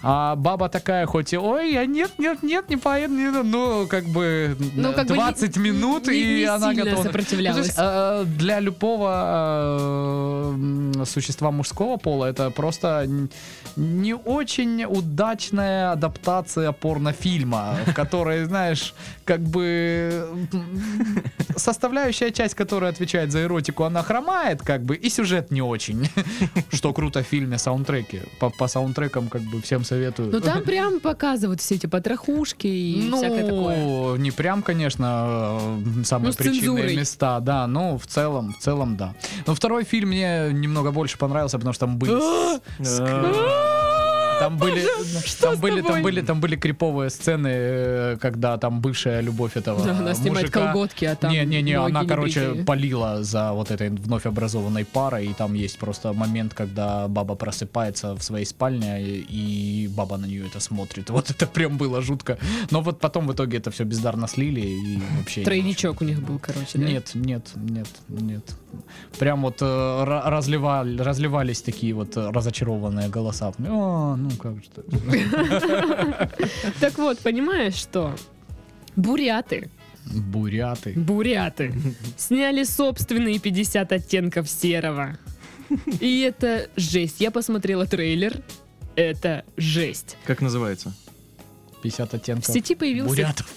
А 0.08 0.36
баба 0.36 0.70
такая, 0.70 1.08
хоть 1.08 1.34
и, 1.34 1.38
ой, 1.38 1.74
я 1.74 1.86
нет, 1.88 2.12
нет, 2.20 2.44
нет, 2.44 2.70
не 2.70 2.78
поеду, 2.78 3.14
не 3.16 3.24
еду», 3.24 3.44
ну, 3.44 3.88
как 3.88 4.06
бы, 4.06 4.56
Ну, 4.76 4.94
как 4.94 5.08
бы 5.08 5.14
20 5.16 5.58
не- 5.58 5.64
минут, 5.72 6.08
не- 6.08 6.14
и 6.16 6.36
не 6.42 6.44
она 6.46 6.74
готова. 6.76 7.04
сопротивлялась. 7.04 7.58
Ну, 7.58 7.64
есть, 7.64 7.76
э, 7.80 8.24
для 8.38 8.60
любого 8.60 10.54
э, 11.00 11.06
существа 11.06 11.50
мужского 11.52 11.98
пола 11.98 12.26
это 12.26 12.52
просто 12.52 13.08
не 13.76 14.14
очень 14.16 14.86
удачная 14.86 15.92
адаптация 15.92 16.72
порнофильма, 16.72 17.76
в 17.88 17.94
которой, 17.94 18.46
знаешь, 18.46 18.94
как 19.26 19.40
бы 19.42 20.28
составляющая 21.58 22.32
часть, 22.32 22.54
которая 22.56 22.92
отвечает 22.92 23.32
за 23.32 23.44
эротику, 23.44 23.84
она 23.84 24.04
хромает, 24.04 24.62
как 24.62 24.84
бы, 24.84 24.96
и 24.96 25.10
сюжет 25.10 25.52
не 25.52 25.62
очень. 25.62 26.10
Что 26.72 26.94
круто 26.94 27.24
в 27.24 27.28
фильме 27.28 27.58
саундтреки. 27.58 28.22
По, 28.40 28.50
по 28.50 28.68
саундтрекам, 28.68 29.30
как 29.30 29.42
бы, 29.42 29.62
всем 29.62 29.84
советую. 29.96 30.32
Ну 30.32 30.40
там 30.40 30.64
прям 30.64 31.00
показывают 31.00 31.62
все 31.62 31.76
эти 31.76 31.88
потрохушки 31.88 32.68
и 32.68 33.12
всякое 33.12 33.44
такое. 33.44 33.78
Ну, 33.78 34.16
не 34.16 34.32
прям, 34.32 34.62
конечно, 34.62 35.58
э, 35.60 36.04
самые 36.04 36.32
Ну, 36.32 36.38
причинные 36.38 36.98
места, 36.98 37.40
да, 37.40 37.68
но 37.68 37.98
в 37.98 38.06
целом, 38.06 38.54
в 38.54 38.60
целом, 38.60 38.98
да. 38.98 39.14
Но 39.48 39.56
второй 39.56 39.84
фильм 39.84 40.10
мне 40.10 40.50
немного 40.52 40.92
больше 40.92 41.18
понравился, 41.18 41.58
потому 41.58 41.74
что 41.74 41.86
там 41.86 41.98
были... 41.98 42.14
Там 44.40 44.58
были, 44.60 44.86
там 45.42 45.60
были, 45.60 45.82
там 45.82 46.02
были, 46.04 46.22
там 46.22 46.40
были 46.42 46.56
криповые 46.56 47.10
сцены, 47.10 47.50
э, 47.52 48.18
когда 48.20 48.58
там 48.58 48.82
бывшая 48.82 49.22
любовь 49.22 49.56
этого 49.58 49.84
Да, 49.84 49.98
она 49.98 50.14
снимает 50.14 50.46
мужика. 50.48 50.66
колготки, 50.74 51.06
а 51.06 51.16
там 51.16 51.32
не, 51.32 51.46
не, 51.46 51.62
не, 51.62 51.74
она, 51.74 52.06
короче, 52.06 52.40
небритые. 52.42 52.66
полила 52.66 53.24
за 53.24 53.52
вот 53.54 53.72
этой 53.72 53.90
вновь 53.90 54.26
образованной 54.26 54.86
парой, 54.86 55.28
и 55.28 55.34
там 55.34 55.54
есть 55.54 55.78
просто 55.80 56.14
момент, 56.14 56.54
когда 56.54 57.08
баба 57.08 57.36
просыпается 57.36 58.14
в 58.16 58.22
своей 58.22 58.46
спальне, 58.46 59.02
и, 59.02 59.90
баба 59.96 60.18
на 60.18 60.26
нее 60.26 60.46
это 60.48 60.60
смотрит. 60.60 61.10
Вот 61.10 61.30
это 61.30 61.48
прям 61.48 61.78
было 61.78 62.02
жутко. 62.02 62.38
Но 62.72 62.82
вот 62.82 63.00
потом 63.00 63.28
в 63.28 63.34
итоге 63.34 63.58
это 63.58 63.72
все 63.72 63.84
бездарно 63.84 64.28
слили, 64.28 64.62
и 64.62 65.00
вообще... 65.18 65.44
Тройничок 65.44 66.02
у 66.02 66.06
них 66.06 66.22
был, 66.22 66.40
короче, 66.40 66.78
да? 66.78 66.86
Нет, 66.86 67.12
нет, 67.14 67.48
нет, 67.56 67.88
нет. 68.10 68.44
Прям 69.20 69.42
вот 69.44 69.62
э, 69.62 69.66
ра- 69.66 70.30
разливали, 70.30 71.02
разливались 71.02 71.62
такие 71.62 71.94
вот 71.94 72.18
разочарованные 72.18 73.08
голоса. 73.10 73.54
О, 73.70 74.18
ну 74.30 74.38
как 74.38 74.56
же 74.64 74.70
так? 74.70 74.86
Так 76.80 76.98
вот, 76.98 77.20
понимаешь, 77.20 77.76
что 77.76 78.16
буряты, 78.96 79.70
Буряты. 80.06 80.94
буряты 80.96 81.74
сняли 82.18 82.64
собственные 82.64 83.40
50 83.40 83.92
оттенков 83.92 84.48
серого. 84.50 85.18
И 86.00 86.22
это 86.22 86.70
жесть. 86.76 87.20
Я 87.22 87.32
посмотрела 87.32 87.88
трейлер. 87.88 88.42
Это 88.96 89.44
жесть. 89.58 90.16
Как 90.26 90.42
называется? 90.42 90.94
50 91.82 92.10
В 92.10 92.14
оттенков 92.14 92.46
сети 92.54 92.76
появился... 92.76 93.10
бурятов. 93.10 93.48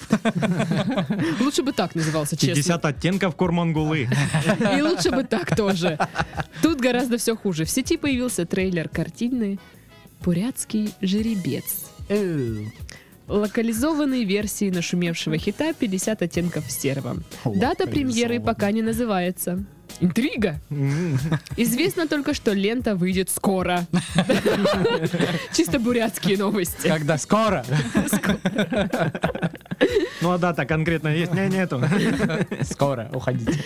Лучше 1.41 1.63
бы 1.63 1.73
так 1.73 1.95
назывался, 1.95 2.37
честно. 2.37 2.55
50 2.57 2.85
оттенков 2.85 3.37
Кормангулы. 3.37 4.09
И 4.77 4.83
лучше 4.83 5.11
бы 5.11 5.25
так 5.25 5.55
тоже. 5.57 5.99
Тут 6.63 6.81
гораздо 6.81 7.17
все 7.19 7.37
хуже. 7.37 7.65
В 7.65 7.71
сети 7.71 7.97
появился 7.97 8.45
трейлер 8.47 8.89
картины 8.89 9.59
«Бурятский 10.23 10.93
жеребец». 11.01 11.91
Э, 12.09 12.65
Локализованной 13.29 14.25
версии 14.25 14.71
нашумевшего 14.71 15.37
хита 15.37 15.71
«50 15.71 16.25
оттенков 16.25 16.71
серого». 16.71 17.19
Дата 17.45 17.87
премьеры 17.87 18.41
пока 18.41 18.71
не 18.71 18.83
называется. 18.83 19.65
Интрига! 20.01 20.61
Известно 21.57 22.07
только, 22.07 22.35
что 22.35 22.53
лента 22.53 22.95
выйдет 22.95 23.31
скоро. 23.31 23.87
Чисто 25.53 25.79
бурятские 25.81 26.39
новости. 26.39 26.89
Когда 26.89 27.19
скоро? 27.19 27.65
Ну 30.21 30.33
а 30.33 30.39
дата 30.39 30.67
конкретно 30.67 31.09
есть? 31.09 31.33
Не, 31.33 31.49
нету. 31.49 31.83
Скоро, 32.63 33.09
уходите. 33.13 33.59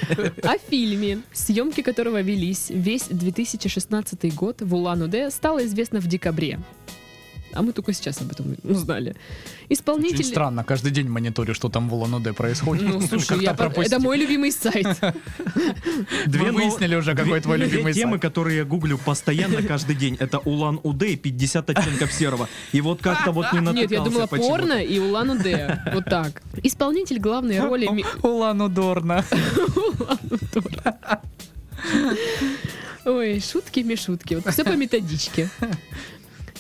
О 0.42 0.58
фильме, 0.70 1.18
съемки 1.32 1.82
которого 1.82 2.20
велись 2.22 2.70
весь 2.70 3.04
2016 3.08 4.34
год 4.34 4.62
в 4.62 4.74
Улан-Удэ, 4.74 5.30
стало 5.30 5.64
известно 5.64 6.00
в 6.00 6.06
декабре. 6.06 6.58
А 7.52 7.62
мы 7.62 7.72
только 7.72 7.92
сейчас 7.92 8.20
об 8.20 8.32
этом 8.32 8.56
узнали. 8.64 9.10
Очень 9.10 9.16
Исполнитель... 9.68 10.24
странно, 10.24 10.64
каждый 10.64 10.90
день 10.90 11.08
мониторю, 11.08 11.54
что 11.54 11.68
там 11.68 11.88
в 11.88 11.94
Улан-Удэ 11.94 12.32
происходит. 12.32 12.88
Ну, 12.88 13.00
слушай, 13.00 13.40
я 13.42 13.50
по- 13.50 13.64
пропустил. 13.64 13.98
это 13.98 14.00
мой 14.00 14.18
любимый 14.18 14.52
сайт. 14.52 14.86
Две 16.26 16.52
выяснили 16.52 16.94
уже, 16.94 17.14
какой 17.14 17.40
твой 17.40 17.58
любимый 17.58 17.92
темы, 17.92 18.12
сайт. 18.12 18.22
которые 18.22 18.58
я 18.58 18.64
гуглю 18.64 18.98
постоянно 18.98 19.62
каждый 19.62 19.96
день. 19.96 20.16
Это 20.18 20.38
Улан-Удэ 20.38 21.12
и 21.12 21.16
50 21.16 21.70
оттенков 21.70 22.12
серого. 22.12 22.48
И 22.72 22.80
вот 22.80 23.00
как-то 23.02 23.32
вот 23.32 23.52
не 23.52 23.60
натыкался 23.60 23.80
Нет, 23.80 23.90
я 23.90 24.00
думала 24.00 24.26
порно 24.26 24.82
и 24.82 24.98
Улан-Удэ. 24.98 25.82
Вот 25.92 26.04
так. 26.06 26.42
Исполнитель 26.62 27.18
главной 27.18 27.60
роли... 27.60 27.88
Улан-Удорно. 28.22 29.24
Ой, 33.04 33.40
шутки-мешутки. 33.40 34.34
Вот 34.34 34.52
все 34.52 34.64
по 34.64 34.76
методичке. 34.76 35.50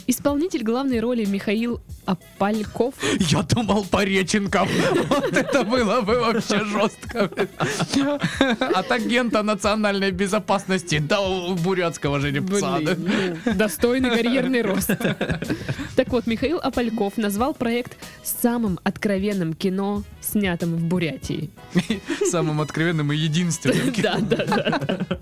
Исполнитель 0.06 0.62
главной 0.62 1.00
роли 1.00 1.24
Михаил 1.24 1.80
Апальков. 2.06 2.94
Я 3.18 3.42
думал 3.42 3.84
Пореченков. 3.84 4.68
Вот 5.08 5.32
это 5.36 5.62
было 5.64 6.00
бы 6.00 6.18
вообще 6.18 6.64
жестко. 6.64 7.30
От 8.74 8.90
агента 8.90 9.42
национальной 9.42 10.10
безопасности 10.10 10.98
до 10.98 11.54
бурятского 11.62 12.20
жеребца. 12.20 12.78
ну, 12.80 13.54
достойный 13.54 14.10
карьерный 14.10 14.62
рост. 14.62 14.90
Так 15.96 16.08
вот, 16.08 16.26
Михаил 16.26 16.58
Апальков 16.58 17.16
назвал 17.16 17.54
проект 17.54 17.96
самым 18.22 18.78
откровенным 18.84 19.54
кино, 19.54 20.02
снятым 20.20 20.76
в 20.76 20.84
Бурятии. 20.84 21.50
Самым 22.30 22.60
откровенным 22.60 23.12
и 23.12 23.16
единственным. 23.16 23.92
Да, 24.02 24.18
да, 24.18 24.44
да. 24.46 25.18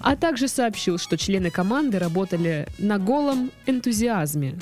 А 0.00 0.16
также 0.16 0.48
сообщил, 0.48 0.98
что 0.98 1.16
члены 1.16 1.50
команды 1.50 1.98
работали 1.98 2.66
на 2.78 2.98
голом 2.98 3.50
энтузиазме 3.66 4.58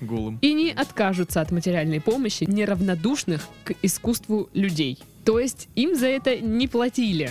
Голым. 0.00 0.38
и 0.42 0.52
не 0.52 0.70
откажутся 0.70 1.40
от 1.40 1.50
материальной 1.50 2.00
помощи 2.00 2.44
неравнодушных 2.44 3.42
к 3.64 3.74
искусству 3.82 4.48
людей. 4.52 4.98
То 5.24 5.38
есть 5.38 5.68
им 5.74 5.96
за 5.96 6.08
это 6.08 6.38
не 6.38 6.68
платили. 6.68 7.30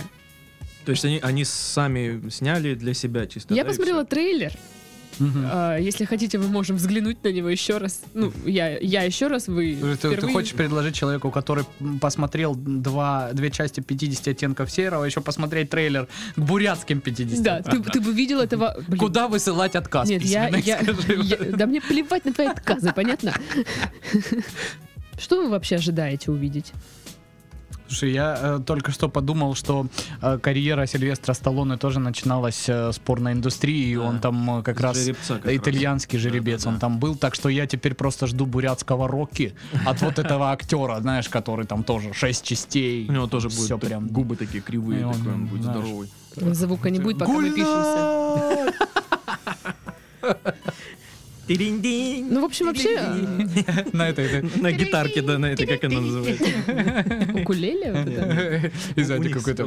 То 0.84 0.90
есть 0.90 1.04
они, 1.04 1.20
они 1.22 1.44
сами 1.44 2.28
сняли 2.30 2.74
для 2.74 2.94
себя 2.94 3.26
чисто. 3.26 3.54
Я 3.54 3.62
да, 3.62 3.68
посмотрела 3.68 4.04
трейлер. 4.04 4.52
А, 5.46 5.76
Если 5.78 6.04
хотите, 6.04 6.38
вы 6.38 6.48
можем 6.48 6.76
взглянуть 6.76 7.22
на 7.24 7.28
него 7.32 7.48
еще 7.48 7.78
раз. 7.78 8.02
Ну, 8.14 8.32
я, 8.44 8.78
я 8.78 9.02
еще 9.02 9.26
раз, 9.28 9.48
вы 9.48 9.76
Ты, 9.80 9.96
ты 9.96 10.08
впервые. 10.08 10.32
хочешь 10.32 10.52
предложить 10.54 10.94
человеку, 10.94 11.30
который 11.30 11.64
посмотрел 12.00 12.54
два, 12.54 13.30
две 13.32 13.50
части 13.50 13.80
50 13.80 14.28
оттенков 14.28 14.70
серого, 14.70 15.04
еще 15.04 15.20
посмотреть 15.20 15.70
трейлер 15.70 16.08
к 16.36 16.38
бурятским 16.40 17.00
50? 17.00 17.42
Да, 17.42 17.62
ты, 17.62 17.80
ты 17.82 18.00
бы 18.00 18.12
видел 18.12 18.40
этого... 18.40 18.76
блин. 18.86 18.98
Куда 18.98 19.28
высылать 19.28 19.74
отказ 19.76 20.08
Нет, 20.08 20.22
я, 20.22 20.48
письменный, 20.50 20.62
я- 20.62 20.82
скажи? 20.82 21.20
я- 21.22 21.56
Да 21.56 21.66
мне 21.66 21.80
плевать 21.80 22.24
на 22.24 22.32
твои 22.32 22.46
отказы, 22.48 22.92
понятно? 22.94 23.32
Что 25.18 25.42
вы 25.42 25.50
вообще 25.50 25.76
ожидаете 25.76 26.30
увидеть? 26.30 26.72
Слушай, 27.92 28.12
я 28.12 28.38
э, 28.40 28.60
только 28.64 28.90
что 28.90 29.10
подумал, 29.10 29.54
что 29.54 29.86
э, 30.22 30.38
карьера 30.38 30.86
Сильвестра 30.86 31.34
Сталлоне 31.34 31.76
тоже 31.76 32.00
начиналась 32.00 32.64
э, 32.66 32.90
с 32.90 32.98
порноиндустрии, 32.98 33.90
и 33.92 33.96
Да. 33.96 34.02
он 34.04 34.18
там 34.18 34.60
э, 34.60 34.62
как 34.62 34.78
С 34.78 34.82
раз 34.82 34.96
жеребца 34.96 35.34
как 35.34 35.44
раз. 35.44 35.54
итальянский 35.56 36.18
жеребец, 36.18 36.60
Да-да-да. 36.62 36.74
он 36.74 36.80
там 36.80 36.98
был, 36.98 37.16
так 37.16 37.34
что 37.34 37.50
я 37.50 37.66
теперь 37.66 37.92
просто 37.94 38.26
жду 38.26 38.46
бурятского 38.46 39.08
Рокки 39.08 39.54
от 39.84 40.00
вот 40.00 40.18
этого 40.18 40.52
актера, 40.52 41.00
знаешь, 41.00 41.28
который 41.28 41.66
там 41.66 41.84
тоже 41.84 42.14
шесть 42.14 42.46
частей. 42.46 43.06
У 43.10 43.12
него 43.12 43.26
тоже 43.26 43.50
будет 43.50 43.78
прям. 43.80 44.08
губы 44.08 44.36
такие 44.36 44.62
кривые, 44.62 45.02
такой 45.12 45.34
он 45.34 45.44
будет 45.44 45.64
здоровый. 45.64 46.08
Звука 46.34 46.88
не 46.88 46.98
будет, 46.98 47.18
пока 47.18 47.32
мы 47.32 47.50
пишемся. 47.50 48.72
Ну, 51.48 52.40
в 52.40 52.44
общем, 52.44 52.66
вообще, 52.66 52.98
На 53.92 54.08
этой, 54.08 54.42
На 54.60 54.72
гитарке, 54.72 55.22
да, 55.22 55.38
на 55.38 55.46
этой, 55.46 55.66
как 55.66 55.84
она 55.84 56.00
называется. 56.00 56.44
укулеле? 57.40 58.72
И 58.96 59.02
сзади 59.02 59.28
какой-то... 59.28 59.64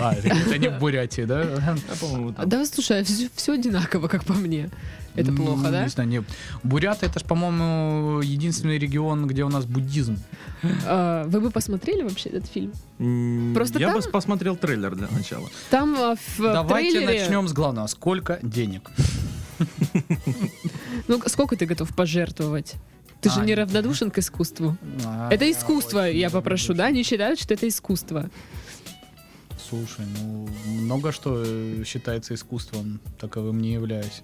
А, 0.00 0.14
это 0.14 0.58
не 0.58 0.68
в 0.68 0.78
Бурятии, 0.78 1.22
да? 1.22 1.46
А. 2.36 2.46
Да, 2.46 2.64
слушай, 2.66 3.04
все, 3.34 3.52
одинаково, 3.52 4.08
как 4.08 4.24
по 4.24 4.34
мне. 4.34 4.70
Это 5.16 5.32
плохо, 5.32 5.70
да? 5.70 5.82
Не 5.84 5.88
знаю, 5.88 6.08
не. 6.08 6.22
Буряты 6.62 7.06
это 7.06 7.18
ж, 7.18 7.24
по-моему, 7.24 8.20
единственный 8.20 8.78
регион, 8.78 9.26
где 9.26 9.42
у 9.44 9.48
нас 9.48 9.64
буддизм. 9.64 10.16
А, 10.86 11.24
Вы 11.26 11.40
бы 11.40 11.50
посмотрели 11.50 12.02
вообще 12.02 12.28
этот 12.28 12.46
фильм? 12.46 12.72
Просто 13.54 13.78
Я 13.78 13.88
там- 13.92 14.00
бы 14.00 14.08
посмотрел 14.08 14.56
трейлер 14.56 14.94
для 14.94 15.08
начала. 15.08 15.48
Там 15.70 15.96
а, 15.98 16.14
в 16.36 16.38
Давайте 16.40 16.98
трейлере... 16.98 17.22
начнем 17.22 17.48
с 17.48 17.52
главного. 17.52 17.86
Сколько 17.88 18.38
денег? 18.42 18.90
Ну, 21.08 21.20
сколько 21.26 21.56
ты 21.56 21.66
готов 21.66 21.94
пожертвовать? 21.94 22.74
Ты 23.20 23.28
же 23.30 23.40
А, 23.40 23.44
не 23.44 23.54
равнодушен 23.54 24.10
к 24.10 24.18
искусству. 24.18 24.76
А, 25.04 25.28
Это 25.30 25.50
искусство, 25.50 26.04
очень 26.04 26.18
я 26.18 26.30
попрошу, 26.30 26.72
да? 26.74 26.86
Они 26.86 27.02
считают, 27.02 27.38
что 27.38 27.54
это 27.54 27.68
искусство. 27.68 28.30
Слушай, 29.68 30.06
ну 30.20 30.48
много 30.66 31.12
что 31.12 31.42
э, 31.46 31.84
считается 31.84 32.34
искусством, 32.34 33.00
таковым 33.18 33.60
не 33.60 33.72
являюсь. 33.74 34.22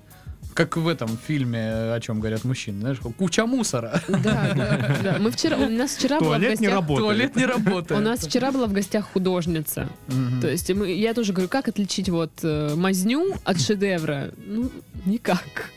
Как 0.57 0.79
в 0.79 0.89
этом 0.89 1.19
фильме, 1.27 1.93
о 1.93 2.01
чем 2.01 2.19
говорят 2.19 2.45
мужчины, 2.45 2.81
знаешь, 2.81 2.97
куча 3.19 3.45
мусора. 3.45 4.01
Да, 4.09 4.53
да, 4.57 4.97
да. 5.03 5.17
Мы 5.21 5.31
вчера, 5.31 5.59
у 5.59 5.69
нас 5.69 5.97
вчера 5.97 6.19
была 6.19 6.31
в 6.31 6.33
Туалет 6.33 6.61
не 6.61 6.67
гостях... 6.67 6.73
работает. 6.73 7.07
Туалет 7.07 7.37
не 7.37 7.45
работает. 7.45 8.01
У 8.01 8.03
нас 8.03 8.21
вчера 8.21 8.53
была 8.53 8.67
в 8.67 8.73
гостях 8.73 9.05
художница. 9.13 9.91
Мгм. 10.09 10.41
То 10.41 10.51
есть 10.51 10.73
мы, 10.73 10.91
я 10.91 11.13
тоже 11.13 11.35
говорю, 11.35 11.51
как 11.51 11.69
отличить 11.69 12.09
вот 12.09 12.33
э, 12.43 12.75
мазню 12.75 13.35
от 13.45 13.61
шедевра? 13.61 14.31
Ну, 14.47 14.71
никак. 15.05 15.71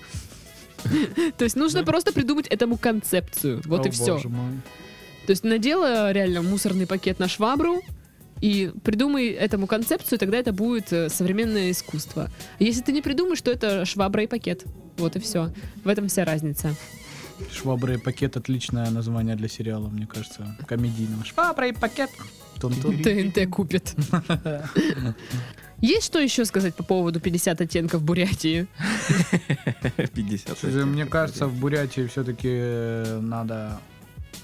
То 1.37 1.43
есть 1.43 1.57
нужно 1.57 1.83
просто 1.83 2.13
придумать 2.13 2.47
этому 2.47 2.77
концепцию. 2.77 3.61
Вот 3.65 3.85
и 3.85 3.89
все. 3.89 4.17
То 4.17 5.31
есть 5.31 5.43
надела 5.43 6.11
реально 6.13 6.41
мусорный 6.41 6.87
пакет 6.87 7.19
на 7.19 7.27
швабру 7.27 7.81
и 8.41 8.71
придумай 8.83 9.27
этому 9.29 9.67
концепцию, 9.67 10.19
тогда 10.19 10.37
это 10.37 10.53
будет 10.53 10.91
э, 10.93 11.09
современное 11.09 11.71
искусство. 11.71 12.29
Если 12.59 12.81
ты 12.81 12.91
не 12.91 13.01
придумаешь, 13.01 13.41
то 13.41 13.51
это 13.51 13.85
швабра 13.85 14.23
и 14.23 14.27
пакет. 14.27 14.65
Вот 14.97 15.15
и 15.15 15.19
все. 15.19 15.51
В 15.83 15.87
этом 15.87 16.07
вся 16.07 16.25
разница. 16.25 16.75
Швабра 17.51 17.93
и 17.93 17.97
пакет 17.97 18.35
отличное 18.37 18.89
название 18.89 19.35
для 19.35 19.47
сериала, 19.47 19.87
мне 19.89 20.05
кажется, 20.05 20.57
комедийного. 20.67 21.23
Швабра 21.25 21.67
и 21.67 21.73
пакет. 21.73 22.09
Тун-тун. 22.59 23.01
ТНТ 23.01 23.49
купит. 23.49 23.95
Есть 25.81 26.07
что 26.07 26.19
еще 26.19 26.43
сказать 26.43 26.75
по 26.75 26.83
поводу 26.83 27.21
50 27.21 27.61
оттенков 27.61 28.03
Бурятии? 28.03 28.67
50. 30.13 30.57
Слушай, 30.57 30.83
Мне 30.83 31.05
кажется, 31.05 31.47
в 31.47 31.57
Бурятии 31.57 32.05
все-таки 32.07 33.21
надо 33.21 33.79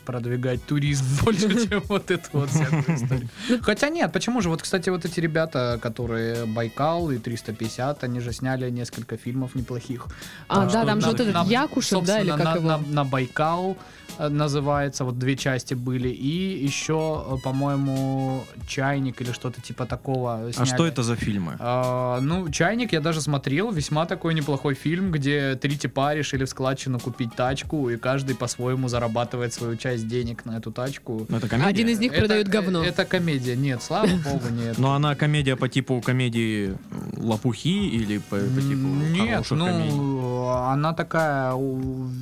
продвигать 0.06 0.64
туризм 0.66 1.04
больше, 1.26 1.68
чем 1.70 1.82
вот 1.88 2.12
эту 2.12 2.30
вот 2.34 2.50
всякую 2.50 2.96
историю. 2.96 3.30
Хотя 3.62 3.90
нет, 3.90 4.12
почему 4.14 4.42
же? 4.42 4.50
Вот, 4.50 4.62
кстати, 4.62 4.90
вот 4.90 5.06
эти 5.06 5.20
ребята, 5.20 5.80
которые 5.82 6.46
Байкал 6.46 7.12
и 7.12 7.18
350, 7.18 8.04
они 8.04 8.20
же 8.20 8.32
сняли 8.32 8.70
несколько 8.70 9.18
фильмов 9.18 9.56
неплохих. 9.56 10.06
А, 10.48 10.70
что 10.70 10.80
да, 10.80 10.86
там 10.86 11.02
же 11.02 11.08
вот 11.08 11.20
этот 11.20 11.48
Якушев, 11.48 12.06
да, 12.06 12.22
или 12.22 12.30
как 12.30 12.44
на, 12.44 12.56
его? 12.56 12.84
на- 12.88 13.04
Байкал 13.06 13.78
э, 14.20 14.30
называется, 14.30 15.04
вот 15.06 15.18
две 15.20 15.36
части 15.36 15.74
были, 15.74 16.10
и 16.10 16.64
еще, 16.64 17.26
э, 17.28 17.38
по-моему, 17.44 18.44
Чайник 18.68 19.22
или 19.22 19.32
что-то 19.32 19.62
типа 19.62 19.86
такого 19.86 20.48
А 20.48 20.52
сняли. 20.54 20.68
что 20.68 20.86
это 20.88 21.04
за 21.04 21.16
фильмы? 21.16 21.56
А, 21.60 22.20
ну, 22.22 22.50
«Чайник» 22.50 22.94
я 22.94 23.02
даже 23.02 23.22
смотрел, 23.22 23.72
весьма 23.72 24.06
такой 24.06 24.34
неплохой 24.34 24.74
фильм, 24.76 25.12
где 25.12 25.56
три 25.56 25.78
типа 25.78 26.14
решили 26.16 26.46
в 26.46 26.50
складчину 26.50 27.00
купить 27.00 27.36
тачку, 27.36 27.90
и 27.90 27.98
каждый 27.98 28.36
по-своему 28.36 28.88
зарабатывает 28.88 29.54
свою 29.54 29.76
часть 29.78 29.95
денег 30.04 30.46
на 30.46 30.58
эту 30.58 30.72
тачку. 30.72 31.26
Ну, 31.30 31.38
это 31.38 31.48
комедия? 31.48 31.70
Один 31.70 31.88
из 31.90 32.00
них 32.00 32.12
Это- 32.12 32.22
продает 32.22 32.48
говно. 32.48 32.84
э, 32.84 32.88
Это 32.88 33.06
комедия. 33.06 33.56
Нет, 33.56 33.82
слава 33.84 34.08
богу, 34.26 34.50
нет. 34.52 34.78
Но 34.78 34.94
она 34.94 35.16
комедия 35.16 35.56
по 35.56 35.68
типу 35.70 36.02
комедии 36.02 36.76
Лопухи 37.18 37.88
или 37.90 38.18
по, 38.18 38.38
по 38.38 38.62
типу 38.62 38.88
Нет, 38.88 39.30
хороших 39.32 39.58
комедий? 39.60 39.92
ну, 39.96 40.48
она 40.50 40.94
такая 40.94 41.54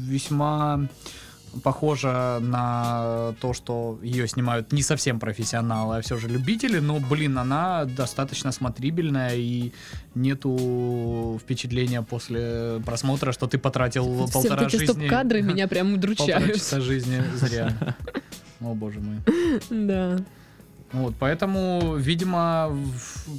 весьма 0.08 0.88
похожа 1.62 2.40
на 2.42 3.34
то, 3.42 3.54
что 3.54 4.00
ее 4.02 4.28
снимают 4.28 4.72
не 4.72 4.82
совсем 4.82 5.20
профессионалы, 5.20 5.98
а 5.98 6.02
все 6.02 6.18
же 6.18 6.28
любители, 6.28 6.80
но, 6.80 7.00
блин, 7.00 7.38
она 7.38 7.86
достаточно 7.86 8.52
смотрибельная, 8.52 9.36
и 9.36 9.72
нету 10.16 11.40
впечатления 11.42 12.02
после 12.02 12.82
просмотра, 12.86 13.32
что 13.32 13.48
ты 13.48 13.58
потратил 13.58 14.26
Все 14.26 14.34
полтора 14.34 14.64
вот 14.64 14.68
эти 14.68 14.78
жизни, 14.78 14.94
стоп-кадры 14.94 15.42
меня 15.42 15.68
прям 15.68 15.94
полтора 15.94 16.14
удручают. 16.16 16.56
часа 16.56 16.82
жизни 16.82 17.24
зря. 17.36 17.74
О, 18.62 18.74
боже 18.74 19.00
мой. 19.00 19.18
Да. 19.70 20.18
Вот, 20.94 21.16
поэтому, 21.20 21.96
видимо, 21.98 22.78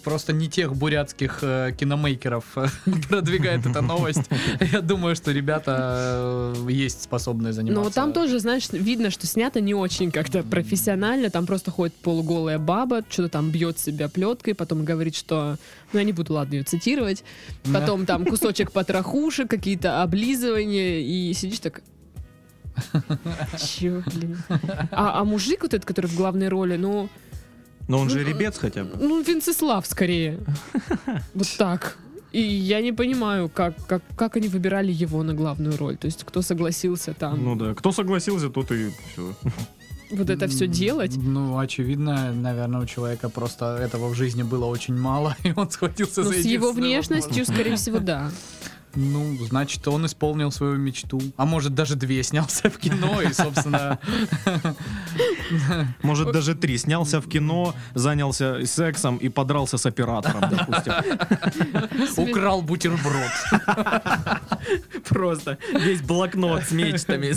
просто 0.02 0.32
не 0.32 0.48
тех 0.48 0.74
бурятских 0.74 1.38
э, 1.42 1.70
киномейкеров 1.78 2.44
э, 2.57 2.66
продвигает 3.09 3.64
эта 3.64 3.80
новость. 3.80 4.28
Я 4.72 4.80
думаю, 4.80 5.14
что 5.14 5.30
ребята 5.30 6.52
э, 6.57 6.66
есть 6.68 7.02
способные 7.02 7.52
заниматься. 7.52 7.84
Но 7.84 7.90
там 7.90 8.12
тоже, 8.12 8.40
знаешь, 8.40 8.68
видно, 8.72 9.11
что 9.11 9.28
снято 9.28 9.61
не 9.61 9.72
очень 9.72 10.11
как-то 10.11 10.42
профессионально. 10.42 11.30
Там 11.30 11.46
просто 11.46 11.70
ходит 11.70 11.94
полуголая 11.94 12.59
баба, 12.59 13.05
что-то 13.09 13.28
там 13.28 13.50
бьет 13.50 13.78
себя 13.78 14.09
плеткой, 14.09 14.57
потом 14.57 14.84
говорит, 14.84 15.14
что... 15.14 15.57
Ну, 15.92 16.00
я 16.00 16.05
не 16.05 16.12
буду, 16.12 16.32
ладно, 16.32 16.55
ее 16.55 16.64
цитировать. 16.64 17.22
Потом 17.72 18.05
там 18.05 18.24
кусочек 18.26 18.72
потрохушек, 18.72 19.48
какие-то 19.48 20.02
облизывания, 20.02 20.98
и 20.98 21.32
сидишь 21.34 21.61
так... 21.61 21.82
Чё, 23.57 24.02
блин? 24.12 24.38
А, 24.90 25.20
а 25.20 25.24
мужик 25.24 25.62
вот 25.62 25.74
этот, 25.74 25.86
который 25.86 26.07
в 26.07 26.16
главной 26.16 26.48
роли, 26.48 26.76
ну... 26.76 27.05
Но 27.05 27.09
он 27.89 28.05
Ну, 28.05 28.09
жеребец 28.09 28.59
хотя 28.59 28.85
бы. 28.85 28.97
Ну, 28.99 29.22
Венцеслав 29.22 29.87
скорее. 29.87 30.39
Вот 31.35 31.49
так. 31.59 31.99
И 32.32 32.41
я 32.43 32.80
не 32.82 32.93
понимаю, 32.93 33.49
как, 33.49 33.74
как, 33.87 34.03
как 34.16 34.37
они 34.37 34.49
выбирали 34.49 34.91
его 34.91 35.22
на 35.22 35.35
главную 35.35 35.76
роль. 35.76 35.97
То 35.97 36.07
есть, 36.07 36.24
кто 36.24 36.43
согласился 36.43 37.14
там 37.14 37.45
Ну 37.45 37.55
да, 37.57 37.74
кто 37.74 37.93
согласился, 37.93 38.49
тот 38.51 38.72
и 38.72 38.91
все. 39.12 39.35
вот 40.11 40.30
это 40.30 40.49
все 40.49 40.66
делать. 40.66 41.12
Ну, 41.16 41.59
очевидно, 41.59 42.32
наверное, 42.32 42.80
у 42.80 42.87
человека 42.87 43.28
просто 43.28 43.76
этого 43.80 44.09
в 44.09 44.14
жизни 44.14 44.43
было 44.43 44.64
очень 44.64 44.97
мало, 44.97 45.37
и 45.45 45.53
он 45.55 45.70
схватился 45.70 46.22
Ну, 46.22 46.32
за 46.32 46.43
с 46.43 46.45
его 46.45 46.72
внешностью, 46.72 47.28
возможность. 47.45 47.53
скорее 47.55 47.76
всего, 47.76 47.99
да. 48.01 48.30
Ну, 48.97 49.36
значит, 49.49 49.86
он 49.88 50.07
исполнил 50.07 50.51
свою 50.53 50.76
мечту. 50.76 51.20
А 51.36 51.45
может, 51.45 51.74
даже 51.74 51.97
две 51.97 52.22
снялся 52.22 52.70
в 52.70 52.78
кино 52.78 53.20
и, 53.22 53.32
собственно... 53.32 53.99
Может, 56.03 56.32
даже 56.32 56.55
три. 56.55 56.78
Снялся 56.78 57.20
в 57.20 57.28
кино, 57.28 57.74
занялся 57.95 58.64
сексом 58.66 59.16
и 59.18 59.28
подрался 59.28 59.78
с 59.78 59.86
оператором, 59.86 60.40
допустим. 60.40 60.95
Украл 62.30 62.62
бутерброд. 62.62 63.30
Просто 65.09 65.59
весь 65.72 66.03
блокнот 66.03 66.64
с 66.64 66.72
мечтами. 66.72 67.34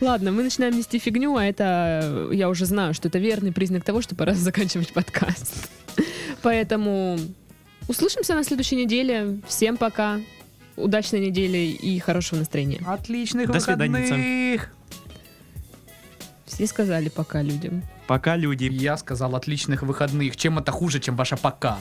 Ладно, 0.00 0.32
мы 0.32 0.42
начинаем 0.42 0.76
нести 0.76 0.98
фигню, 0.98 1.36
а 1.36 1.44
это, 1.44 2.28
я 2.32 2.48
уже 2.48 2.66
знаю, 2.66 2.94
что 2.94 3.08
это 3.08 3.18
верный 3.18 3.52
признак 3.52 3.84
того, 3.84 4.02
что 4.02 4.14
пора 4.14 4.34
заканчивать 4.34 4.92
подкаст. 4.92 5.70
Поэтому 6.42 7.18
услышимся 7.90 8.34
на 8.34 8.44
следующей 8.44 8.76
неделе. 8.76 9.40
Всем 9.46 9.76
пока. 9.76 10.20
Удачной 10.76 11.20
недели 11.20 11.58
и 11.58 11.98
хорошего 11.98 12.38
настроения. 12.38 12.80
Отличных 12.86 13.50
До 13.50 13.60
свиданица. 13.60 14.14
выходных. 14.14 14.72
Все 16.46 16.66
сказали 16.66 17.08
пока 17.08 17.42
людям. 17.42 17.82
Пока, 18.06 18.36
люди. 18.36 18.64
Я 18.64 18.96
сказал 18.96 19.34
отличных 19.36 19.82
выходных. 19.82 20.36
Чем 20.36 20.58
это 20.58 20.72
хуже, 20.72 21.00
чем 21.00 21.16
ваша 21.16 21.36
пока? 21.36 21.78